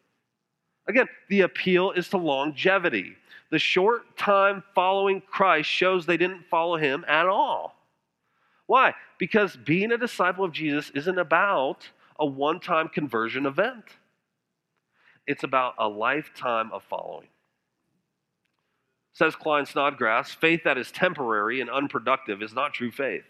Again, 0.87 1.07
the 1.29 1.41
appeal 1.41 1.91
is 1.91 2.07
to 2.09 2.17
longevity. 2.17 3.17
The 3.49 3.59
short 3.59 4.17
time 4.17 4.63
following 4.75 5.21
Christ 5.21 5.69
shows 5.69 6.05
they 6.05 6.17
didn't 6.17 6.45
follow 6.49 6.77
him 6.77 7.05
at 7.07 7.27
all. 7.27 7.75
Why? 8.65 8.93
Because 9.17 9.55
being 9.55 9.91
a 9.93 9.97
disciple 9.97 10.43
of 10.43 10.51
Jesus 10.51 10.91
isn't 10.93 11.17
about 11.17 11.87
a 12.19 12.25
one 12.25 12.59
time 12.59 12.89
conversion 12.89 13.45
event, 13.45 13.85
it's 15.25 15.43
about 15.43 15.75
a 15.77 15.87
lifetime 15.87 16.71
of 16.71 16.83
following. 16.83 17.27
Says 19.13 19.35
Klyne 19.35 19.67
Snodgrass 19.67 20.31
faith 20.31 20.61
that 20.65 20.77
is 20.77 20.91
temporary 20.91 21.61
and 21.61 21.69
unproductive 21.69 22.41
is 22.41 22.53
not 22.53 22.73
true 22.73 22.91
faith. 22.91 23.23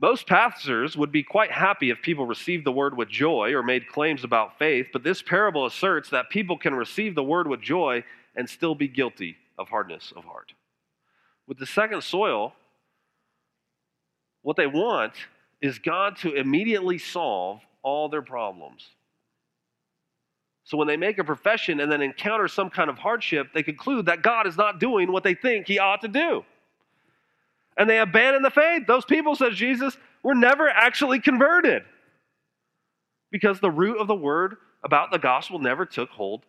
Most 0.00 0.28
pastors 0.28 0.96
would 0.96 1.10
be 1.10 1.24
quite 1.24 1.50
happy 1.50 1.90
if 1.90 2.02
people 2.02 2.26
received 2.26 2.64
the 2.64 2.72
word 2.72 2.96
with 2.96 3.08
joy 3.08 3.52
or 3.52 3.62
made 3.62 3.88
claims 3.88 4.22
about 4.22 4.58
faith, 4.58 4.88
but 4.92 5.02
this 5.02 5.22
parable 5.22 5.66
asserts 5.66 6.10
that 6.10 6.30
people 6.30 6.56
can 6.56 6.74
receive 6.74 7.14
the 7.14 7.22
word 7.22 7.48
with 7.48 7.60
joy 7.60 8.04
and 8.38 8.48
still 8.48 8.74
be 8.74 8.88
guilty 8.88 9.36
of 9.58 9.68
hardness 9.68 10.12
of 10.16 10.24
heart. 10.24 10.52
With 11.46 11.58
the 11.58 11.66
second 11.66 12.02
soil, 12.02 12.54
what 14.42 14.56
they 14.56 14.68
want 14.68 15.12
is 15.60 15.78
God 15.78 16.16
to 16.18 16.32
immediately 16.34 16.98
solve 16.98 17.60
all 17.82 18.08
their 18.08 18.22
problems. 18.22 18.86
So 20.62 20.76
when 20.76 20.86
they 20.86 20.96
make 20.96 21.18
a 21.18 21.24
profession 21.24 21.80
and 21.80 21.90
then 21.90 22.00
encounter 22.00 22.46
some 22.46 22.70
kind 22.70 22.88
of 22.88 22.98
hardship, 22.98 23.48
they 23.54 23.62
conclude 23.62 24.06
that 24.06 24.22
God 24.22 24.46
is 24.46 24.56
not 24.56 24.78
doing 24.78 25.10
what 25.10 25.24
they 25.24 25.34
think 25.34 25.66
he 25.66 25.78
ought 25.78 26.02
to 26.02 26.08
do. 26.08 26.44
And 27.76 27.90
they 27.90 27.98
abandon 27.98 28.42
the 28.42 28.50
faith. 28.50 28.86
Those 28.86 29.04
people, 29.04 29.34
says 29.34 29.54
Jesus, 29.54 29.96
were 30.22 30.34
never 30.34 30.68
actually 30.68 31.20
converted 31.20 31.82
because 33.32 33.58
the 33.58 33.70
root 33.70 33.98
of 33.98 34.06
the 34.06 34.14
word 34.14 34.58
about 34.84 35.10
the 35.10 35.18
gospel 35.18 35.58
never 35.58 35.84
took 35.84 36.10
hold 36.10 36.44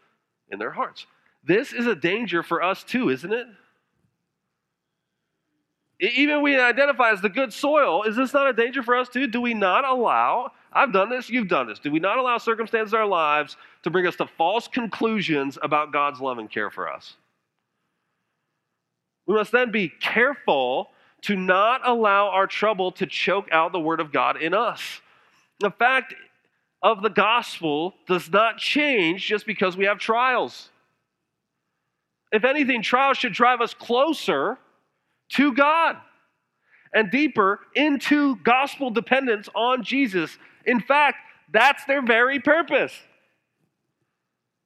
in 0.51 0.59
their 0.59 0.71
hearts. 0.71 1.07
This 1.43 1.73
is 1.73 1.87
a 1.87 1.95
danger 1.95 2.43
for 2.43 2.61
us 2.61 2.83
too, 2.83 3.09
isn't 3.09 3.31
it? 3.31 3.47
Even 6.01 6.41
we 6.41 6.57
identify 6.57 7.11
as 7.11 7.21
the 7.21 7.29
good 7.29 7.51
soil, 7.51 8.03
is 8.03 8.15
this 8.15 8.33
not 8.33 8.47
a 8.47 8.53
danger 8.53 8.81
for 8.81 8.95
us 8.95 9.09
too? 9.09 9.27
Do 9.27 9.41
we 9.41 9.53
not 9.53 9.83
allow, 9.83 10.51
I've 10.71 10.93
done 10.93 11.09
this, 11.09 11.29
you've 11.29 11.49
done 11.49 11.67
this, 11.67 11.79
do 11.79 11.91
we 11.91 11.99
not 11.99 12.17
allow 12.17 12.37
circumstances 12.37 12.93
in 12.93 12.99
our 12.99 13.05
lives 13.05 13.57
to 13.83 13.89
bring 13.89 14.07
us 14.07 14.15
to 14.17 14.25
false 14.25 14.67
conclusions 14.67 15.57
about 15.61 15.91
God's 15.91 16.21
love 16.21 16.37
and 16.37 16.49
care 16.49 16.69
for 16.69 16.89
us? 16.89 17.15
We 19.27 19.35
must 19.35 19.51
then 19.51 19.71
be 19.71 19.89
careful 19.89 20.89
to 21.23 21.35
not 21.35 21.81
allow 21.85 22.29
our 22.29 22.47
trouble 22.47 22.93
to 22.93 23.05
choke 23.05 23.49
out 23.51 23.73
the 23.73 23.79
word 23.79 23.99
of 23.99 24.13
God 24.13 24.41
in 24.41 24.53
us. 24.53 25.01
The 25.59 25.71
fact 25.71 26.13
of 26.81 27.01
the 27.01 27.09
gospel 27.09 27.93
does 28.07 28.31
not 28.31 28.57
change 28.57 29.27
just 29.27 29.45
because 29.45 29.75
we 29.75 29.85
have 29.85 29.99
trials. 29.99 30.69
If 32.31 32.43
anything, 32.43 32.81
trials 32.81 33.17
should 33.17 33.33
drive 33.33 33.61
us 33.61 33.73
closer 33.73 34.57
to 35.33 35.53
God 35.53 35.97
and 36.93 37.11
deeper 37.11 37.59
into 37.75 38.35
gospel 38.37 38.89
dependence 38.89 39.49
on 39.55 39.83
Jesus. 39.83 40.37
In 40.65 40.79
fact, 40.79 41.17
that's 41.51 41.83
their 41.85 42.01
very 42.01 42.39
purpose. 42.39 42.93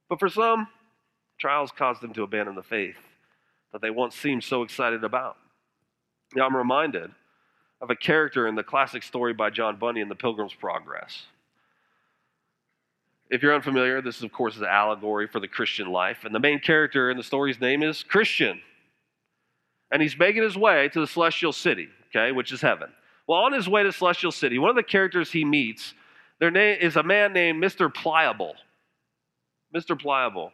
But 0.09 0.19
for 0.19 0.29
some, 0.29 0.67
trials 1.39 1.71
cause 1.71 1.99
them 1.99 2.13
to 2.13 2.23
abandon 2.23 2.55
the 2.55 2.63
faith 2.63 2.97
that 3.71 3.81
they 3.81 3.89
once 3.89 4.15
seemed 4.15 4.43
so 4.43 4.63
excited 4.63 5.03
about. 5.03 5.37
Now, 6.35 6.45
I'm 6.45 6.55
reminded 6.55 7.11
of 7.81 7.89
a 7.89 7.95
character 7.95 8.47
in 8.47 8.55
the 8.55 8.63
classic 8.63 9.03
story 9.03 9.33
by 9.33 9.49
John 9.49 9.77
Bunyan, 9.77 10.09
The 10.09 10.15
Pilgrim's 10.15 10.53
Progress. 10.53 11.23
If 13.29 13.41
you're 13.41 13.55
unfamiliar, 13.55 14.01
this 14.01 14.17
is, 14.17 14.23
of 14.23 14.31
course, 14.31 14.57
an 14.57 14.65
allegory 14.65 15.27
for 15.27 15.39
the 15.39 15.47
Christian 15.47 15.87
life. 15.91 16.19
And 16.23 16.35
the 16.35 16.39
main 16.39 16.59
character 16.59 17.09
in 17.09 17.17
the 17.17 17.23
story's 17.23 17.59
name 17.59 17.81
is 17.81 18.03
Christian. 18.03 18.61
And 19.91 20.01
he's 20.01 20.17
making 20.17 20.43
his 20.43 20.57
way 20.57 20.89
to 20.89 20.99
the 20.99 21.07
celestial 21.07 21.53
city, 21.53 21.87
okay, 22.09 22.31
which 22.31 22.51
is 22.51 22.61
heaven. 22.61 22.89
Well, 23.27 23.39
on 23.39 23.53
his 23.53 23.69
way 23.69 23.83
to 23.83 23.91
celestial 23.91 24.31
city, 24.31 24.59
one 24.59 24.69
of 24.69 24.75
the 24.75 24.83
characters 24.83 25.31
he 25.31 25.45
meets, 25.45 25.93
their 26.39 26.51
name 26.51 26.77
is 26.81 26.95
a 26.95 27.03
man 27.03 27.33
named 27.33 27.63
Mr. 27.63 27.93
Pliable. 27.93 28.55
Mr. 29.75 29.99
Pliable. 29.99 30.51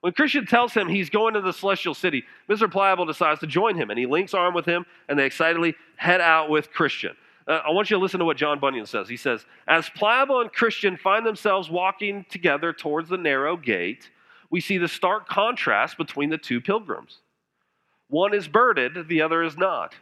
When 0.00 0.12
Christian 0.12 0.46
tells 0.46 0.72
him 0.72 0.88
he's 0.88 1.10
going 1.10 1.34
to 1.34 1.40
the 1.40 1.52
celestial 1.52 1.94
city, 1.94 2.24
Mr. 2.48 2.70
Pliable 2.70 3.06
decides 3.06 3.40
to 3.40 3.46
join 3.46 3.76
him, 3.76 3.90
and 3.90 3.98
he 3.98 4.06
links 4.06 4.34
arm 4.34 4.54
with 4.54 4.64
him, 4.64 4.86
and 5.08 5.18
they 5.18 5.26
excitedly 5.26 5.74
head 5.96 6.20
out 6.20 6.50
with 6.50 6.72
Christian. 6.72 7.16
Uh, 7.48 7.62
I 7.66 7.70
want 7.70 7.88
you 7.88 7.96
to 7.96 8.02
listen 8.02 8.20
to 8.20 8.26
what 8.26 8.36
John 8.36 8.60
Bunyan 8.60 8.84
says. 8.84 9.08
He 9.08 9.16
says, 9.16 9.46
As 9.66 9.88
Pliable 9.88 10.42
and 10.42 10.52
Christian 10.52 10.98
find 10.98 11.24
themselves 11.24 11.70
walking 11.70 12.26
together 12.28 12.74
towards 12.74 13.08
the 13.08 13.16
narrow 13.16 13.56
gate, 13.56 14.10
we 14.50 14.60
see 14.60 14.76
the 14.76 14.88
stark 14.88 15.28
contrast 15.28 15.96
between 15.96 16.28
the 16.28 16.38
two 16.38 16.60
pilgrims. 16.60 17.18
One 18.08 18.34
is 18.34 18.48
burdened, 18.48 19.08
the 19.08 19.22
other 19.22 19.42
is 19.42 19.56
not. 19.56 19.94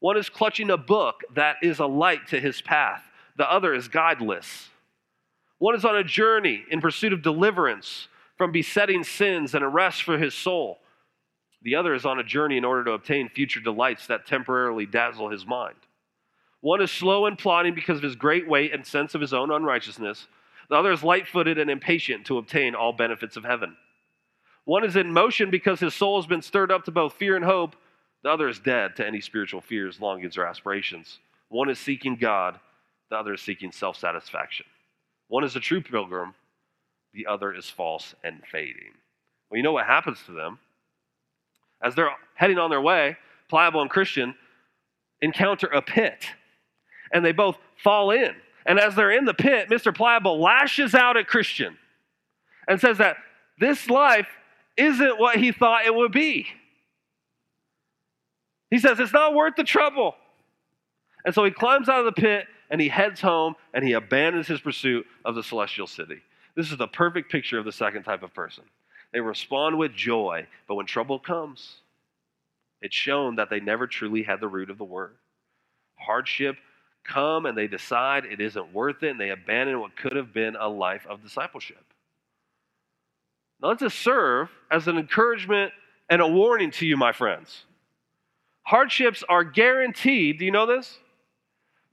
One 0.00 0.16
is 0.16 0.28
clutching 0.28 0.70
a 0.70 0.76
book 0.76 1.22
that 1.34 1.56
is 1.62 1.78
a 1.78 1.86
light 1.86 2.26
to 2.28 2.40
his 2.40 2.60
path, 2.60 3.02
the 3.36 3.50
other 3.50 3.72
is 3.72 3.88
guideless. 3.88 4.68
One 5.58 5.74
is 5.74 5.84
on 5.84 5.96
a 5.96 6.04
journey 6.04 6.64
in 6.70 6.80
pursuit 6.80 7.12
of 7.12 7.22
deliverance 7.22 8.08
from 8.36 8.52
besetting 8.52 9.04
sins 9.04 9.54
and 9.54 9.64
a 9.64 9.68
rest 9.68 10.02
for 10.02 10.18
his 10.18 10.34
soul. 10.34 10.80
The 11.62 11.76
other 11.76 11.94
is 11.94 12.04
on 12.04 12.18
a 12.18 12.24
journey 12.24 12.58
in 12.58 12.64
order 12.64 12.84
to 12.84 12.92
obtain 12.92 13.28
future 13.28 13.60
delights 13.60 14.08
that 14.08 14.26
temporarily 14.26 14.84
dazzle 14.84 15.30
his 15.30 15.46
mind. 15.46 15.76
One 16.64 16.80
is 16.80 16.90
slow 16.90 17.26
in 17.26 17.36
plotting 17.36 17.74
because 17.74 17.98
of 17.98 18.02
his 18.02 18.16
great 18.16 18.48
weight 18.48 18.72
and 18.72 18.86
sense 18.86 19.14
of 19.14 19.20
his 19.20 19.34
own 19.34 19.50
unrighteousness. 19.50 20.26
The 20.70 20.76
other 20.76 20.92
is 20.92 21.04
light 21.04 21.28
footed 21.28 21.58
and 21.58 21.68
impatient 21.68 22.24
to 22.24 22.38
obtain 22.38 22.74
all 22.74 22.94
benefits 22.94 23.36
of 23.36 23.44
heaven. 23.44 23.76
One 24.64 24.82
is 24.82 24.96
in 24.96 25.12
motion 25.12 25.50
because 25.50 25.78
his 25.78 25.92
soul 25.92 26.18
has 26.18 26.26
been 26.26 26.40
stirred 26.40 26.72
up 26.72 26.86
to 26.86 26.90
both 26.90 27.12
fear 27.12 27.36
and 27.36 27.44
hope. 27.44 27.76
The 28.22 28.30
other 28.30 28.48
is 28.48 28.58
dead 28.58 28.96
to 28.96 29.06
any 29.06 29.20
spiritual 29.20 29.60
fears, 29.60 30.00
longings, 30.00 30.38
or 30.38 30.46
aspirations. 30.46 31.18
One 31.50 31.68
is 31.68 31.78
seeking 31.78 32.16
God, 32.16 32.58
the 33.10 33.16
other 33.16 33.34
is 33.34 33.42
seeking 33.42 33.70
self 33.70 33.98
satisfaction. 33.98 34.64
One 35.28 35.44
is 35.44 35.56
a 35.56 35.60
true 35.60 35.82
pilgrim, 35.82 36.32
the 37.12 37.26
other 37.26 37.52
is 37.52 37.68
false 37.68 38.14
and 38.24 38.40
fading. 38.50 38.94
Well, 39.50 39.58
you 39.58 39.62
know 39.62 39.72
what 39.72 39.84
happens 39.84 40.22
to 40.24 40.32
them? 40.32 40.58
As 41.82 41.94
they're 41.94 42.08
heading 42.36 42.58
on 42.58 42.70
their 42.70 42.80
way, 42.80 43.18
Pliable 43.50 43.82
and 43.82 43.90
Christian 43.90 44.34
encounter 45.20 45.66
a 45.66 45.82
pit, 45.82 46.24
and 47.12 47.24
they 47.24 47.32
both 47.32 47.56
fall 47.76 48.10
in. 48.10 48.34
And 48.66 48.78
as 48.78 48.94
they're 48.94 49.10
in 49.10 49.24
the 49.24 49.34
pit, 49.34 49.68
Mr. 49.68 49.94
Pliable 49.94 50.40
lashes 50.40 50.94
out 50.94 51.16
at 51.16 51.26
Christian 51.26 51.76
and 52.66 52.80
says 52.80 52.98
that 52.98 53.16
this 53.58 53.88
life 53.90 54.28
isn't 54.76 55.18
what 55.18 55.36
he 55.36 55.52
thought 55.52 55.86
it 55.86 55.94
would 55.94 56.12
be. 56.12 56.46
He 58.70 58.78
says 58.78 58.98
it's 58.98 59.12
not 59.12 59.34
worth 59.34 59.54
the 59.56 59.64
trouble. 59.64 60.14
And 61.24 61.34
so 61.34 61.44
he 61.44 61.50
climbs 61.50 61.88
out 61.88 62.00
of 62.00 62.06
the 62.06 62.20
pit 62.20 62.46
and 62.70 62.80
he 62.80 62.88
heads 62.88 63.20
home 63.20 63.54
and 63.72 63.84
he 63.84 63.92
abandons 63.92 64.46
his 64.46 64.60
pursuit 64.60 65.06
of 65.24 65.34
the 65.34 65.42
celestial 65.42 65.86
city. 65.86 66.20
This 66.56 66.70
is 66.70 66.78
the 66.78 66.88
perfect 66.88 67.30
picture 67.30 67.58
of 67.58 67.64
the 67.64 67.72
second 67.72 68.04
type 68.04 68.22
of 68.22 68.34
person. 68.34 68.64
They 69.12 69.20
respond 69.20 69.78
with 69.78 69.94
joy, 69.94 70.46
but 70.66 70.74
when 70.74 70.86
trouble 70.86 71.18
comes, 71.18 71.76
it's 72.82 72.94
shown 72.96 73.36
that 73.36 73.48
they 73.48 73.60
never 73.60 73.86
truly 73.86 74.22
had 74.22 74.40
the 74.40 74.48
root 74.48 74.70
of 74.70 74.78
the 74.78 74.84
word. 74.84 75.16
Hardship 75.96 76.56
come 77.04 77.46
and 77.46 77.56
they 77.56 77.66
decide 77.66 78.24
it 78.24 78.40
isn't 78.40 78.72
worth 78.72 79.02
it 79.02 79.10
and 79.10 79.20
they 79.20 79.30
abandon 79.30 79.80
what 79.80 79.96
could 79.96 80.16
have 80.16 80.32
been 80.32 80.56
a 80.56 80.68
life 80.68 81.06
of 81.08 81.22
discipleship. 81.22 81.84
Now, 83.60 83.68
let 83.68 83.78
this 83.78 83.94
serve 83.94 84.50
as 84.70 84.88
an 84.88 84.98
encouragement 84.98 85.72
and 86.08 86.20
a 86.20 86.26
warning 86.26 86.70
to 86.72 86.86
you, 86.86 86.96
my 86.96 87.12
friends. 87.12 87.64
Hardships 88.62 89.22
are 89.28 89.44
guaranteed. 89.44 90.38
Do 90.38 90.44
you 90.44 90.50
know 90.50 90.66
this? 90.66 90.98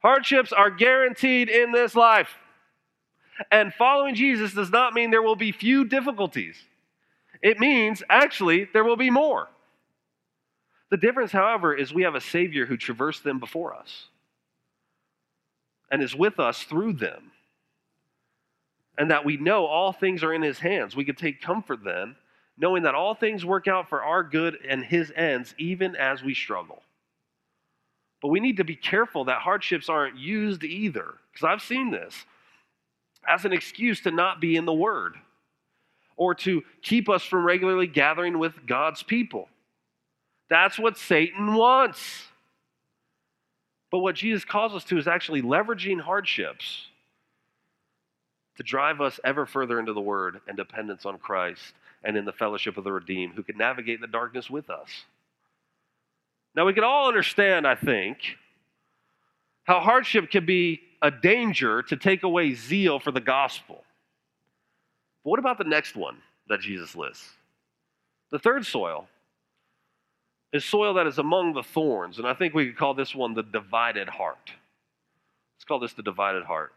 Hardships 0.02 0.52
are 0.52 0.72
guaranteed 0.72 1.50
in 1.50 1.72
this 1.72 1.96
life. 1.96 2.30
And 3.52 3.74
following 3.74 4.16
Jesus 4.16 4.54
does 4.54 4.72
not 4.72 4.94
mean 4.94 5.12
there 5.12 5.22
will 5.22 5.36
be 5.36 5.52
few 5.52 5.86
difficulties. 5.86 6.56
It 7.42 7.60
means, 7.60 8.04
actually, 8.10 8.70
there 8.72 8.84
will 8.84 8.98
be 8.98 9.10
more. 9.10 9.50
The 10.90 10.98
difference, 10.98 11.32
however, 11.32 11.74
is 11.74 11.94
we 11.94 12.04
have 12.04 12.16
a 12.16 12.22
Savior 12.22 12.66
who 12.66 12.78
traversed 12.78 13.24
them 13.24 13.40
before 13.40 13.74
us 13.74 14.08
and 15.92 16.02
is 16.02 16.16
with 16.16 16.40
us 16.40 16.64
through 16.64 16.94
them. 16.94 17.32
And 18.98 19.12
that 19.12 19.26
we 19.26 19.38
know 19.38 19.66
all 19.66 19.92
things 19.92 20.24
are 20.24 20.34
in 20.34 20.42
His 20.42 20.58
hands. 20.60 20.96
We 20.96 21.06
can 21.06 21.16
take 21.16 21.42
comfort 21.42 21.84
then, 21.84 22.16
knowing 22.58 22.84
that 22.84 22.96
all 22.96 23.14
things 23.14 23.46
work 23.46 23.68
out 23.68 23.90
for 23.90 24.02
our 24.02 24.24
good 24.24 24.58
and 24.68 24.84
His 24.84 25.12
ends, 25.16 25.54
even 25.58 25.96
as 25.96 26.24
we 26.24 26.34
struggle. 26.34 26.82
But 28.22 28.30
we 28.30 28.40
need 28.40 28.58
to 28.58 28.64
be 28.64 28.76
careful 28.76 29.26
that 29.26 29.40
hardships 29.40 29.90
aren't 29.90 30.18
used 30.18 30.64
either, 30.64 31.16
because 31.32 31.46
I've 31.46 31.62
seen 31.62 31.92
this 31.92 32.26
as 33.28 33.46
an 33.46 33.54
excuse 33.54 34.02
to 34.02 34.12
not 34.12 34.40
be 34.40 34.56
in 34.56 34.66
the 34.66 34.74
Word 34.74 35.16
or 36.18 36.36
to 36.36 36.62
keep 36.84 37.10
us 37.10 37.24
from 37.24 37.46
regularly 37.46 37.88
gathering 37.88 38.38
with 38.38 38.68
God's 38.68 39.02
people. 39.04 39.50
That's 40.50 40.78
what 40.78 40.98
Satan 40.98 41.56
wants. 41.56 42.28
But 43.92 44.00
what 44.00 44.16
Jesus 44.16 44.46
calls 44.46 44.74
us 44.74 44.86
to 44.86 44.98
is 44.98 45.08
actually 45.08 45.42
leveraging 45.42 46.00
hardships 46.00 46.88
to 48.56 48.64
drive 48.64 49.02
us 49.02 49.20
ever 49.24 49.46
further 49.46 49.80
into 49.80 49.94
the 49.94 50.02
Word 50.02 50.40
and 50.48 50.56
dependence 50.56 51.06
on 51.06 51.18
Christ 51.18 51.74
and 52.04 52.16
in 52.18 52.26
the 52.26 52.32
fellowship 52.32 52.78
of 52.78 52.84
the 52.84 52.92
redeemed 52.92 53.36
who 53.36 53.44
can 53.44 53.58
navigate 53.58 54.02
the 54.02 54.08
darkness 54.08 54.50
with 54.50 54.70
us. 54.70 54.90
Now, 56.56 56.66
we 56.66 56.74
can 56.74 56.84
all 56.84 57.08
understand, 57.08 57.68
I 57.68 57.76
think, 57.76 58.18
how 59.64 59.80
hardship 59.80 60.32
can 60.32 60.46
be 60.46 60.82
a 61.02 61.12
danger 61.12 61.82
to 61.84 61.96
take 61.96 62.24
away 62.24 62.54
zeal 62.54 63.00
for 63.00 63.12
the 63.12 63.22
gospel. 63.22 63.84
But 65.24 65.30
what 65.30 65.40
about 65.40 65.58
the 65.58 65.64
next 65.64 65.96
one 65.96 66.18
that 66.48 66.62
Jesus 66.62 66.96
lists? 66.96 67.28
The 68.32 68.40
third 68.40 68.66
soil 68.66 69.08
is 70.54 70.66
soil 70.66 70.96
that 70.96 71.08
is 71.08 71.18
among 71.18 71.54
the 71.54 71.64
thorns. 71.64 72.18
And 72.18 72.28
I 72.28 72.34
think 72.34 72.54
we 72.54 72.68
could 72.68 72.78
call 72.78 72.94
this 72.94 73.16
one 73.16 73.34
the 73.34 73.44
divided 73.44 74.10
heart. 74.10 74.52
Let's 75.56 75.66
call 75.66 75.80
this 75.80 75.94
the 75.94 76.04
divided 76.04 76.44
heart. 76.44 76.74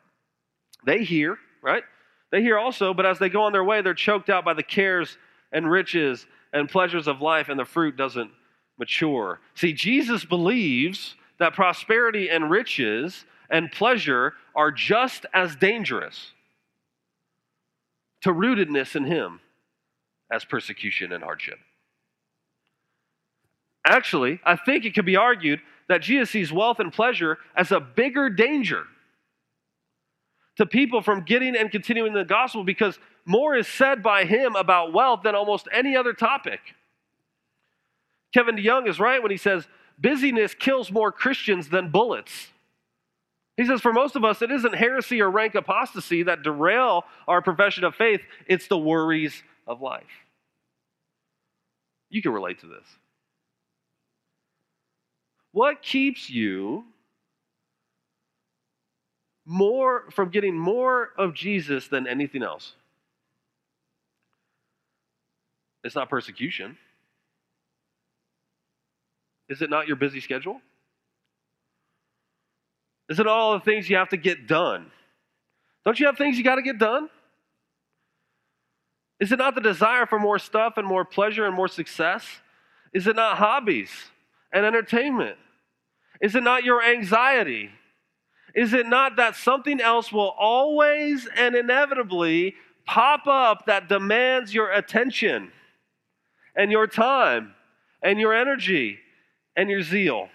They 0.84 1.04
hear, 1.04 1.38
right? 1.62 1.82
They 2.30 2.42
hear 2.42 2.58
also, 2.58 2.94
but 2.94 3.06
as 3.06 3.18
they 3.18 3.28
go 3.28 3.42
on 3.42 3.52
their 3.52 3.64
way, 3.64 3.82
they're 3.82 3.94
choked 3.94 4.30
out 4.30 4.44
by 4.44 4.54
the 4.54 4.62
cares 4.62 5.16
and 5.52 5.70
riches 5.70 6.26
and 6.52 6.68
pleasures 6.68 7.08
of 7.08 7.20
life, 7.20 7.48
and 7.48 7.58
the 7.58 7.64
fruit 7.64 7.96
doesn't 7.96 8.30
mature. 8.78 9.40
See, 9.54 9.72
Jesus 9.72 10.24
believes 10.24 11.16
that 11.38 11.54
prosperity 11.54 12.28
and 12.28 12.50
riches 12.50 13.24
and 13.50 13.70
pleasure 13.70 14.34
are 14.54 14.70
just 14.70 15.26
as 15.32 15.56
dangerous 15.56 16.32
to 18.22 18.30
rootedness 18.30 18.96
in 18.96 19.04
Him 19.04 19.40
as 20.30 20.44
persecution 20.44 21.12
and 21.12 21.22
hardship. 21.22 21.58
Actually, 23.84 24.40
I 24.44 24.56
think 24.56 24.84
it 24.84 24.94
could 24.94 25.04
be 25.04 25.16
argued 25.16 25.60
that 25.88 26.00
Jesus 26.00 26.30
sees 26.30 26.52
wealth 26.52 26.80
and 26.80 26.92
pleasure 26.92 27.38
as 27.54 27.70
a 27.70 27.80
bigger 27.80 28.30
danger 28.30 28.84
to 30.56 30.66
people 30.66 31.02
from 31.02 31.24
getting 31.24 31.56
and 31.56 31.70
continuing 31.70 32.14
the 32.14 32.24
gospel 32.24 32.64
because 32.64 32.98
more 33.26 33.56
is 33.56 33.66
said 33.66 34.02
by 34.02 34.24
him 34.24 34.54
about 34.54 34.92
wealth 34.92 35.20
than 35.22 35.34
almost 35.34 35.68
any 35.72 35.96
other 35.96 36.12
topic. 36.12 36.60
Kevin 38.32 38.56
DeYoung 38.56 38.88
is 38.88 38.98
right 38.98 39.22
when 39.22 39.30
he 39.30 39.36
says, 39.36 39.66
busyness 39.98 40.54
kills 40.54 40.90
more 40.90 41.12
Christians 41.12 41.68
than 41.68 41.90
bullets. 41.90 42.48
He 43.56 43.66
says, 43.66 43.80
for 43.80 43.92
most 43.92 44.16
of 44.16 44.24
us, 44.24 44.42
it 44.42 44.50
isn't 44.50 44.74
heresy 44.74 45.20
or 45.20 45.30
rank 45.30 45.54
apostasy 45.54 46.24
that 46.24 46.42
derail 46.42 47.04
our 47.28 47.40
profession 47.40 47.84
of 47.84 47.94
faith, 47.94 48.20
it's 48.46 48.66
the 48.66 48.78
worries 48.78 49.42
of 49.66 49.80
life. 49.80 50.02
You 52.10 52.20
can 52.20 52.32
relate 52.32 52.60
to 52.60 52.66
this. 52.66 52.84
What 55.54 55.82
keeps 55.82 56.28
you 56.28 56.84
more 59.46 60.10
from 60.10 60.30
getting 60.30 60.58
more 60.58 61.10
of 61.16 61.32
Jesus 61.32 61.86
than 61.86 62.08
anything 62.08 62.42
else? 62.42 62.74
It's 65.84 65.94
not 65.94 66.10
persecution. 66.10 66.76
Is 69.48 69.62
it 69.62 69.70
not 69.70 69.86
your 69.86 69.94
busy 69.94 70.20
schedule? 70.20 70.60
Is 73.08 73.20
it 73.20 73.28
all 73.28 73.52
the 73.52 73.64
things 73.64 73.88
you 73.88 73.94
have 73.94 74.08
to 74.08 74.16
get 74.16 74.48
done? 74.48 74.90
Don't 75.84 76.00
you 76.00 76.06
have 76.06 76.18
things 76.18 76.36
you 76.36 76.42
got 76.42 76.56
to 76.56 76.62
get 76.62 76.80
done? 76.80 77.08
Is 79.20 79.30
it 79.30 79.38
not 79.38 79.54
the 79.54 79.60
desire 79.60 80.06
for 80.06 80.18
more 80.18 80.40
stuff 80.40 80.78
and 80.78 80.86
more 80.86 81.04
pleasure 81.04 81.46
and 81.46 81.54
more 81.54 81.68
success? 81.68 82.26
Is 82.92 83.06
it 83.06 83.14
not 83.14 83.38
hobbies 83.38 83.92
and 84.52 84.66
entertainment? 84.66 85.36
Is 86.24 86.34
it 86.34 86.42
not 86.42 86.64
your 86.64 86.82
anxiety? 86.82 87.70
Is 88.54 88.72
it 88.72 88.86
not 88.86 89.16
that 89.16 89.36
something 89.36 89.78
else 89.78 90.10
will 90.10 90.32
always 90.38 91.28
and 91.36 91.54
inevitably 91.54 92.54
pop 92.86 93.26
up 93.26 93.66
that 93.66 93.90
demands 93.90 94.54
your 94.54 94.72
attention 94.72 95.52
and 96.56 96.72
your 96.72 96.86
time 96.86 97.52
and 98.02 98.18
your 98.18 98.32
energy 98.32 99.00
and 99.54 99.68
your 99.68 99.82
zeal? 99.82 100.30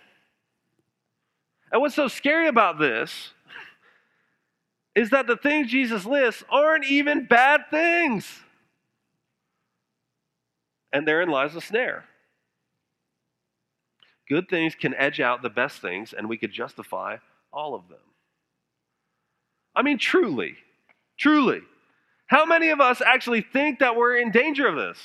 And 1.71 1.81
what's 1.81 1.95
so 1.95 2.07
scary 2.07 2.47
about 2.47 2.77
this 2.77 3.33
is 4.93 5.09
that 5.09 5.25
the 5.25 5.37
things 5.37 5.71
Jesus 5.71 6.05
lists 6.05 6.43
aren't 6.51 6.85
even 6.85 7.25
bad 7.25 7.61
things. 7.71 8.43
And 10.93 11.07
therein 11.07 11.29
lies 11.29 11.55
a 11.55 11.61
snare. 11.61 12.05
Good 14.29 14.47
things 14.47 14.75
can 14.75 14.93
edge 14.93 15.19
out 15.19 15.41
the 15.41 15.49
best 15.49 15.81
things, 15.81 16.13
and 16.13 16.29
we 16.29 16.37
could 16.37 16.51
justify 16.51 17.17
all 17.51 17.73
of 17.73 17.87
them. 17.89 17.97
I 19.75 19.81
mean, 19.81 19.97
truly, 19.97 20.55
truly. 21.17 21.61
How 22.27 22.45
many 22.45 22.69
of 22.69 22.79
us 22.79 23.01
actually 23.01 23.41
think 23.41 23.79
that 23.79 23.95
we're 23.95 24.17
in 24.17 24.31
danger 24.31 24.67
of 24.67 24.75
this? 24.75 24.99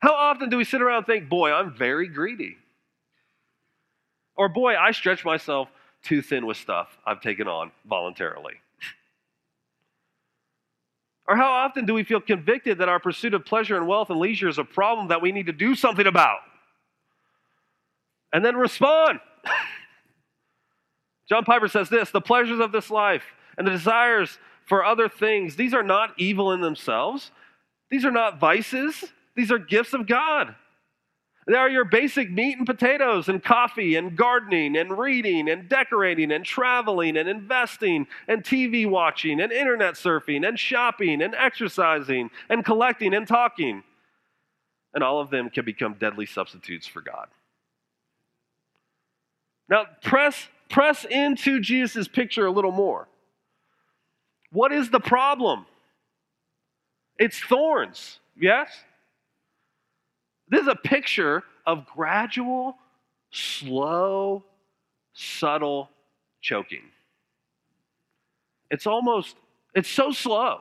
How 0.00 0.12
often 0.12 0.50
do 0.50 0.56
we 0.56 0.64
sit 0.64 0.82
around 0.82 0.98
and 0.98 1.06
think, 1.06 1.28
boy, 1.28 1.52
I'm 1.52 1.74
very 1.74 2.08
greedy? 2.08 2.56
Or, 4.36 4.48
boy, 4.48 4.74
I 4.76 4.90
stretch 4.90 5.24
myself 5.24 5.68
too 6.02 6.20
thin 6.20 6.46
with 6.46 6.56
stuff 6.56 6.98
I've 7.06 7.20
taken 7.20 7.46
on 7.46 7.70
voluntarily? 7.86 8.54
Or 11.26 11.36
how 11.36 11.50
often 11.50 11.86
do 11.86 11.94
we 11.94 12.04
feel 12.04 12.20
convicted 12.20 12.78
that 12.78 12.88
our 12.88 13.00
pursuit 13.00 13.34
of 13.34 13.46
pleasure 13.46 13.76
and 13.76 13.86
wealth 13.86 14.10
and 14.10 14.18
leisure 14.18 14.48
is 14.48 14.58
a 14.58 14.64
problem 14.64 15.08
that 15.08 15.22
we 15.22 15.32
need 15.32 15.46
to 15.46 15.52
do 15.52 15.74
something 15.74 16.06
about? 16.06 16.38
And 18.32 18.44
then 18.44 18.56
respond. 18.56 19.20
John 21.28 21.44
Piper 21.44 21.68
says 21.68 21.88
this 21.88 22.10
the 22.10 22.20
pleasures 22.20 22.60
of 22.60 22.72
this 22.72 22.90
life 22.90 23.24
and 23.56 23.66
the 23.66 23.70
desires 23.70 24.38
for 24.66 24.84
other 24.84 25.08
things, 25.08 25.56
these 25.56 25.74
are 25.74 25.82
not 25.82 26.14
evil 26.18 26.52
in 26.52 26.60
themselves. 26.60 27.30
These 27.90 28.04
are 28.04 28.10
not 28.10 28.40
vices, 28.40 29.12
these 29.36 29.52
are 29.52 29.58
gifts 29.58 29.92
of 29.92 30.06
God. 30.06 30.54
They 31.46 31.56
are 31.56 31.68
your 31.68 31.84
basic 31.84 32.30
meat 32.30 32.56
and 32.56 32.66
potatoes, 32.66 33.28
and 33.28 33.42
coffee, 33.42 33.96
and 33.96 34.16
gardening, 34.16 34.76
and 34.76 34.98
reading, 34.98 35.50
and 35.50 35.68
decorating, 35.68 36.32
and 36.32 36.42
traveling, 36.42 37.18
and 37.18 37.28
investing, 37.28 38.06
and 38.26 38.42
TV 38.42 38.88
watching, 38.88 39.40
and 39.40 39.52
internet 39.52 39.94
surfing, 39.94 40.48
and 40.48 40.58
shopping, 40.58 41.20
and 41.20 41.34
exercising, 41.34 42.30
and 42.48 42.64
collecting, 42.64 43.12
and 43.12 43.28
talking. 43.28 43.82
And 44.94 45.04
all 45.04 45.20
of 45.20 45.28
them 45.28 45.50
can 45.50 45.66
become 45.66 45.94
deadly 45.94 46.24
substitutes 46.24 46.86
for 46.86 47.02
God. 47.02 47.28
Now, 49.68 49.84
press, 50.02 50.48
press 50.70 51.04
into 51.04 51.60
Jesus' 51.60 52.08
picture 52.08 52.46
a 52.46 52.50
little 52.50 52.72
more. 52.72 53.08
What 54.50 54.72
is 54.72 54.88
the 54.88 55.00
problem? 55.00 55.66
It's 57.18 57.38
thorns, 57.38 58.18
yes? 58.34 58.68
This 60.48 60.62
is 60.62 60.68
a 60.68 60.76
picture 60.76 61.42
of 61.66 61.86
gradual, 61.86 62.76
slow, 63.30 64.44
subtle 65.12 65.88
choking. 66.40 66.82
It's 68.70 68.86
almost, 68.86 69.36
it's 69.74 69.88
so 69.88 70.10
slow. 70.10 70.60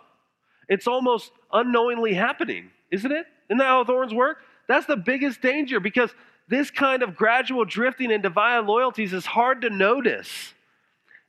It's 0.69 0.87
almost 0.87 1.31
unknowingly 1.51 2.13
happening, 2.13 2.69
isn't 2.91 3.11
it? 3.11 3.25
Isn't 3.49 3.57
that 3.57 3.65
how 3.65 3.83
thorns 3.83 4.13
work? 4.13 4.37
That's 4.67 4.85
the 4.85 4.95
biggest 4.95 5.41
danger 5.41 5.79
because 5.79 6.11
this 6.47 6.71
kind 6.71 7.03
of 7.03 7.15
gradual 7.15 7.65
drifting 7.65 8.11
into 8.11 8.29
vile 8.29 8.63
loyalties 8.63 9.13
is 9.13 9.25
hard 9.25 9.61
to 9.61 9.69
notice 9.69 10.53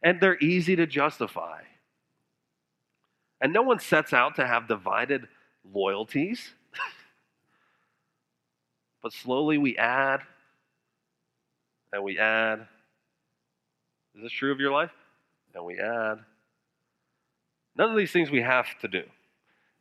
and 0.03 0.21
they're 0.21 0.39
easy 0.39 0.77
to 0.77 0.87
justify. 0.87 1.63
And 3.41 3.53
no 3.53 3.63
one 3.63 3.81
sets 3.81 4.13
out 4.13 4.37
to 4.37 4.47
have 4.47 4.69
divided 4.69 5.27
loyalties. 5.65 6.53
But 9.05 9.13
slowly 9.13 9.59
we 9.59 9.77
add 9.77 10.23
and 11.93 12.03
we 12.03 12.19
add. 12.19 12.67
Is 14.17 14.23
this 14.23 14.33
true 14.33 14.51
of 14.51 14.59
your 14.59 14.73
life? 14.73 14.93
And 15.55 15.63
we 15.63 15.79
add. 15.79 16.21
None 17.77 17.91
of 17.91 17.97
these 17.99 18.13
things 18.13 18.31
we 18.31 18.41
have 18.41 18.67
to 18.81 18.89
do. 18.89 19.03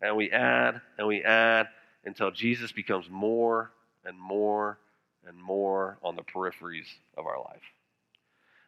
And 0.01 0.17
we 0.17 0.29
add 0.29 0.81
and 0.97 1.07
we 1.07 1.23
add 1.23 1.69
until 2.03 2.31
Jesus 2.31 2.73
becomes 2.73 3.09
more 3.09 3.71
and 4.03 4.19
more 4.19 4.77
and 5.25 5.41
more 5.41 5.97
on 6.03 6.17
the 6.17 6.23
peripheries 6.23 6.88
of 7.17 7.25
our 7.25 7.39
life. 7.39 7.63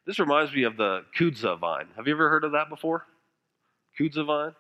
This 0.06 0.20
reminds 0.20 0.54
me 0.54 0.64
of 0.64 0.78
the 0.78 1.04
kudzu 1.20 1.60
vine. 1.60 1.88
Have 1.98 2.08
you 2.08 2.14
ever 2.14 2.30
heard 2.30 2.46
of 2.46 2.54
that 2.54 2.70
before? 2.70 3.06
Kudzu 4.00 4.26
vine? 4.26 4.56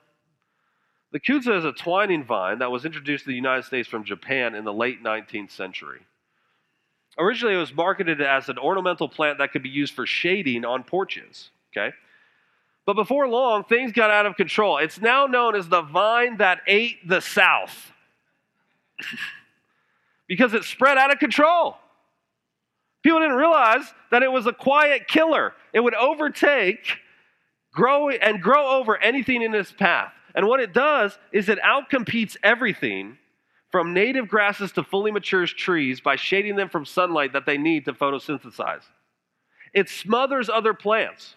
The 1.15 1.21
kudzu 1.21 1.58
is 1.58 1.63
a 1.63 1.71
twining 1.71 2.25
vine 2.25 2.60
that 2.60 2.71
was 2.71 2.84
introduced 2.84 3.23
to 3.23 3.30
the 3.30 3.38
United 3.38 3.63
States 3.63 3.88
from 3.88 4.04
Japan 4.04 4.54
in 4.54 4.65
the 4.65 4.73
late 4.73 5.01
19th 5.01 5.49
century. 5.49 6.01
Originally, 7.17 7.56
it 7.56 7.58
was 7.58 7.73
marketed 7.73 8.19
as 8.19 8.49
an 8.49 8.58
ornamental 8.58 9.08
plant 9.08 9.38
that 9.38 9.54
could 9.54 9.63
be 9.63 9.69
used 9.69 9.93
for 9.93 10.06
shading 10.06 10.65
on 10.65 10.84
porches. 10.84 11.51
Okay? 11.71 11.95
But 12.86 12.95
before 12.95 13.30
long, 13.30 13.63
things 13.63 13.93
got 13.93 14.12
out 14.12 14.25
of 14.25 14.36
control. 14.36 14.78
It's 14.78 14.99
now 14.99 15.25
known 15.25 15.56
as 15.56 15.69
the 15.69 15.84
vine 15.84 16.36
that 16.39 16.60
ate 16.67 17.08
the 17.08 17.21
South 17.21 17.93
because 20.28 20.54
it 20.54 20.65
spread 20.65 20.97
out 20.97 21.13
of 21.13 21.19
control. 21.19 21.78
People 23.04 23.21
didn't 23.21 23.38
realize 23.38 23.86
that 24.12 24.21
it 24.21 24.34
was 24.34 24.47
a 24.47 24.51
quiet 24.51 25.08
killer. 25.08 25.54
It 25.71 25.80
would 25.80 25.95
overtake, 25.95 26.97
grow, 27.71 28.10
and 28.10 28.41
grow 28.41 28.67
over 28.67 28.97
anything 28.97 29.43
in 29.43 29.56
its 29.56 29.71
path. 29.71 30.12
And 30.36 30.48
what 30.48 30.60
it 30.60 30.74
does 30.74 31.17
is 31.32 31.50
it 31.50 31.60
outcompetes 31.62 32.36
everything 32.43 33.17
from 33.71 33.93
native 33.93 34.28
grasses 34.28 34.71
to 34.74 34.84
fully 34.84 35.12
mature 35.12 35.48
trees 35.48 36.02
by 36.02 36.17
shading 36.17 36.56
them 36.56 36.69
from 36.69 36.86
sunlight 36.86 37.34
that 37.34 37.45
they 37.45 37.58
need 37.58 37.86
to 37.86 37.93
photosynthesize. 37.93 38.84
It 39.74 39.89
smothers 39.89 40.50
other 40.50 40.74
plants. 40.74 41.36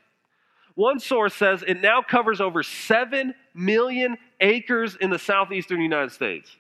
One 0.74 1.00
source 1.00 1.34
says 1.34 1.64
it 1.66 1.80
now 1.80 2.02
covers 2.02 2.40
over 2.40 2.62
7 2.62 3.34
million 3.54 4.16
acres 4.40 4.96
in 5.00 5.10
the 5.10 5.18
southeastern 5.18 5.80
United 5.80 6.12
States. 6.12 6.50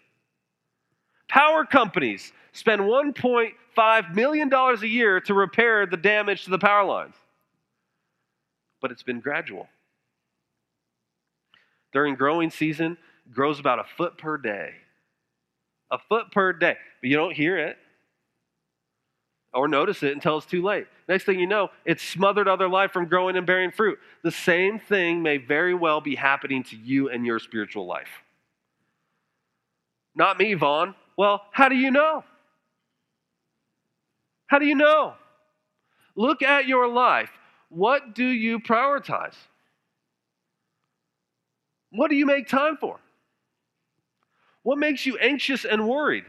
Power 1.28 1.64
companies 1.64 2.32
spend 2.52 2.80
1.5 2.80 4.14
million 4.14 4.48
dollars 4.48 4.82
a 4.82 4.88
year 4.88 5.20
to 5.20 5.34
repair 5.34 5.86
the 5.86 5.96
damage 5.96 6.44
to 6.44 6.50
the 6.50 6.58
power 6.58 6.84
lines. 6.84 7.14
But 8.80 8.90
it's 8.90 9.02
been 9.02 9.20
gradual. 9.20 9.68
During 11.92 12.14
growing 12.14 12.50
season, 12.50 12.96
grows 13.32 13.60
about 13.60 13.78
a 13.78 13.84
foot 13.96 14.18
per 14.18 14.36
day. 14.36 14.72
A 15.90 15.98
foot 15.98 16.30
per 16.32 16.52
day. 16.52 16.76
But 17.00 17.10
you 17.10 17.16
don't 17.16 17.34
hear 17.34 17.58
it 17.58 17.78
or 19.52 19.68
notice 19.68 20.02
it 20.02 20.12
until 20.12 20.38
it's 20.38 20.46
too 20.46 20.62
late. 20.62 20.86
Next 21.08 21.24
thing 21.24 21.40
you 21.40 21.46
know, 21.46 21.70
it's 21.84 22.02
smothered 22.02 22.48
other 22.48 22.68
life 22.68 22.92
from 22.92 23.06
growing 23.06 23.36
and 23.36 23.46
bearing 23.46 23.70
fruit. 23.70 23.98
The 24.22 24.30
same 24.30 24.78
thing 24.78 25.22
may 25.22 25.38
very 25.38 25.74
well 25.74 26.00
be 26.00 26.14
happening 26.14 26.62
to 26.64 26.76
you 26.76 27.08
and 27.08 27.24
your 27.24 27.38
spiritual 27.38 27.86
life. 27.86 28.08
Not 30.14 30.38
me, 30.38 30.54
Vaughn. 30.54 30.94
Well, 31.16 31.42
how 31.50 31.68
do 31.68 31.76
you 31.76 31.90
know? 31.90 32.24
How 34.46 34.58
do 34.58 34.66
you 34.66 34.74
know? 34.74 35.14
Look 36.14 36.42
at 36.42 36.66
your 36.66 36.88
life. 36.88 37.30
What 37.68 38.14
do 38.14 38.26
you 38.26 38.58
prioritize? 38.58 39.34
What 41.90 42.10
do 42.10 42.16
you 42.16 42.26
make 42.26 42.48
time 42.48 42.76
for? 42.76 43.00
What 44.62 44.78
makes 44.78 45.06
you 45.06 45.16
anxious 45.18 45.64
and 45.64 45.88
worried? 45.88 46.24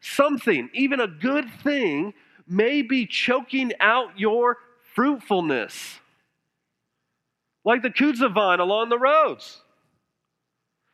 Something, 0.00 0.70
even 0.72 1.00
a 1.00 1.08
good 1.08 1.50
thing, 1.62 2.14
may 2.46 2.82
be 2.82 3.06
choking 3.06 3.72
out 3.80 4.18
your 4.18 4.58
fruitfulness. 4.94 5.98
Like 7.64 7.82
the 7.82 7.90
kudzu 7.90 8.32
vine 8.32 8.60
along 8.60 8.88
the 8.88 8.98
roads. 8.98 9.60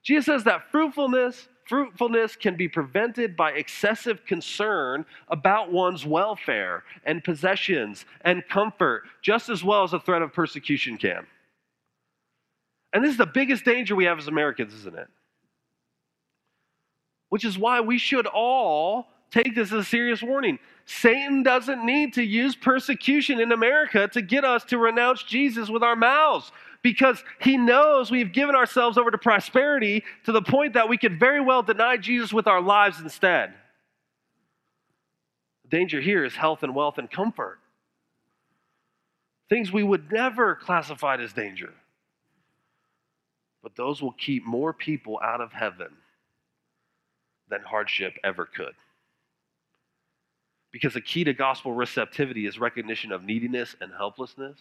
Jesus 0.02 0.26
says 0.26 0.44
that 0.44 0.70
fruitfulness 0.70 1.48
Fruitfulness 1.66 2.36
can 2.36 2.56
be 2.56 2.68
prevented 2.68 3.36
by 3.36 3.50
excessive 3.50 4.24
concern 4.24 5.04
about 5.28 5.72
one's 5.72 6.06
welfare 6.06 6.84
and 7.04 7.24
possessions 7.24 8.04
and 8.20 8.46
comfort, 8.48 9.02
just 9.20 9.48
as 9.48 9.64
well 9.64 9.82
as 9.82 9.92
a 9.92 9.98
threat 9.98 10.22
of 10.22 10.32
persecution 10.32 10.96
can. 10.96 11.26
And 12.92 13.04
this 13.04 13.12
is 13.12 13.18
the 13.18 13.26
biggest 13.26 13.64
danger 13.64 13.94
we 13.94 14.04
have 14.04 14.18
as 14.18 14.28
Americans, 14.28 14.72
isn't 14.74 14.96
it? 14.96 15.08
Which 17.28 17.44
is 17.44 17.58
why 17.58 17.80
we 17.80 17.98
should 17.98 18.26
all 18.26 19.08
take 19.30 19.54
this 19.54 19.72
as 19.72 19.80
a 19.80 19.84
serious 19.84 20.22
warning. 20.22 20.58
Satan 20.84 21.42
doesn't 21.42 21.84
need 21.84 22.14
to 22.14 22.22
use 22.22 22.54
persecution 22.54 23.40
in 23.40 23.52
America 23.52 24.08
to 24.08 24.22
get 24.22 24.44
us 24.44 24.64
to 24.66 24.78
renounce 24.78 25.22
Jesus 25.24 25.68
with 25.68 25.82
our 25.82 25.96
mouths 25.96 26.52
because 26.82 27.22
he 27.40 27.56
knows 27.56 28.10
we've 28.10 28.32
given 28.32 28.54
ourselves 28.54 28.96
over 28.96 29.10
to 29.10 29.18
prosperity 29.18 30.04
to 30.24 30.32
the 30.32 30.42
point 30.42 30.74
that 30.74 30.88
we 30.88 30.96
could 30.96 31.18
very 31.18 31.40
well 31.40 31.62
deny 31.62 31.96
Jesus 31.96 32.32
with 32.32 32.46
our 32.46 32.60
lives 32.60 33.00
instead. 33.00 33.52
The 35.64 35.76
danger 35.76 36.00
here 36.00 36.24
is 36.24 36.36
health 36.36 36.62
and 36.62 36.74
wealth 36.74 36.98
and 36.98 37.10
comfort. 37.10 37.58
Things 39.48 39.72
we 39.72 39.82
would 39.82 40.12
never 40.12 40.54
classify 40.54 41.16
as 41.16 41.32
danger. 41.32 41.74
But 43.66 43.74
those 43.74 44.00
will 44.00 44.12
keep 44.12 44.46
more 44.46 44.72
people 44.72 45.18
out 45.20 45.40
of 45.40 45.50
heaven 45.52 45.88
than 47.50 47.62
hardship 47.62 48.14
ever 48.22 48.46
could. 48.46 48.74
Because 50.70 50.94
the 50.94 51.00
key 51.00 51.24
to 51.24 51.32
gospel 51.32 51.72
receptivity 51.72 52.46
is 52.46 52.60
recognition 52.60 53.10
of 53.10 53.24
neediness 53.24 53.74
and 53.80 53.90
helplessness 53.90 54.56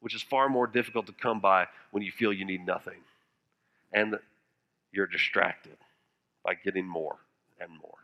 which 0.00 0.16
is 0.16 0.22
far 0.22 0.48
more 0.48 0.66
difficult 0.66 1.06
to 1.06 1.12
come 1.12 1.38
by 1.38 1.68
when 1.92 2.02
you 2.02 2.10
feel 2.10 2.32
you 2.32 2.44
need 2.44 2.66
nothing. 2.66 2.98
And 3.92 4.18
you're 4.90 5.06
distracted 5.06 5.76
by 6.44 6.54
getting 6.54 6.88
more 6.88 7.18
and 7.60 7.70
more. 7.70 7.98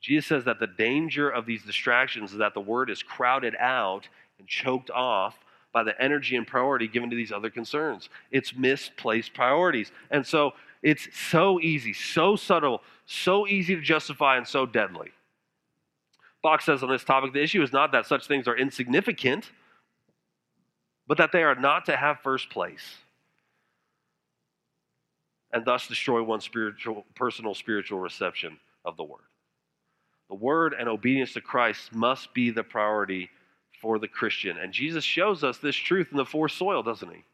Jesus 0.00 0.26
says 0.26 0.44
that 0.44 0.60
the 0.60 0.66
danger 0.66 1.28
of 1.28 1.44
these 1.44 1.62
distractions 1.62 2.32
is 2.32 2.38
that 2.38 2.54
the 2.54 2.60
word 2.60 2.88
is 2.88 3.02
crowded 3.02 3.54
out 3.58 4.08
and 4.38 4.48
choked 4.48 4.90
off 4.90 5.38
by 5.72 5.82
the 5.82 6.00
energy 6.00 6.36
and 6.36 6.46
priority 6.46 6.88
given 6.88 7.10
to 7.10 7.16
these 7.16 7.32
other 7.32 7.50
concerns. 7.50 8.08
It's 8.30 8.54
misplaced 8.54 9.34
priorities. 9.34 9.92
And 10.10 10.26
so 10.26 10.52
it's 10.82 11.08
so 11.12 11.60
easy, 11.60 11.92
so 11.92 12.36
subtle, 12.36 12.82
so 13.06 13.46
easy 13.46 13.76
to 13.76 13.82
justify, 13.82 14.36
and 14.36 14.46
so 14.46 14.66
deadly. 14.66 15.10
Bock 16.42 16.62
says 16.62 16.82
on 16.82 16.88
this 16.88 17.04
topic 17.04 17.32
the 17.32 17.42
issue 17.42 17.62
is 17.62 17.72
not 17.72 17.92
that 17.92 18.06
such 18.06 18.26
things 18.26 18.48
are 18.48 18.56
insignificant, 18.56 19.50
but 21.06 21.18
that 21.18 21.32
they 21.32 21.42
are 21.42 21.54
not 21.54 21.86
to 21.86 21.96
have 21.96 22.20
first 22.20 22.50
place 22.50 22.96
and 25.52 25.64
thus 25.64 25.86
destroy 25.86 26.22
one's 26.22 26.44
spiritual, 26.44 27.04
personal 27.14 27.54
spiritual 27.54 27.98
reception 27.98 28.58
of 28.84 28.96
the 28.96 29.04
word. 29.04 29.20
The 30.28 30.36
word 30.36 30.74
and 30.78 30.88
obedience 30.88 31.32
to 31.34 31.40
Christ 31.40 31.92
must 31.92 32.32
be 32.34 32.50
the 32.50 32.62
priority 32.62 33.30
for 33.80 33.98
the 33.98 34.08
Christian. 34.08 34.58
And 34.58 34.72
Jesus 34.72 35.04
shows 35.04 35.44
us 35.44 35.58
this 35.58 35.76
truth 35.76 36.08
in 36.10 36.16
the 36.16 36.24
four 36.24 36.48
soil, 36.48 36.82
doesn't 36.82 37.10
he? 37.10 37.24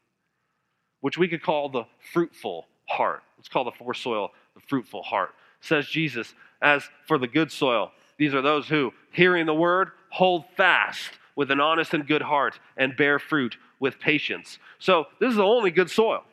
Which 1.01 1.17
we 1.17 1.27
could 1.27 1.43
call 1.43 1.69
the 1.69 1.83
fruitful 2.13 2.67
heart. 2.85 3.23
Let's 3.37 3.49
call 3.49 3.63
the 3.63 3.71
four 3.71 3.93
soil 3.93 4.31
the 4.55 4.61
fruitful 4.61 5.03
heart. 5.03 5.31
Says 5.61 5.87
Jesus, 5.87 6.33
as 6.61 6.83
for 7.07 7.17
the 7.17 7.27
good 7.27 7.51
soil, 7.51 7.91
these 8.17 8.33
are 8.33 8.41
those 8.41 8.67
who, 8.67 8.93
hearing 9.11 9.45
the 9.45 9.53
word, 9.53 9.91
hold 10.09 10.45
fast 10.55 11.11
with 11.35 11.51
an 11.51 11.59
honest 11.59 11.93
and 11.93 12.07
good 12.07 12.21
heart 12.21 12.59
and 12.77 12.97
bear 12.97 13.19
fruit 13.19 13.57
with 13.79 13.99
patience. 13.99 14.57
So, 14.79 15.05
this 15.19 15.29
is 15.29 15.35
the 15.35 15.43
only 15.43 15.69
good 15.69 15.89
soil. 15.89 16.23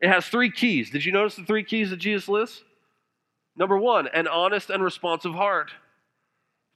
It 0.00 0.08
has 0.08 0.26
three 0.26 0.50
keys. 0.50 0.90
Did 0.90 1.04
you 1.04 1.12
notice 1.12 1.36
the 1.36 1.44
three 1.44 1.64
keys 1.64 1.90
that 1.90 1.98
Jesus 1.98 2.28
lists? 2.28 2.62
Number 3.56 3.76
one, 3.76 4.08
an 4.08 4.26
honest 4.26 4.70
and 4.70 4.82
responsive 4.82 5.34
heart. 5.34 5.72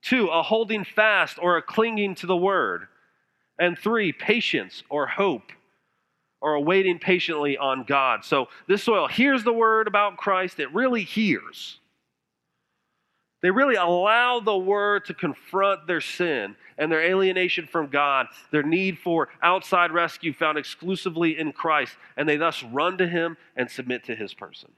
Two, 0.03 0.29
a 0.29 0.43
holding 0.43 0.85
fast 0.85 1.39
or 1.41 1.57
a 1.57 1.63
clinging 1.63 2.15
to 2.17 2.27
the 2.27 2.37
word. 2.37 2.89
And 3.59 3.79
three, 3.79 4.13
patience 4.13 4.83
or 4.89 5.07
hope 5.07 5.53
or 6.41 6.55
a 6.55 6.61
waiting 6.61 6.99
patiently 6.99 7.57
on 7.57 7.85
God. 7.85 8.25
So 8.25 8.49
this 8.69 8.83
soil 8.83 9.09
hears 9.09 9.43
the 9.43 9.53
word 9.53 9.89
about 9.89 10.17
Christ, 10.17 10.61
it 10.61 10.73
really 10.73 11.03
hears. 11.03 11.81
They 13.43 13.51
really 13.51 13.77
allow 13.77 14.41
the 14.41 14.57
word 14.57 15.05
to 15.07 15.15
confront 15.15 15.87
their 15.87 16.01
sin 16.01 16.57
and 16.79 16.91
their 16.91 17.03
alienation 17.03 17.67
from 17.67 17.89
God, 17.89 18.27
their 18.51 18.63
need 18.63 18.99
for 18.99 19.29
outside 19.43 19.93
rescue 19.93 20.33
found 20.33 20.59
exclusively 20.59 21.39
in 21.39 21.53
Christ, 21.53 21.97
and 22.17 22.29
they 22.29 22.37
thus 22.37 22.63
run 22.63 22.99
to 22.99 23.07
him 23.07 23.37
and 23.57 23.71
submit 23.71 24.05
to 24.05 24.15
his 24.15 24.35
person. 24.35 24.73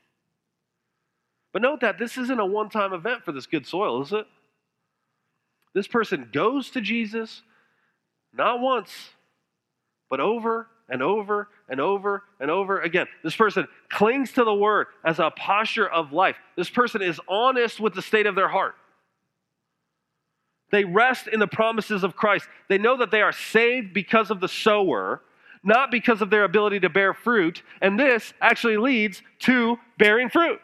But 1.53 1.63
note 1.63 1.81
that 1.81 1.99
this 1.99 2.19
isn't 2.19 2.39
a 2.39 2.47
one 2.47 2.69
time 2.69 2.93
event 2.93 3.25
for 3.25 3.33
this 3.33 3.47
good 3.47 3.67
soil, 3.67 4.03
is 4.03 4.13
it? 4.13 4.27
This 5.75 5.87
person 5.87 6.31
goes 6.33 6.71
to 6.71 6.81
Jesus 6.81 7.43
not 8.33 8.61
once, 8.61 8.91
but 10.11 10.21
over 10.21 10.69
and 10.89 11.03
over 11.03 11.49
and 11.69 11.81
over 11.81 12.23
and 12.41 12.51
over 12.51 12.81
again. 12.81 13.07
This 13.23 13.37
person 13.37 13.67
clings 13.91 14.33
to 14.33 14.45
the 14.45 14.55
word 14.55 14.87
as 15.05 15.19
a 15.19 15.31
posture 15.31 15.89
of 15.89 16.13
life. 16.13 16.37
This 16.57 16.71
person 16.71 17.03
is 17.03 17.21
honest 17.29 17.81
with 17.81 17.95
the 17.95 18.03
state 18.03 18.27
of 18.27 18.35
their 18.35 18.49
heart. 18.49 18.75
They 20.71 20.85
rest 20.85 21.29
in 21.29 21.41
the 21.41 21.47
promises 21.47 22.05
of 22.05 22.17
Christ. 22.17 22.47
They 22.69 22.79
know 22.79 22.99
that 22.99 23.11
they 23.11 23.23
are 23.23 23.33
saved 23.33 23.95
because 23.95 24.31
of 24.31 24.41
the 24.41 24.49
sower, 24.49 25.23
not 25.63 25.91
because 25.91 26.21
of 26.21 26.31
their 26.31 26.45
ability 26.45 26.81
to 26.81 26.91
bear 26.91 27.15
fruit. 27.15 27.63
And 27.81 27.99
this 27.99 28.33
actually 28.41 28.77
leads 28.77 29.23
to 29.41 29.79
bearing 29.99 30.29
fruit. 30.29 30.61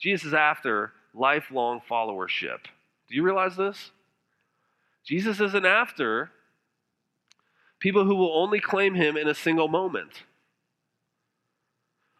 Jesus 0.00 0.28
is 0.28 0.34
after 0.34 0.92
lifelong 1.14 1.80
followership. 1.90 2.60
Do 3.10 3.16
you 3.16 3.24
realize 3.24 3.56
this? 3.56 3.90
Jesus 5.04 5.40
isn't 5.40 5.66
after 5.66 6.30
people 7.80 8.04
who 8.04 8.14
will 8.14 8.32
only 8.38 8.60
claim 8.60 8.94
him 8.94 9.16
in 9.16 9.26
a 9.26 9.34
single 9.34 9.66
moment, 9.66 10.22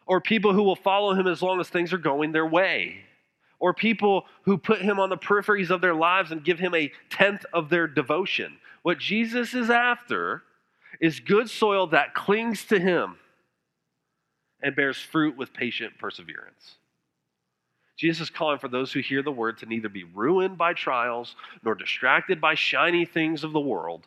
or 0.07 0.21
people 0.21 0.53
who 0.53 0.65
will 0.65 0.77
follow 0.77 1.15
him 1.15 1.29
as 1.29 1.43
long 1.43 1.61
as 1.61 1.69
things 1.69 1.93
are 1.93 1.99
going 1.99 2.33
their 2.33 2.47
way, 2.47 3.05
or 3.61 3.73
people 3.73 4.25
who 4.43 4.59
put 4.59 4.81
him 4.81 4.99
on 4.99 5.11
the 5.11 5.17
peripheries 5.17 5.71
of 5.71 5.81
their 5.81 5.95
lives 5.95 6.33
and 6.33 6.45
give 6.45 6.59
him 6.59 6.75
a 6.75 6.91
tenth 7.11 7.45
of 7.53 7.69
their 7.69 7.87
devotion. 7.87 8.59
What 8.83 8.99
Jesus 8.99 9.55
is 9.55 9.71
after 9.71 10.43
is 11.01 11.21
good 11.21 11.49
soil 11.49 11.87
that 11.89 12.15
clings 12.15 12.65
to 12.65 12.81
him 12.81 13.17
and 14.63 14.75
bears 14.75 14.99
fruit 14.99 15.37
with 15.37 15.53
patient 15.53 15.99
perseverance. 15.99 16.77
Jesus 18.01 18.29
is 18.29 18.31
calling 18.31 18.59
for 18.59 18.69
those 18.69 18.91
who 18.91 19.01
hear 19.01 19.23
the 19.23 19.31
word 19.31 19.59
to 19.59 19.67
neither 19.67 19.91
be 19.91 20.05
ruined 20.05 20.57
by 20.57 20.73
trials 20.73 21.37
nor 21.63 21.75
distracted 21.75 22.41
by 22.41 22.55
shiny 22.55 23.05
things 23.05 23.45
of 23.45 23.53
the 23.53 23.61
world, 23.61 24.07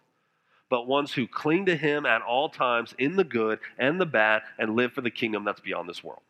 but 0.68 0.88
ones 0.88 1.14
who 1.14 1.28
cling 1.28 1.68
to 1.68 1.76
him 1.76 2.04
at 2.08 2.24
all 2.24 2.50
times 2.50 2.96
in 2.98 3.16
the 3.16 3.24
good 3.24 3.60
and 3.78 4.02
the 4.02 4.06
bad 4.08 4.41
and 4.58 4.76
live 4.76 4.94
for 4.94 5.02
the 5.02 5.12
kingdom 5.12 5.44
that's 5.44 5.62
beyond 5.62 5.88
this 5.88 6.04
world. 6.04 6.24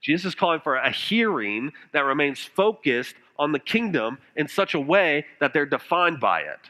Jesus 0.00 0.30
is 0.30 0.34
calling 0.34 0.60
for 0.60 0.76
a 0.76 0.90
hearing 0.90 1.70
that 1.92 2.06
remains 2.06 2.40
focused 2.42 3.14
on 3.38 3.52
the 3.52 3.58
kingdom 3.58 4.16
in 4.34 4.48
such 4.48 4.72
a 4.72 4.80
way 4.80 5.26
that 5.38 5.52
they're 5.52 5.66
defined 5.66 6.18
by 6.18 6.40
it. 6.40 6.60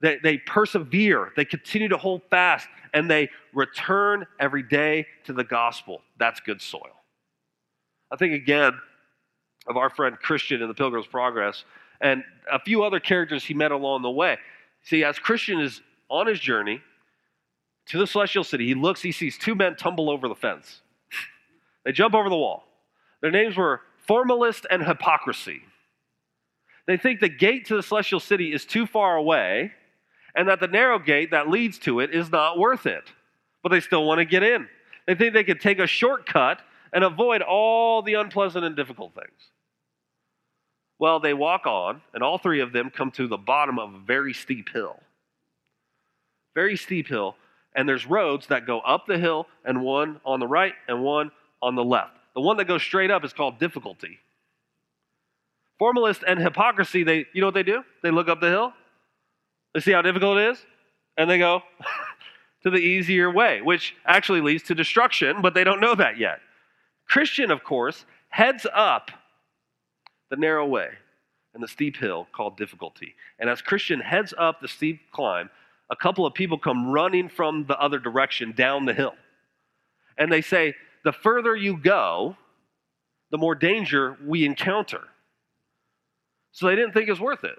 They, 0.00 0.18
they 0.20 0.38
persevere, 0.38 1.32
they 1.36 1.44
continue 1.44 1.88
to 1.90 1.96
hold 1.96 2.22
fast, 2.28 2.66
and 2.92 3.08
they 3.08 3.30
return 3.54 4.26
every 4.40 4.64
day 4.64 5.06
to 5.26 5.32
the 5.32 5.44
gospel. 5.44 6.02
That's 6.18 6.40
good 6.40 6.60
soil. 6.60 7.05
I 8.10 8.16
think 8.16 8.34
again 8.34 8.72
of 9.66 9.76
our 9.76 9.90
friend 9.90 10.16
Christian 10.18 10.62
in 10.62 10.68
the 10.68 10.74
Pilgrim's 10.74 11.06
Progress 11.06 11.64
and 12.00 12.22
a 12.50 12.60
few 12.60 12.84
other 12.84 13.00
characters 13.00 13.44
he 13.44 13.54
met 13.54 13.72
along 13.72 14.02
the 14.02 14.10
way. 14.10 14.38
See, 14.82 15.02
as 15.02 15.18
Christian 15.18 15.60
is 15.60 15.80
on 16.08 16.26
his 16.26 16.38
journey 16.38 16.80
to 17.86 17.98
the 17.98 18.06
celestial 18.06 18.44
city, 18.44 18.66
he 18.66 18.74
looks, 18.74 19.02
he 19.02 19.12
sees 19.12 19.36
two 19.38 19.54
men 19.54 19.76
tumble 19.76 20.10
over 20.10 20.28
the 20.28 20.34
fence. 20.34 20.82
they 21.84 21.92
jump 21.92 22.14
over 22.14 22.28
the 22.28 22.36
wall. 22.36 22.64
Their 23.22 23.30
names 23.30 23.56
were 23.56 23.80
Formalist 24.06 24.66
and 24.70 24.84
Hypocrisy. 24.84 25.62
They 26.86 26.96
think 26.96 27.20
the 27.20 27.28
gate 27.28 27.66
to 27.66 27.76
the 27.76 27.82
celestial 27.82 28.20
city 28.20 28.52
is 28.52 28.64
too 28.64 28.86
far 28.86 29.16
away 29.16 29.72
and 30.36 30.48
that 30.48 30.60
the 30.60 30.68
narrow 30.68 30.98
gate 30.98 31.32
that 31.32 31.48
leads 31.48 31.78
to 31.80 32.00
it 32.00 32.14
is 32.14 32.30
not 32.30 32.58
worth 32.58 32.86
it. 32.86 33.04
But 33.62 33.70
they 33.70 33.80
still 33.80 34.04
want 34.04 34.18
to 34.18 34.24
get 34.24 34.44
in. 34.44 34.68
They 35.06 35.16
think 35.16 35.32
they 35.32 35.42
could 35.42 35.60
take 35.60 35.78
a 35.80 35.86
shortcut 35.86 36.60
and 36.96 37.04
avoid 37.04 37.42
all 37.42 38.00
the 38.00 38.14
unpleasant 38.14 38.64
and 38.64 38.74
difficult 38.74 39.12
things. 39.14 39.50
Well, 40.98 41.20
they 41.20 41.34
walk 41.34 41.66
on, 41.66 42.00
and 42.14 42.22
all 42.22 42.38
three 42.38 42.60
of 42.60 42.72
them 42.72 42.88
come 42.88 43.10
to 43.12 43.28
the 43.28 43.36
bottom 43.36 43.78
of 43.78 43.92
a 43.92 43.98
very 43.98 44.32
steep 44.32 44.70
hill. 44.70 44.98
Very 46.54 46.74
steep 46.74 47.06
hill, 47.06 47.36
and 47.74 47.86
there's 47.86 48.06
roads 48.06 48.46
that 48.46 48.66
go 48.66 48.80
up 48.80 49.04
the 49.06 49.18
hill, 49.18 49.46
and 49.62 49.82
one 49.82 50.22
on 50.24 50.40
the 50.40 50.46
right 50.46 50.72
and 50.88 51.04
one 51.04 51.32
on 51.60 51.74
the 51.74 51.84
left. 51.84 52.16
The 52.34 52.40
one 52.40 52.56
that 52.56 52.64
goes 52.64 52.82
straight 52.82 53.10
up 53.10 53.26
is 53.26 53.34
called 53.34 53.58
difficulty. 53.58 54.18
Formalist 55.78 56.24
and 56.26 56.40
hypocrisy, 56.40 57.04
they 57.04 57.26
you 57.34 57.42
know 57.42 57.48
what 57.48 57.54
they 57.54 57.62
do? 57.62 57.84
They 58.02 58.10
look 58.10 58.30
up 58.30 58.40
the 58.40 58.48
hill, 58.48 58.72
they 59.74 59.80
see 59.80 59.92
how 59.92 60.00
difficult 60.00 60.38
it 60.38 60.52
is, 60.52 60.64
and 61.18 61.28
they 61.28 61.36
go 61.36 61.60
to 62.62 62.70
the 62.70 62.78
easier 62.78 63.30
way, 63.30 63.60
which 63.60 63.94
actually 64.06 64.40
leads 64.40 64.62
to 64.62 64.74
destruction, 64.74 65.42
but 65.42 65.52
they 65.52 65.62
don't 65.62 65.82
know 65.82 65.94
that 65.94 66.16
yet. 66.16 66.40
Christian, 67.08 67.50
of 67.50 67.62
course, 67.64 68.04
heads 68.28 68.66
up 68.72 69.10
the 70.30 70.36
narrow 70.36 70.66
way 70.66 70.90
and 71.54 71.62
the 71.62 71.68
steep 71.68 71.96
hill 71.96 72.26
called 72.32 72.56
difficulty. 72.56 73.14
And 73.38 73.48
as 73.48 73.62
Christian 73.62 74.00
heads 74.00 74.34
up 74.36 74.60
the 74.60 74.68
steep 74.68 75.00
climb, 75.12 75.48
a 75.90 75.96
couple 75.96 76.26
of 76.26 76.34
people 76.34 76.58
come 76.58 76.90
running 76.90 77.28
from 77.28 77.64
the 77.66 77.78
other 77.78 77.98
direction 77.98 78.52
down 78.52 78.84
the 78.84 78.92
hill. 78.92 79.14
And 80.18 80.30
they 80.30 80.42
say, 80.42 80.74
The 81.04 81.12
further 81.12 81.54
you 81.54 81.76
go, 81.76 82.36
the 83.30 83.38
more 83.38 83.54
danger 83.54 84.16
we 84.24 84.44
encounter. 84.44 85.00
So 86.52 86.66
they 86.66 86.76
didn't 86.76 86.92
think 86.92 87.08
it 87.08 87.12
was 87.12 87.20
worth 87.20 87.44
it. 87.44 87.58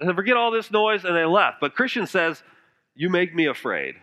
They 0.00 0.12
Forget 0.12 0.36
all 0.36 0.50
this 0.50 0.70
noise, 0.70 1.04
and 1.04 1.14
they 1.14 1.24
left. 1.24 1.60
But 1.60 1.74
Christian 1.74 2.06
says, 2.06 2.42
You 2.94 3.08
make 3.08 3.34
me 3.34 3.46
afraid. 3.46 3.96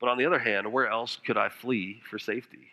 But 0.00 0.10
on 0.10 0.18
the 0.18 0.26
other 0.26 0.38
hand, 0.38 0.72
where 0.72 0.88
else 0.88 1.16
could 1.24 1.36
I 1.36 1.48
flee 1.48 2.00
for 2.10 2.18
safety? 2.18 2.68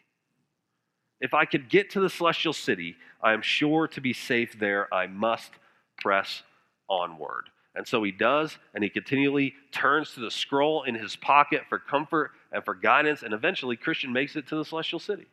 If 1.21 1.33
I 1.33 1.45
could 1.45 1.69
get 1.69 1.89
to 1.91 1.99
the 1.99 2.09
celestial 2.09 2.53
city, 2.53 2.95
I 3.21 3.33
am 3.33 3.41
sure 3.41 3.87
to 3.89 4.01
be 4.01 4.13
safe 4.13 4.57
there. 4.57 4.93
I 4.93 5.07
must 5.07 5.51
press 5.97 6.43
onward. 6.89 7.49
And 7.75 7.87
so 7.87 8.03
he 8.03 8.11
does, 8.11 8.57
and 8.73 8.83
he 8.83 8.89
continually 8.89 9.53
turns 9.71 10.13
to 10.13 10.21
the 10.21 10.31
scroll 10.31 10.83
in 10.83 10.95
his 10.95 11.15
pocket 11.15 11.61
for 11.69 11.77
comfort 11.79 12.31
and 12.51 12.63
for 12.65 12.73
guidance, 12.73 13.23
and 13.23 13.33
eventually 13.33 13.75
Christian 13.75 14.11
makes 14.11 14.35
it 14.35 14.47
to 14.47 14.55
the 14.55 14.65
celestial 14.65 14.99
city. 14.99 15.27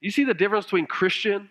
You 0.00 0.10
see 0.10 0.24
the 0.24 0.34
difference 0.34 0.66
between 0.66 0.86
Christian 0.86 1.48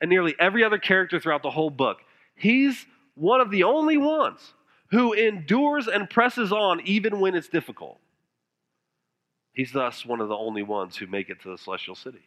and 0.00 0.10
nearly 0.10 0.34
every 0.38 0.62
other 0.62 0.78
character 0.78 1.18
throughout 1.18 1.42
the 1.42 1.50
whole 1.50 1.70
book. 1.70 1.98
He's 2.36 2.86
one 3.14 3.40
of 3.40 3.50
the 3.50 3.64
only 3.64 3.96
ones 3.96 4.54
who 4.90 5.12
endures 5.14 5.88
and 5.88 6.08
presses 6.08 6.52
on 6.52 6.80
even 6.82 7.20
when 7.20 7.34
it's 7.34 7.48
difficult. 7.48 7.98
He's 9.54 9.72
thus 9.72 10.04
one 10.04 10.20
of 10.20 10.28
the 10.28 10.36
only 10.36 10.64
ones 10.64 10.96
who 10.96 11.06
make 11.06 11.30
it 11.30 11.40
to 11.42 11.50
the 11.50 11.58
celestial 11.58 11.94
city. 11.94 12.22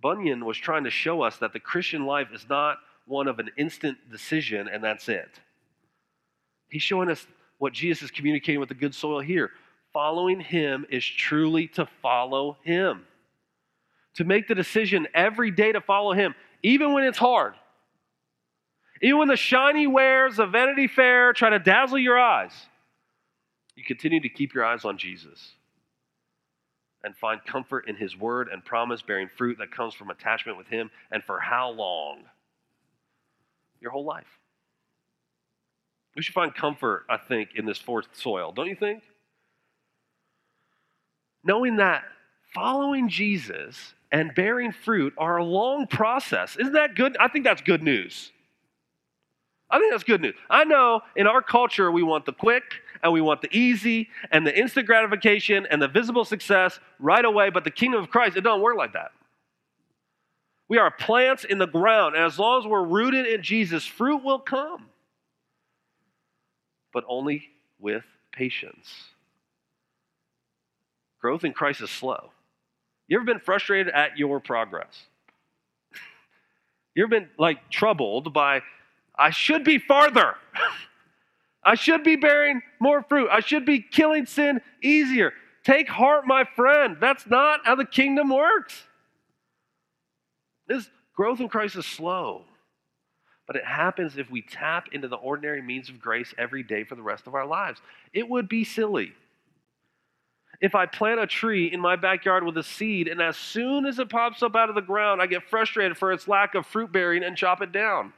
Bunyan 0.00 0.44
was 0.44 0.56
trying 0.56 0.84
to 0.84 0.90
show 0.90 1.22
us 1.22 1.36
that 1.38 1.52
the 1.52 1.60
Christian 1.60 2.06
life 2.06 2.28
is 2.32 2.48
not 2.48 2.78
one 3.06 3.28
of 3.28 3.38
an 3.38 3.50
instant 3.56 3.98
decision 4.10 4.66
and 4.66 4.82
that's 4.82 5.08
it. 5.08 5.28
He's 6.68 6.82
showing 6.82 7.10
us 7.10 7.26
what 7.58 7.72
Jesus 7.72 8.04
is 8.04 8.10
communicating 8.10 8.60
with 8.60 8.70
the 8.70 8.74
good 8.74 8.94
soil 8.94 9.20
here. 9.20 9.50
Following 9.92 10.40
him 10.40 10.86
is 10.90 11.04
truly 11.04 11.68
to 11.68 11.86
follow 12.02 12.56
him. 12.62 13.04
To 14.14 14.24
make 14.24 14.48
the 14.48 14.54
decision 14.54 15.06
every 15.14 15.50
day 15.50 15.72
to 15.72 15.80
follow 15.80 16.12
him, 16.12 16.34
even 16.62 16.92
when 16.92 17.04
it's 17.04 17.18
hard. 17.18 17.54
Even 19.02 19.18
when 19.18 19.28
the 19.28 19.36
shiny 19.36 19.86
wares 19.86 20.38
of 20.38 20.52
Vanity 20.52 20.86
Fair 20.86 21.32
try 21.32 21.50
to 21.50 21.58
dazzle 21.58 21.98
your 21.98 22.18
eyes, 22.18 22.52
you 23.76 23.84
continue 23.84 24.20
to 24.20 24.28
keep 24.28 24.54
your 24.54 24.64
eyes 24.64 24.84
on 24.84 24.98
Jesus 24.98 25.52
and 27.04 27.16
find 27.16 27.44
comfort 27.44 27.88
in 27.88 27.96
his 27.96 28.16
word 28.16 28.48
and 28.52 28.64
promise 28.64 29.02
bearing 29.02 29.28
fruit 29.36 29.58
that 29.58 29.70
comes 29.70 29.94
from 29.94 30.10
attachment 30.10 30.58
with 30.58 30.66
him. 30.66 30.90
And 31.10 31.22
for 31.24 31.38
how 31.38 31.70
long? 31.70 32.24
your 33.80 33.90
whole 33.90 34.04
life. 34.04 34.26
We 36.16 36.22
should 36.22 36.34
find 36.34 36.54
comfort, 36.54 37.04
I 37.08 37.16
think, 37.16 37.50
in 37.54 37.64
this 37.64 37.78
fourth 37.78 38.06
soil, 38.12 38.52
don't 38.52 38.66
you 38.66 38.74
think? 38.74 39.02
Knowing 41.44 41.76
that 41.76 42.02
following 42.54 43.08
Jesus 43.08 43.94
and 44.10 44.34
bearing 44.34 44.72
fruit 44.72 45.14
are 45.16 45.36
a 45.36 45.44
long 45.44 45.86
process. 45.86 46.56
Isn't 46.56 46.72
that 46.72 46.94
good? 46.94 47.16
I 47.18 47.28
think 47.28 47.44
that's 47.44 47.62
good 47.62 47.82
news. 47.82 48.32
I 49.70 49.78
think 49.78 49.92
that's 49.92 50.04
good 50.04 50.22
news. 50.22 50.34
I 50.48 50.64
know 50.64 51.02
in 51.14 51.26
our 51.26 51.42
culture 51.42 51.92
we 51.92 52.02
want 52.02 52.24
the 52.24 52.32
quick 52.32 52.64
and 53.02 53.12
we 53.12 53.20
want 53.20 53.42
the 53.42 53.56
easy 53.56 54.08
and 54.30 54.46
the 54.46 54.56
instant 54.58 54.86
gratification 54.86 55.66
and 55.70 55.80
the 55.80 55.88
visible 55.88 56.24
success 56.24 56.78
right 56.98 57.24
away, 57.24 57.50
but 57.50 57.64
the 57.64 57.70
kingdom 57.70 58.02
of 58.02 58.10
Christ, 58.10 58.36
it 58.36 58.42
don't 58.42 58.60
work 58.60 58.76
like 58.76 58.92
that. 58.92 59.12
We 60.68 60.78
are 60.78 60.90
plants 60.90 61.44
in 61.44 61.58
the 61.58 61.66
ground, 61.66 62.14
and 62.14 62.24
as 62.24 62.38
long 62.38 62.60
as 62.60 62.66
we're 62.66 62.84
rooted 62.84 63.26
in 63.26 63.42
Jesus, 63.42 63.86
fruit 63.86 64.22
will 64.22 64.38
come, 64.38 64.86
but 66.92 67.04
only 67.08 67.48
with 67.78 68.04
patience. 68.32 68.92
Growth 71.20 71.44
in 71.44 71.52
Christ 71.52 71.80
is 71.80 71.90
slow. 71.90 72.30
You 73.08 73.16
ever 73.16 73.24
been 73.24 73.40
frustrated 73.40 73.92
at 73.92 74.18
your 74.18 74.40
progress? 74.40 75.06
you 76.94 77.02
ever 77.02 77.08
been 77.08 77.28
like 77.38 77.70
troubled 77.70 78.34
by, 78.34 78.60
I 79.18 79.30
should 79.30 79.64
be 79.64 79.78
farther. 79.78 80.34
I 81.68 81.74
should 81.74 82.02
be 82.02 82.16
bearing 82.16 82.62
more 82.80 83.02
fruit. 83.02 83.28
I 83.30 83.40
should 83.40 83.66
be 83.66 83.82
killing 83.82 84.24
sin 84.24 84.62
easier. 84.82 85.34
Take 85.64 85.86
heart, 85.86 86.26
my 86.26 86.44
friend. 86.56 86.96
That's 86.98 87.26
not 87.26 87.60
how 87.64 87.74
the 87.74 87.84
kingdom 87.84 88.30
works. 88.30 88.84
This 90.66 90.88
growth 91.14 91.40
in 91.40 91.50
Christ 91.50 91.76
is 91.76 91.84
slow, 91.84 92.44
but 93.46 93.54
it 93.54 93.66
happens 93.66 94.16
if 94.16 94.30
we 94.30 94.40
tap 94.40 94.88
into 94.92 95.08
the 95.08 95.16
ordinary 95.16 95.60
means 95.60 95.90
of 95.90 96.00
grace 96.00 96.32
every 96.38 96.62
day 96.62 96.84
for 96.84 96.94
the 96.94 97.02
rest 97.02 97.26
of 97.26 97.34
our 97.34 97.46
lives. 97.46 97.82
It 98.14 98.26
would 98.26 98.48
be 98.48 98.64
silly 98.64 99.12
if 100.62 100.74
I 100.74 100.86
plant 100.86 101.20
a 101.20 101.26
tree 101.26 101.70
in 101.70 101.80
my 101.80 101.96
backyard 101.96 102.44
with 102.44 102.56
a 102.56 102.62
seed, 102.62 103.08
and 103.08 103.20
as 103.20 103.36
soon 103.36 103.84
as 103.84 103.98
it 103.98 104.08
pops 104.08 104.42
up 104.42 104.56
out 104.56 104.70
of 104.70 104.74
the 104.74 104.80
ground, 104.80 105.20
I 105.20 105.26
get 105.26 105.50
frustrated 105.50 105.98
for 105.98 106.12
its 106.12 106.26
lack 106.26 106.54
of 106.54 106.64
fruit 106.64 106.90
bearing 106.90 107.22
and 107.24 107.36
chop 107.36 107.60
it 107.60 107.72
down. 107.72 108.14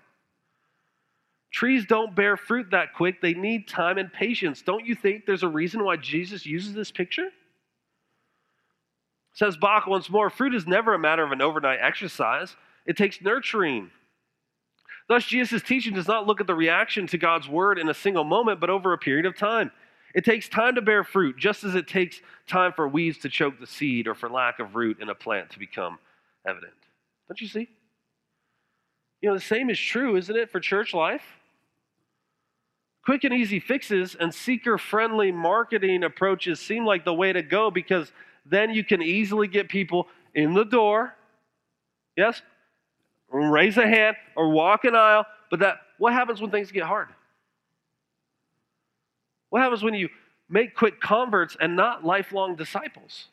Trees 1.52 1.84
don't 1.84 2.14
bear 2.14 2.36
fruit 2.36 2.70
that 2.70 2.94
quick, 2.94 3.20
they 3.20 3.34
need 3.34 3.66
time 3.66 3.98
and 3.98 4.12
patience. 4.12 4.62
Don't 4.62 4.86
you 4.86 4.94
think 4.94 5.26
there's 5.26 5.42
a 5.42 5.48
reason 5.48 5.84
why 5.84 5.96
Jesus 5.96 6.46
uses 6.46 6.74
this 6.74 6.90
picture? 6.90 7.28
Says 9.34 9.56
Bock 9.56 9.86
once 9.86 10.08
more 10.08 10.30
fruit 10.30 10.54
is 10.54 10.66
never 10.66 10.94
a 10.94 10.98
matter 10.98 11.24
of 11.24 11.32
an 11.32 11.42
overnight 11.42 11.78
exercise, 11.80 12.56
it 12.86 12.96
takes 12.96 13.20
nurturing. 13.20 13.90
Thus, 15.08 15.24
Jesus' 15.24 15.62
teaching 15.62 15.94
does 15.94 16.06
not 16.06 16.26
look 16.26 16.40
at 16.40 16.46
the 16.46 16.54
reaction 16.54 17.08
to 17.08 17.18
God's 17.18 17.48
word 17.48 17.78
in 17.78 17.88
a 17.88 17.94
single 17.94 18.22
moment, 18.22 18.60
but 18.60 18.70
over 18.70 18.92
a 18.92 18.98
period 18.98 19.26
of 19.26 19.36
time. 19.36 19.72
It 20.14 20.24
takes 20.24 20.48
time 20.48 20.76
to 20.76 20.82
bear 20.82 21.02
fruit, 21.02 21.36
just 21.36 21.64
as 21.64 21.74
it 21.74 21.88
takes 21.88 22.20
time 22.46 22.72
for 22.72 22.86
weeds 22.88 23.18
to 23.18 23.28
choke 23.28 23.58
the 23.58 23.66
seed 23.66 24.06
or 24.06 24.14
for 24.14 24.28
lack 24.28 24.60
of 24.60 24.76
root 24.76 25.00
in 25.00 25.08
a 25.08 25.14
plant 25.14 25.50
to 25.50 25.58
become 25.58 25.98
evident. 26.46 26.72
Don't 27.28 27.40
you 27.40 27.48
see? 27.48 27.68
You 29.20 29.28
know, 29.28 29.34
the 29.34 29.40
same 29.40 29.68
is 29.68 29.78
true, 29.78 30.16
isn't 30.16 30.36
it, 30.36 30.50
for 30.50 30.60
church 30.60 30.94
life? 30.94 31.22
Quick 33.04 33.24
and 33.24 33.32
easy 33.32 33.60
fixes 33.60 34.14
and 34.18 34.32
seeker 34.34 34.76
friendly 34.76 35.32
marketing 35.32 36.04
approaches 36.04 36.60
seem 36.60 36.84
like 36.84 37.04
the 37.04 37.14
way 37.14 37.32
to 37.32 37.42
go 37.42 37.70
because 37.70 38.12
then 38.44 38.70
you 38.70 38.84
can 38.84 39.00
easily 39.02 39.48
get 39.48 39.68
people 39.68 40.06
in 40.34 40.52
the 40.52 40.64
door. 40.64 41.14
Yes? 42.16 42.42
Raise 43.30 43.78
a 43.78 43.86
hand 43.86 44.16
or 44.36 44.50
walk 44.50 44.84
an 44.84 44.94
aisle. 44.94 45.24
But 45.50 45.60
that 45.60 45.78
what 45.98 46.12
happens 46.12 46.40
when 46.40 46.50
things 46.50 46.70
get 46.70 46.84
hard? 46.84 47.08
What 49.48 49.62
happens 49.62 49.82
when 49.82 49.94
you 49.94 50.08
make 50.48 50.74
quick 50.74 51.00
converts 51.00 51.56
and 51.60 51.76
not 51.76 52.04
lifelong 52.04 52.56
disciples? 52.56 53.28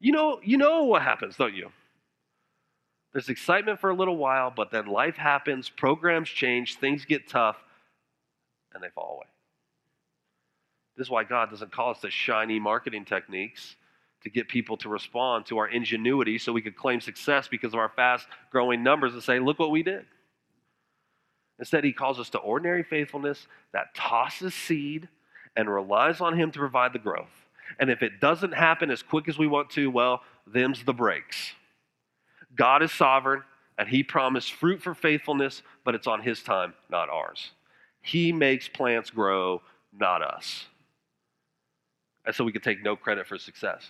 You 0.00 0.12
know, 0.12 0.40
you 0.42 0.56
know 0.56 0.84
what 0.84 1.02
happens, 1.02 1.36
don't 1.36 1.54
you? 1.54 1.70
There's 3.12 3.28
excitement 3.28 3.80
for 3.80 3.90
a 3.90 3.94
little 3.94 4.16
while, 4.16 4.52
but 4.54 4.70
then 4.70 4.86
life 4.86 5.16
happens, 5.16 5.68
programs 5.68 6.28
change, 6.28 6.76
things 6.78 7.04
get 7.04 7.26
tough, 7.26 7.56
and 8.74 8.82
they 8.82 8.88
fall 8.94 9.16
away. 9.16 9.26
This 10.96 11.06
is 11.06 11.10
why 11.10 11.24
God 11.24 11.50
doesn't 11.50 11.72
call 11.72 11.90
us 11.90 12.00
to 12.00 12.10
shiny 12.10 12.58
marketing 12.58 13.04
techniques 13.04 13.76
to 14.22 14.30
get 14.30 14.48
people 14.48 14.76
to 14.78 14.88
respond 14.88 15.46
to 15.46 15.58
our 15.58 15.68
ingenuity 15.68 16.38
so 16.38 16.52
we 16.52 16.62
could 16.62 16.76
claim 16.76 17.00
success 17.00 17.46
because 17.46 17.72
of 17.72 17.78
our 17.78 17.88
fast 17.88 18.26
growing 18.50 18.82
numbers 18.82 19.14
and 19.14 19.22
say, 19.22 19.38
look 19.38 19.58
what 19.58 19.70
we 19.70 19.82
did. 19.82 20.04
Instead, 21.60 21.84
he 21.84 21.92
calls 21.92 22.18
us 22.18 22.30
to 22.30 22.38
ordinary 22.38 22.82
faithfulness 22.82 23.46
that 23.72 23.94
tosses 23.94 24.54
seed 24.54 25.08
and 25.56 25.68
relies 25.68 26.20
on 26.20 26.38
him 26.38 26.50
to 26.52 26.58
provide 26.58 26.92
the 26.92 26.98
growth. 26.98 27.46
And 27.78 27.90
if 27.90 28.02
it 28.02 28.20
doesn't 28.20 28.54
happen 28.54 28.90
as 28.90 29.02
quick 29.02 29.28
as 29.28 29.38
we 29.38 29.46
want 29.46 29.70
to, 29.70 29.90
well, 29.90 30.22
them's 30.46 30.84
the 30.84 30.92
breaks. 30.92 31.52
God 32.54 32.82
is 32.82 32.92
sovereign, 32.92 33.42
and 33.76 33.88
he 33.88 34.02
promised 34.02 34.52
fruit 34.52 34.82
for 34.82 34.94
faithfulness, 34.94 35.62
but 35.84 35.94
it's 35.94 36.06
on 36.06 36.22
his 36.22 36.42
time, 36.42 36.74
not 36.90 37.08
ours. 37.08 37.52
He 38.08 38.32
makes 38.32 38.68
plants 38.68 39.10
grow, 39.10 39.60
not 39.92 40.22
us. 40.22 40.64
And 42.24 42.34
so 42.34 42.42
we 42.42 42.52
can 42.52 42.62
take 42.62 42.82
no 42.82 42.96
credit 42.96 43.26
for 43.26 43.36
success. 43.36 43.86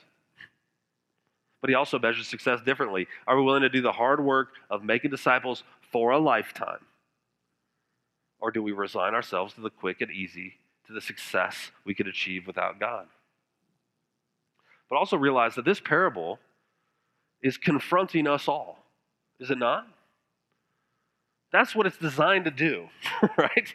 But 1.61 1.71
he 1.71 1.77
also 1.77 2.01
measures 2.01 2.27
success 2.27 2.61
differently. 2.61 3.07
Are 3.29 3.37
we 3.37 3.45
willing 3.45 3.63
to 3.63 3.69
do 3.69 3.81
the 3.81 3.93
hard 3.93 4.19
work 4.19 4.55
of 4.71 4.83
making 4.83 5.13
disciples 5.13 5.63
for 5.93 6.11
a 6.11 6.19
lifetime? 6.19 6.85
Or 8.41 8.51
do 8.51 8.61
we 8.61 8.73
resign 8.73 9.15
ourselves 9.15 9.55
to 9.55 9.61
the 9.61 9.71
quick 9.71 10.01
and 10.01 10.11
easy, 10.11 10.55
to 10.89 10.93
the 10.93 11.01
success 11.01 11.71
we 11.85 11.95
could 11.95 12.09
achieve 12.09 12.45
without 12.45 12.81
God? 12.81 13.07
But 14.91 14.97
also 14.97 15.17
realize 15.17 15.55
that 15.55 15.65
this 15.65 15.79
parable 15.79 16.41
is 17.41 17.57
confronting 17.57 18.27
us 18.27 18.49
all, 18.49 18.85
is 19.39 19.53
it 19.53 19.59
not? 19.59 19.87
That's 21.53 21.77
what 21.77 21.87
it's 21.87 21.99
designed 21.99 22.47
to 22.47 22.51
do, 22.51 22.89
right? 23.39 23.75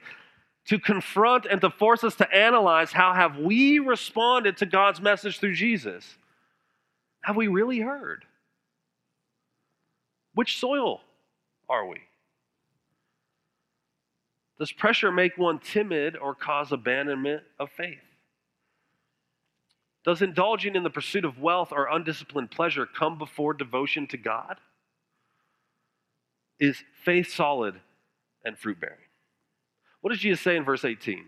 To 0.68 0.80
confront 0.80 1.46
and 1.46 1.60
to 1.62 1.70
force 1.70 2.04
us 2.04 2.16
to 2.16 2.34
analyze 2.34 2.92
how 2.92 3.14
have 3.14 3.38
we 3.38 3.80
responded 3.80 4.58
to 4.58 4.66
God's 4.66 5.02
message 5.02 5.40
through 5.40 5.56
Jesus? 5.56 6.06
Have 7.22 7.36
we 7.36 7.48
really 7.48 7.80
heard? 7.80 8.26
Which 10.34 10.60
soil 10.60 11.02
are 11.70 11.86
we? 11.86 11.98
Does 14.60 14.72
pressure 14.72 15.12
make 15.12 15.38
one 15.38 15.60
timid 15.60 16.16
or 16.16 16.34
cause 16.34 16.72
abandonment 16.72 17.44
of 17.60 17.70
faith? 17.72 18.00
Does 20.06 20.22
indulging 20.22 20.76
in 20.76 20.84
the 20.84 20.90
pursuit 20.90 21.26
of 21.26 21.40
wealth 21.40 21.72
or 21.72 21.88
undisciplined 21.88 22.52
pleasure 22.52 22.86
come 22.86 23.18
before 23.18 23.54
devotion 23.54 24.06
to 24.08 24.18
God? 24.18 24.58
Is 26.60 26.84
faith 27.04 27.34
solid 27.34 27.80
and 28.44 28.58
fruit 28.58 28.80
bearing? 28.80 29.03
What 30.04 30.12
does 30.12 30.20
Jesus 30.20 30.42
say 30.42 30.56
in 30.56 30.64
verse 30.64 30.86
18? 30.86 31.26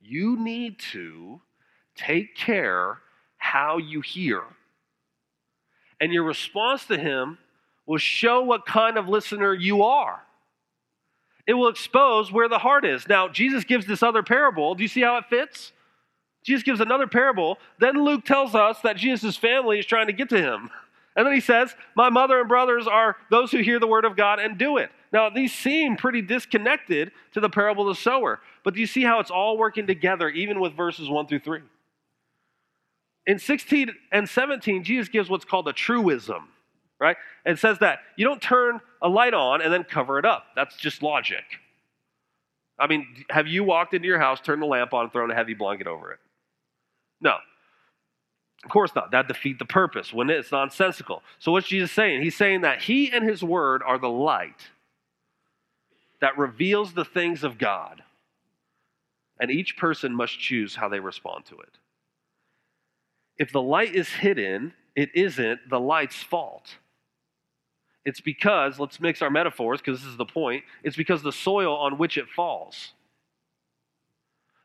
You 0.00 0.42
need 0.42 0.78
to 0.92 1.42
take 1.96 2.34
care 2.36 2.98
how 3.36 3.76
you 3.76 4.00
hear. 4.00 4.42
And 6.00 6.12
your 6.12 6.22
response 6.22 6.86
to 6.86 6.96
him 6.96 7.38
will 7.84 7.98
show 7.98 8.42
what 8.42 8.64
kind 8.64 8.96
of 8.96 9.08
listener 9.08 9.52
you 9.52 9.82
are 9.82 10.22
it 11.46 11.54
will 11.54 11.68
expose 11.68 12.32
where 12.32 12.48
the 12.48 12.58
heart 12.58 12.84
is. 12.84 13.08
Now, 13.08 13.28
Jesus 13.28 13.64
gives 13.64 13.86
this 13.86 14.02
other 14.02 14.22
parable. 14.22 14.74
Do 14.74 14.82
you 14.82 14.88
see 14.88 15.02
how 15.02 15.16
it 15.18 15.26
fits? 15.30 15.72
Jesus 16.42 16.62
gives 16.62 16.80
another 16.80 17.06
parable. 17.06 17.58
Then 17.78 18.04
Luke 18.04 18.24
tells 18.24 18.54
us 18.54 18.80
that 18.80 18.96
Jesus' 18.96 19.36
family 19.36 19.78
is 19.78 19.86
trying 19.86 20.08
to 20.08 20.12
get 20.12 20.28
to 20.30 20.40
him. 20.40 20.70
And 21.14 21.26
then 21.26 21.34
he 21.34 21.40
says, 21.40 21.74
My 21.94 22.10
mother 22.10 22.40
and 22.40 22.48
brothers 22.48 22.86
are 22.86 23.16
those 23.30 23.52
who 23.52 23.58
hear 23.58 23.78
the 23.78 23.86
word 23.86 24.04
of 24.04 24.16
God 24.16 24.38
and 24.38 24.58
do 24.58 24.76
it. 24.76 24.90
Now, 25.16 25.30
these 25.30 25.54
seem 25.54 25.96
pretty 25.96 26.20
disconnected 26.20 27.10
to 27.32 27.40
the 27.40 27.48
parable 27.48 27.88
of 27.88 27.96
the 27.96 28.02
sower. 28.02 28.40
But 28.64 28.74
do 28.74 28.80
you 28.80 28.86
see 28.86 29.02
how 29.02 29.18
it's 29.18 29.30
all 29.30 29.56
working 29.56 29.86
together, 29.86 30.28
even 30.28 30.60
with 30.60 30.74
verses 30.74 31.08
1 31.08 31.26
through 31.26 31.38
3? 31.38 31.60
In 33.26 33.38
16 33.38 33.92
and 34.12 34.28
17, 34.28 34.84
Jesus 34.84 35.08
gives 35.08 35.30
what's 35.30 35.46
called 35.46 35.68
a 35.68 35.72
truism 35.72 36.48
right? 36.98 37.16
And 37.44 37.58
says 37.58 37.78
that 37.80 38.00
you 38.16 38.24
don't 38.24 38.40
turn 38.40 38.80
a 39.02 39.08
light 39.08 39.34
on 39.34 39.60
and 39.60 39.72
then 39.72 39.84
cover 39.84 40.18
it 40.18 40.24
up. 40.24 40.44
That's 40.54 40.76
just 40.76 41.02
logic. 41.02 41.44
I 42.78 42.86
mean, 42.86 43.06
have 43.30 43.46
you 43.46 43.64
walked 43.64 43.94
into 43.94 44.06
your 44.06 44.18
house, 44.18 44.40
turned 44.40 44.62
the 44.62 44.66
lamp 44.66 44.92
on, 44.94 45.04
and 45.04 45.12
thrown 45.12 45.30
a 45.30 45.34
heavy 45.34 45.52
blanket 45.52 45.86
over 45.86 46.12
it? 46.12 46.18
No. 47.20 47.36
Of 48.64 48.70
course 48.70 48.92
not. 48.94 49.10
That 49.10 49.28
defeat 49.28 49.58
the 49.58 49.66
purpose 49.66 50.10
when 50.12 50.30
it's 50.30 50.52
nonsensical. 50.52 51.22
So 51.38 51.52
what's 51.52 51.68
Jesus 51.68 51.92
saying? 51.92 52.22
He's 52.22 52.36
saying 52.36 52.62
that 52.62 52.80
he 52.80 53.10
and 53.12 53.22
his 53.22 53.42
word 53.42 53.82
are 53.86 53.98
the 53.98 54.08
light 54.08 54.70
that 56.26 56.36
reveals 56.36 56.92
the 56.92 57.04
things 57.04 57.44
of 57.44 57.56
God. 57.56 58.02
And 59.38 59.48
each 59.48 59.76
person 59.76 60.12
must 60.12 60.40
choose 60.40 60.74
how 60.74 60.88
they 60.88 60.98
respond 60.98 61.44
to 61.44 61.54
it. 61.60 61.78
If 63.38 63.52
the 63.52 63.62
light 63.62 63.94
is 63.94 64.08
hidden, 64.08 64.72
it 64.96 65.10
isn't 65.14 65.60
the 65.70 65.78
light's 65.78 66.20
fault. 66.20 66.78
It's 68.04 68.20
because, 68.20 68.80
let's 68.80 68.98
mix 68.98 69.22
our 69.22 69.30
metaphors 69.30 69.80
because 69.80 70.00
this 70.00 70.10
is 70.10 70.16
the 70.16 70.24
point, 70.24 70.64
it's 70.82 70.96
because 70.96 71.22
the 71.22 71.30
soil 71.30 71.76
on 71.76 71.96
which 71.96 72.18
it 72.18 72.26
falls. 72.28 72.90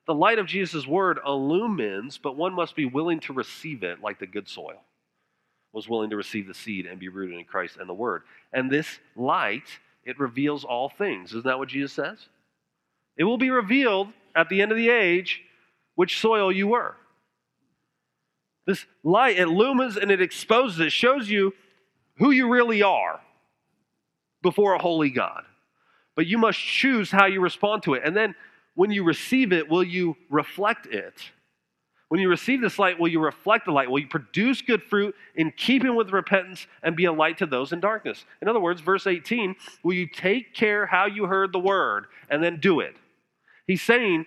The 0.07 0.15
light 0.15 0.39
of 0.39 0.47
Jesus' 0.47 0.87
word 0.87 1.19
illumines, 1.23 2.17
but 2.17 2.35
one 2.35 2.55
must 2.55 2.75
be 2.75 2.85
willing 2.85 3.19
to 3.19 3.33
receive 3.33 3.83
it 3.83 4.01
like 4.01 4.17
the 4.17 4.25
good 4.25 4.49
soil 4.49 4.81
was 5.73 5.87
willing 5.87 6.09
to 6.09 6.17
receive 6.17 6.47
the 6.47 6.55
seed 6.55 6.87
and 6.87 6.99
be 6.99 7.07
rooted 7.07 7.37
in 7.37 7.45
Christ 7.45 7.77
and 7.79 7.87
the 7.87 7.93
word. 7.93 8.23
And 8.51 8.71
this 8.71 8.97
light, 9.15 9.67
it 10.03 10.19
reveals 10.19 10.63
all 10.63 10.89
things. 10.89 11.31
Isn't 11.31 11.45
that 11.45 11.59
what 11.59 11.69
Jesus 11.69 11.93
says? 11.93 12.17
It 13.17 13.23
will 13.23 13.37
be 13.37 13.49
revealed 13.49 14.07
at 14.35 14.49
the 14.49 14.61
end 14.61 14.71
of 14.71 14.77
the 14.77 14.89
age 14.89 15.41
which 15.95 16.19
soil 16.19 16.51
you 16.51 16.67
were. 16.67 16.95
This 18.65 18.85
light, 19.03 19.37
it 19.37 19.43
illumines 19.43 19.97
and 19.97 20.11
it 20.11 20.21
exposes, 20.21 20.79
it 20.79 20.91
shows 20.91 21.29
you 21.29 21.53
who 22.17 22.31
you 22.31 22.49
really 22.49 22.81
are 22.83 23.19
before 24.41 24.73
a 24.73 24.81
holy 24.81 25.09
God. 25.09 25.43
But 26.15 26.27
you 26.27 26.37
must 26.37 26.59
choose 26.59 27.11
how 27.11 27.25
you 27.25 27.41
respond 27.41 27.83
to 27.83 27.93
it. 27.93 28.03
And 28.05 28.15
then 28.15 28.35
when 28.75 28.91
you 28.91 29.03
receive 29.03 29.51
it, 29.51 29.69
will 29.69 29.83
you 29.83 30.15
reflect 30.29 30.85
it? 30.87 31.15
When 32.11 32.19
you 32.19 32.27
receive 32.27 32.59
this 32.59 32.77
light, 32.77 32.99
will 32.99 33.07
you 33.07 33.21
reflect 33.21 33.63
the 33.63 33.71
light? 33.71 33.89
Will 33.89 33.99
you 33.99 34.07
produce 34.07 34.61
good 34.61 34.83
fruit 34.83 35.15
in 35.35 35.49
keeping 35.55 35.95
with 35.95 36.09
repentance 36.09 36.67
and 36.83 36.93
be 36.93 37.05
a 37.05 37.11
light 37.13 37.37
to 37.37 37.45
those 37.45 37.71
in 37.71 37.79
darkness? 37.79 38.25
In 38.41 38.49
other 38.49 38.59
words, 38.59 38.81
verse 38.81 39.07
18, 39.07 39.55
will 39.81 39.93
you 39.93 40.07
take 40.07 40.53
care 40.53 40.85
how 40.85 41.05
you 41.05 41.23
heard 41.25 41.53
the 41.53 41.59
word 41.59 42.07
and 42.29 42.43
then 42.43 42.59
do 42.59 42.81
it? 42.81 42.97
He's 43.65 43.81
saying 43.81 44.25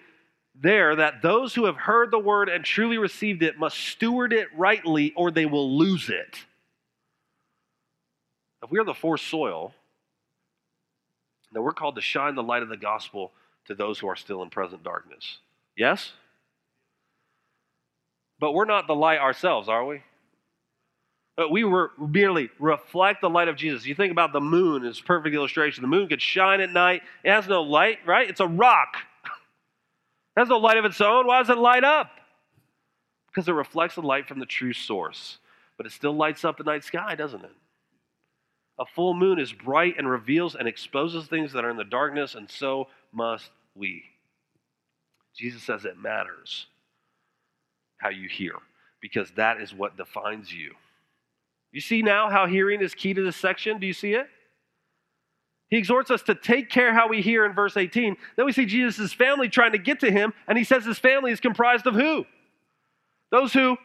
there 0.55 0.97
that 0.97 1.21
those 1.21 1.55
who 1.55 1.67
have 1.67 1.77
heard 1.77 2.11
the 2.11 2.19
word 2.19 2.49
and 2.49 2.65
truly 2.65 2.97
received 2.97 3.43
it 3.43 3.59
must 3.59 3.77
steward 3.77 4.33
it 4.33 4.49
rightly 4.57 5.13
or 5.15 5.31
they 5.31 5.45
will 5.45 5.77
lose 5.77 6.09
it. 6.09 6.39
If 8.63 8.71
we 8.71 8.79
are 8.79 8.85
the 8.85 8.95
forced 8.95 9.27
soil, 9.27 9.75
then 11.53 11.63
we're 11.63 11.75
called 11.75 11.97
to 11.97 12.01
shine 12.01 12.35
the 12.35 12.43
light 12.43 12.63
of 12.63 12.71
the 12.71 12.79
gospel 12.79 13.33
to 13.67 13.75
those 13.75 13.99
who 13.99 14.09
are 14.09 14.17
still 14.17 14.43
in 14.43 14.49
present 14.49 14.83
darkness. 14.83 15.37
Yes? 15.77 16.13
But 18.39 18.53
we're 18.53 18.65
not 18.65 18.87
the 18.87 18.95
light 18.95 19.19
ourselves, 19.19 19.69
are 19.69 19.85
we? 19.85 20.03
But 21.37 21.51
we 21.51 21.65
were 21.65 21.91
merely 21.99 22.51
reflect 22.59 23.21
the 23.21 23.31
light 23.31 23.49
of 23.49 23.57
Jesus. 23.57 23.87
You 23.87 23.95
think 23.95 24.13
about 24.13 24.33
the 24.33 24.41
moon 24.41 24.85
as 24.85 25.01
perfect 25.01 25.35
illustration. 25.35 25.83
The 25.83 25.89
moon 25.89 26.09
could 26.09 26.23
shine 26.23 26.61
at 26.61 26.71
night. 26.71 27.03
It 27.25 27.31
has 27.31 27.49
no 27.49 27.63
light, 27.63 27.99
right? 28.07 28.29
It's 28.29 28.41
a 28.41 28.47
rock. 28.47 28.97
It 30.37 30.41
has 30.41 30.49
no 30.49 30.59
light 30.59 30.79
of 30.79 30.85
its 30.85 31.01
own. 31.01 31.29
Why 31.29 31.39
does 31.39 31.49
it 31.49 31.59
light 31.59 31.85
up? 31.85 32.11
Because 33.29 33.47
it 33.47 33.53
reflects 33.53 33.95
the 33.95 34.03
light 34.03 34.27
from 34.27 34.41
the 34.41 34.47
true 34.47 34.73
source. 34.73 35.39
But 35.77 35.87
it 35.87 35.93
still 35.93 36.13
lights 36.13 36.45
up 36.45 36.57
the 36.57 36.65
night 36.65 36.83
sky, 36.83 37.15
doesn't 37.15 37.45
it? 37.45 37.53
A 38.81 38.85
full 38.85 39.15
moon 39.15 39.39
is 39.39 39.53
bright 39.53 39.95
and 39.97 40.11
reveals 40.11 40.57
and 40.57 40.67
exposes 40.67 41.29
things 41.29 41.53
that 41.53 41.65
are 41.65 41.71
in 41.71 41.77
the 41.77 41.85
darkness, 41.85 42.35
and 42.35 42.51
so 42.51 42.89
must 43.13 43.49
we. 43.77 44.03
Jesus 45.37 45.63
says 45.63 45.85
it 45.85 45.97
matters 45.97 46.67
how 47.99 48.09
you 48.09 48.29
hear, 48.29 48.55
because 49.01 49.31
that 49.33 49.61
is 49.61 49.75
what 49.75 49.97
defines 49.97 50.53
you. 50.53 50.73
You 51.73 51.81
see 51.81 52.03
now 52.03 52.31
how 52.31 52.47
hearing 52.47 52.81
is 52.81 52.95
key 52.95 53.15
to 53.15 53.23
this 53.23 53.37
section? 53.37 53.79
Do 53.79 53.87
you 53.87 53.93
see 53.93 54.13
it? 54.13 54.27
He 55.69 55.79
exhorts 55.79 56.11
us 56.11 56.23
to 56.25 56.35
take 56.35 56.71
care 56.71 56.95
how 56.95 57.09
we 57.09 57.21
hear 57.21 57.45
in 57.45 57.53
verse 57.53 57.77
18. 57.77 58.17
Then 58.37 58.47
we 58.47 58.53
see 58.53 58.67
Jesus' 58.67 59.13
family 59.13 59.49
trying 59.49 59.73
to 59.73 59.79
get 59.79 60.01
to 60.01 60.11
him, 60.11 60.33
and 60.47 60.57
he 60.57 60.65
says 60.65 60.85
his 60.85 60.99
family 60.99 61.33
is 61.33 61.41
comprised 61.41 61.87
of 61.87 61.95
who? 61.95 62.27
Those 63.31 63.53
who 63.53 63.77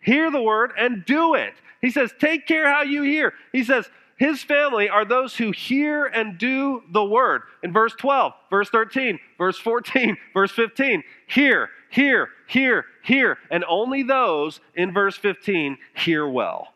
hear 0.00 0.30
the 0.30 0.42
word 0.42 0.72
and 0.78 1.04
do 1.04 1.34
it. 1.34 1.54
He 1.80 1.90
says, 1.90 2.12
Take 2.20 2.46
care 2.46 2.72
how 2.72 2.82
you 2.82 3.02
hear. 3.02 3.32
He 3.52 3.64
says, 3.64 3.88
his 4.18 4.42
family 4.42 4.88
are 4.88 5.04
those 5.04 5.36
who 5.36 5.52
hear 5.52 6.06
and 6.06 6.38
do 6.38 6.82
the 6.92 7.04
word. 7.04 7.42
In 7.62 7.72
verse 7.72 7.94
12, 7.94 8.32
verse 8.50 8.68
13, 8.68 9.18
verse 9.38 9.56
14, 9.58 10.16
verse 10.34 10.50
15, 10.50 11.04
hear, 11.28 11.70
hear, 11.90 12.28
hear, 12.46 12.84
hear. 13.02 13.38
And 13.50 13.64
only 13.68 14.02
those 14.02 14.60
in 14.74 14.92
verse 14.92 15.16
15 15.16 15.78
hear 15.94 16.28
well 16.28 16.68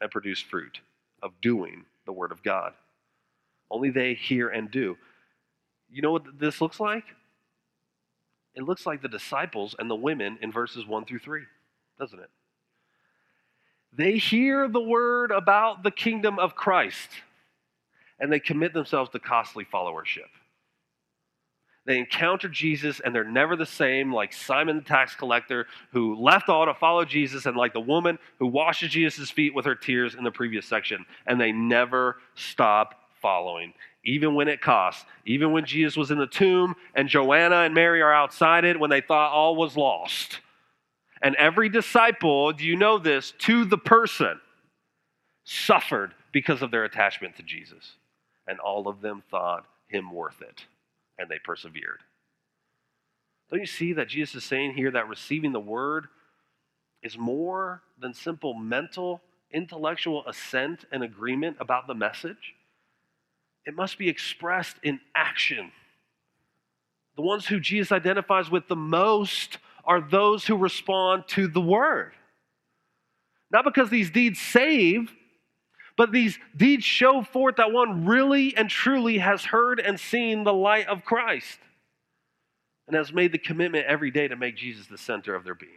and 0.00 0.10
produce 0.10 0.40
fruit 0.40 0.80
of 1.22 1.32
doing 1.40 1.84
the 2.06 2.12
word 2.12 2.32
of 2.32 2.42
God. 2.42 2.72
Only 3.70 3.90
they 3.90 4.14
hear 4.14 4.48
and 4.48 4.70
do. 4.70 4.96
You 5.90 6.02
know 6.02 6.12
what 6.12 6.38
this 6.38 6.60
looks 6.60 6.80
like? 6.80 7.04
It 8.54 8.64
looks 8.64 8.84
like 8.84 9.00
the 9.00 9.08
disciples 9.08 9.74
and 9.78 9.90
the 9.90 9.94
women 9.94 10.38
in 10.42 10.52
verses 10.52 10.86
1 10.86 11.04
through 11.06 11.20
3, 11.20 11.42
doesn't 11.98 12.18
it? 12.18 12.30
They 13.94 14.16
hear 14.16 14.68
the 14.68 14.80
word 14.80 15.30
about 15.30 15.82
the 15.82 15.90
kingdom 15.90 16.38
of 16.38 16.54
Christ 16.54 17.08
and 18.22 18.32
they 18.32 18.40
commit 18.40 18.72
themselves 18.72 19.10
to 19.10 19.18
costly 19.18 19.64
followership. 19.64 20.30
They 21.84 21.98
encounter 21.98 22.48
Jesus 22.48 23.00
and 23.00 23.14
they're 23.14 23.24
never 23.24 23.56
the 23.56 23.66
same, 23.66 24.12
like 24.12 24.32
Simon 24.32 24.76
the 24.76 24.82
tax 24.82 25.16
collector 25.16 25.66
who 25.92 26.14
left 26.14 26.48
all 26.48 26.66
to 26.66 26.74
follow 26.74 27.04
Jesus, 27.04 27.46
and 27.46 27.56
like 27.56 27.72
the 27.72 27.80
woman 27.80 28.18
who 28.38 28.46
washes 28.46 28.90
Jesus' 28.90 29.30
feet 29.30 29.54
with 29.54 29.64
her 29.64 29.74
tears 29.74 30.14
in 30.14 30.22
the 30.22 30.30
previous 30.30 30.66
section. 30.66 31.04
And 31.26 31.40
they 31.40 31.50
never 31.50 32.18
stop 32.34 32.94
following, 33.20 33.72
even 34.04 34.34
when 34.34 34.48
it 34.48 34.60
costs. 34.60 35.04
Even 35.26 35.52
when 35.52 35.64
Jesus 35.64 35.96
was 35.96 36.10
in 36.10 36.18
the 36.18 36.26
tomb 36.26 36.74
and 36.94 37.08
Joanna 37.08 37.56
and 37.56 37.74
Mary 37.74 38.00
are 38.00 38.12
outside 38.12 38.64
it 38.64 38.78
when 38.78 38.90
they 38.90 39.00
thought 39.00 39.32
all 39.32 39.56
was 39.56 39.76
lost. 39.76 40.40
And 41.20 41.36
every 41.36 41.68
disciple, 41.68 42.52
do 42.52 42.64
you 42.64 42.76
know 42.76 42.98
this, 42.98 43.32
to 43.40 43.64
the 43.64 43.78
person, 43.78 44.40
suffered 45.44 46.14
because 46.32 46.62
of 46.62 46.70
their 46.70 46.84
attachment 46.84 47.36
to 47.36 47.42
Jesus. 47.42 47.92
And 48.46 48.58
all 48.58 48.88
of 48.88 49.00
them 49.00 49.22
thought 49.30 49.66
him 49.88 50.12
worth 50.12 50.42
it, 50.42 50.64
and 51.18 51.28
they 51.28 51.38
persevered. 51.44 52.00
Don't 53.50 53.60
you 53.60 53.66
see 53.66 53.92
that 53.94 54.08
Jesus 54.08 54.36
is 54.36 54.44
saying 54.44 54.74
here 54.74 54.90
that 54.92 55.08
receiving 55.08 55.52
the 55.52 55.60
word 55.60 56.06
is 57.02 57.18
more 57.18 57.82
than 58.00 58.14
simple 58.14 58.54
mental, 58.54 59.20
intellectual 59.52 60.26
assent 60.26 60.84
and 60.90 61.02
agreement 61.02 61.58
about 61.60 61.86
the 61.86 61.94
message? 61.94 62.54
It 63.66 63.74
must 63.74 63.98
be 63.98 64.08
expressed 64.08 64.76
in 64.82 65.00
action. 65.14 65.70
The 67.16 67.22
ones 67.22 67.46
who 67.46 67.60
Jesus 67.60 67.92
identifies 67.92 68.50
with 68.50 68.68
the 68.68 68.76
most 68.76 69.58
are 69.84 70.00
those 70.00 70.46
who 70.46 70.56
respond 70.56 71.24
to 71.28 71.46
the 71.46 71.60
word. 71.60 72.12
Not 73.50 73.64
because 73.64 73.90
these 73.90 74.10
deeds 74.10 74.40
save, 74.40 75.12
but 75.96 76.12
these 76.12 76.38
deeds 76.56 76.84
show 76.84 77.22
forth 77.22 77.56
that 77.56 77.72
one 77.72 78.06
really 78.06 78.56
and 78.56 78.70
truly 78.70 79.18
has 79.18 79.44
heard 79.44 79.80
and 79.80 79.98
seen 79.98 80.44
the 80.44 80.52
light 80.52 80.86
of 80.88 81.04
Christ 81.04 81.58
and 82.86 82.96
has 82.96 83.12
made 83.12 83.32
the 83.32 83.38
commitment 83.38 83.86
every 83.86 84.10
day 84.10 84.28
to 84.28 84.36
make 84.36 84.56
Jesus 84.56 84.86
the 84.86 84.98
center 84.98 85.34
of 85.34 85.44
their 85.44 85.54
being. 85.54 85.72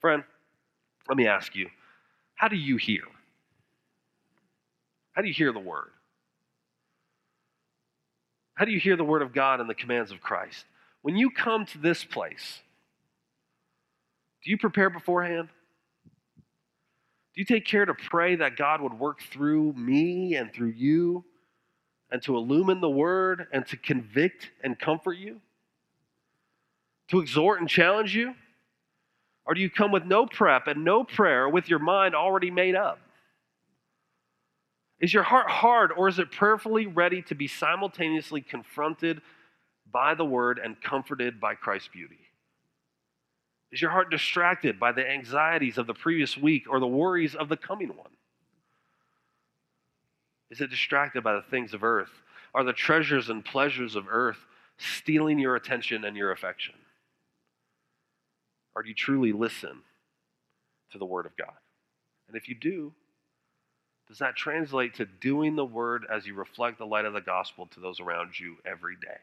Friend, 0.00 0.22
let 1.08 1.16
me 1.16 1.26
ask 1.26 1.54
you 1.54 1.68
how 2.34 2.48
do 2.48 2.56
you 2.56 2.76
hear? 2.76 3.02
How 5.12 5.22
do 5.22 5.28
you 5.28 5.34
hear 5.34 5.52
the 5.52 5.58
word? 5.58 5.90
How 8.54 8.64
do 8.64 8.70
you 8.70 8.80
hear 8.80 8.96
the 8.96 9.04
word 9.04 9.22
of 9.22 9.32
God 9.32 9.60
and 9.60 9.68
the 9.68 9.74
commands 9.74 10.10
of 10.10 10.20
Christ? 10.20 10.64
When 11.02 11.16
you 11.16 11.30
come 11.30 11.64
to 11.66 11.78
this 11.78 12.04
place, 12.04 12.60
do 14.44 14.50
you 14.50 14.58
prepare 14.58 14.90
beforehand? 14.90 15.48
Do 17.38 17.42
you 17.42 17.46
take 17.46 17.66
care 17.66 17.84
to 17.84 17.94
pray 17.94 18.34
that 18.34 18.56
God 18.56 18.80
would 18.80 18.94
work 18.94 19.20
through 19.22 19.72
me 19.74 20.34
and 20.34 20.52
through 20.52 20.70
you 20.70 21.24
and 22.10 22.20
to 22.22 22.36
illumine 22.36 22.80
the 22.80 22.90
word 22.90 23.46
and 23.52 23.64
to 23.68 23.76
convict 23.76 24.50
and 24.64 24.76
comfort 24.76 25.18
you? 25.18 25.40
To 27.10 27.20
exhort 27.20 27.60
and 27.60 27.68
challenge 27.68 28.12
you? 28.12 28.34
Or 29.46 29.54
do 29.54 29.60
you 29.60 29.70
come 29.70 29.92
with 29.92 30.04
no 30.04 30.26
prep 30.26 30.66
and 30.66 30.84
no 30.84 31.04
prayer 31.04 31.48
with 31.48 31.68
your 31.68 31.78
mind 31.78 32.16
already 32.16 32.50
made 32.50 32.74
up? 32.74 32.98
Is 34.98 35.14
your 35.14 35.22
heart 35.22 35.48
hard 35.48 35.92
or 35.92 36.08
is 36.08 36.18
it 36.18 36.32
prayerfully 36.32 36.88
ready 36.88 37.22
to 37.22 37.36
be 37.36 37.46
simultaneously 37.46 38.40
confronted 38.40 39.22
by 39.92 40.16
the 40.16 40.24
word 40.24 40.58
and 40.58 40.82
comforted 40.82 41.40
by 41.40 41.54
Christ's 41.54 41.86
beauty? 41.86 42.27
Is 43.70 43.82
your 43.82 43.90
heart 43.90 44.10
distracted 44.10 44.80
by 44.80 44.92
the 44.92 45.08
anxieties 45.08 45.78
of 45.78 45.86
the 45.86 45.94
previous 45.94 46.36
week 46.36 46.66
or 46.68 46.80
the 46.80 46.86
worries 46.86 47.34
of 47.34 47.48
the 47.48 47.56
coming 47.56 47.88
one? 47.88 48.10
Is 50.50 50.60
it 50.60 50.70
distracted 50.70 51.22
by 51.22 51.34
the 51.34 51.42
things 51.42 51.74
of 51.74 51.84
earth? 51.84 52.22
Are 52.54 52.64
the 52.64 52.72
treasures 52.72 53.28
and 53.28 53.44
pleasures 53.44 53.94
of 53.94 54.06
earth 54.08 54.38
stealing 54.78 55.38
your 55.38 55.56
attention 55.56 56.04
and 56.04 56.16
your 56.16 56.32
affection? 56.32 56.74
Or 58.74 58.82
do 58.82 58.88
you 58.88 58.94
truly 58.94 59.32
listen 59.32 59.82
to 60.92 60.98
the 60.98 61.04
Word 61.04 61.26
of 61.26 61.36
God? 61.36 61.56
And 62.28 62.36
if 62.36 62.48
you 62.48 62.54
do, 62.54 62.94
does 64.06 64.18
that 64.18 64.36
translate 64.36 64.94
to 64.94 65.04
doing 65.04 65.56
the 65.56 65.64
Word 65.64 66.06
as 66.10 66.26
you 66.26 66.34
reflect 66.34 66.78
the 66.78 66.86
light 66.86 67.04
of 67.04 67.12
the 67.12 67.20
gospel 67.20 67.66
to 67.66 67.80
those 67.80 68.00
around 68.00 68.38
you 68.40 68.56
every 68.64 68.94
day? 68.94 69.18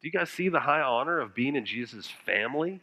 Do 0.00 0.08
you 0.08 0.12
guys 0.12 0.30
see 0.30 0.48
the 0.48 0.60
high 0.60 0.80
honor 0.80 1.18
of 1.18 1.34
being 1.34 1.56
in 1.56 1.66
Jesus' 1.66 2.08
family? 2.24 2.80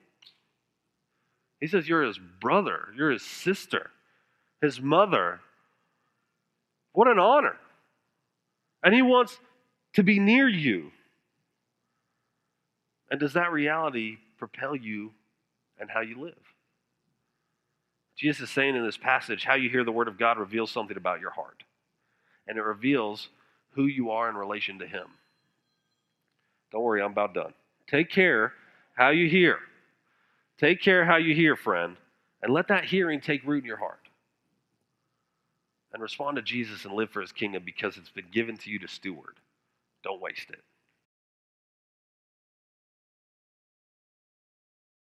He 1.59 1.68
says, 1.68 1.88
You're 1.88 2.03
his 2.03 2.20
brother, 2.39 2.89
you're 2.95 3.11
his 3.11 3.24
sister. 3.24 3.91
his 4.61 4.82
mother. 4.82 5.39
What 6.93 7.07
an 7.07 7.20
honor. 7.20 7.57
And 8.84 8.93
he 8.93 9.01
wants 9.01 9.38
to 9.93 10.03
be 10.03 10.20
near 10.20 10.47
you. 10.47 10.91
And 13.09 13.20
does 13.20 13.34
that 13.34 13.51
reality 13.51 14.18
propel 14.38 14.76
you 14.76 15.11
and 15.80 15.89
how 15.89 16.01
you 16.01 16.20
live? 16.20 16.34
Jesus 18.18 18.43
is 18.43 18.49
saying 18.49 18.76
in 18.76 18.86
this 18.86 18.97
passage, 18.97 19.43
how 19.43 19.55
you 19.55 19.70
hear 19.70 19.84
the 19.84 19.91
word 19.91 20.07
of 20.07 20.18
God 20.18 20.38
reveals 20.38 20.72
something 20.72 20.95
about 20.97 21.20
your 21.20 21.32
heart. 21.32 21.63
And 22.47 22.57
it 22.57 22.63
reveals 22.63 23.30
who 23.72 23.86
you 23.86 24.11
are 24.11 24.30
in 24.30 24.36
relation 24.36 24.80
to 24.80 24.88
him. 24.88 25.07
Don't 26.76 26.84
worry, 26.84 27.01
I'm 27.01 27.13
about 27.13 27.34
done. 27.34 27.53
Take 27.88 28.09
care 28.09 28.51
how 28.95 29.11
you 29.11 29.30
hear. 29.30 29.59
Take 30.57 30.82
care 30.82 31.05
how 31.05 31.15
you 31.15 31.34
hear, 31.34 31.55
friend, 31.55 31.95
and 32.43 32.53
let 32.53 32.67
that 32.67 32.84
hearing 32.84 33.21
take 33.21 33.45
root 33.45 33.63
in 33.63 33.65
your 33.65 33.78
heart. 33.78 34.09
And 35.93 36.03
respond 36.03 36.36
to 36.36 36.41
Jesus 36.41 36.84
and 36.84 36.93
live 36.93 37.11
for 37.11 37.21
his 37.21 37.32
kingdom 37.32 37.63
because 37.65 37.95
it's 37.95 38.09
been 38.09 38.28
given 38.30 38.57
to 38.57 38.69
you 38.69 38.80
to 38.80 38.89
steward. 38.89 39.36
Don't 40.03 40.19
waste 40.19 40.49
it. 40.49 40.59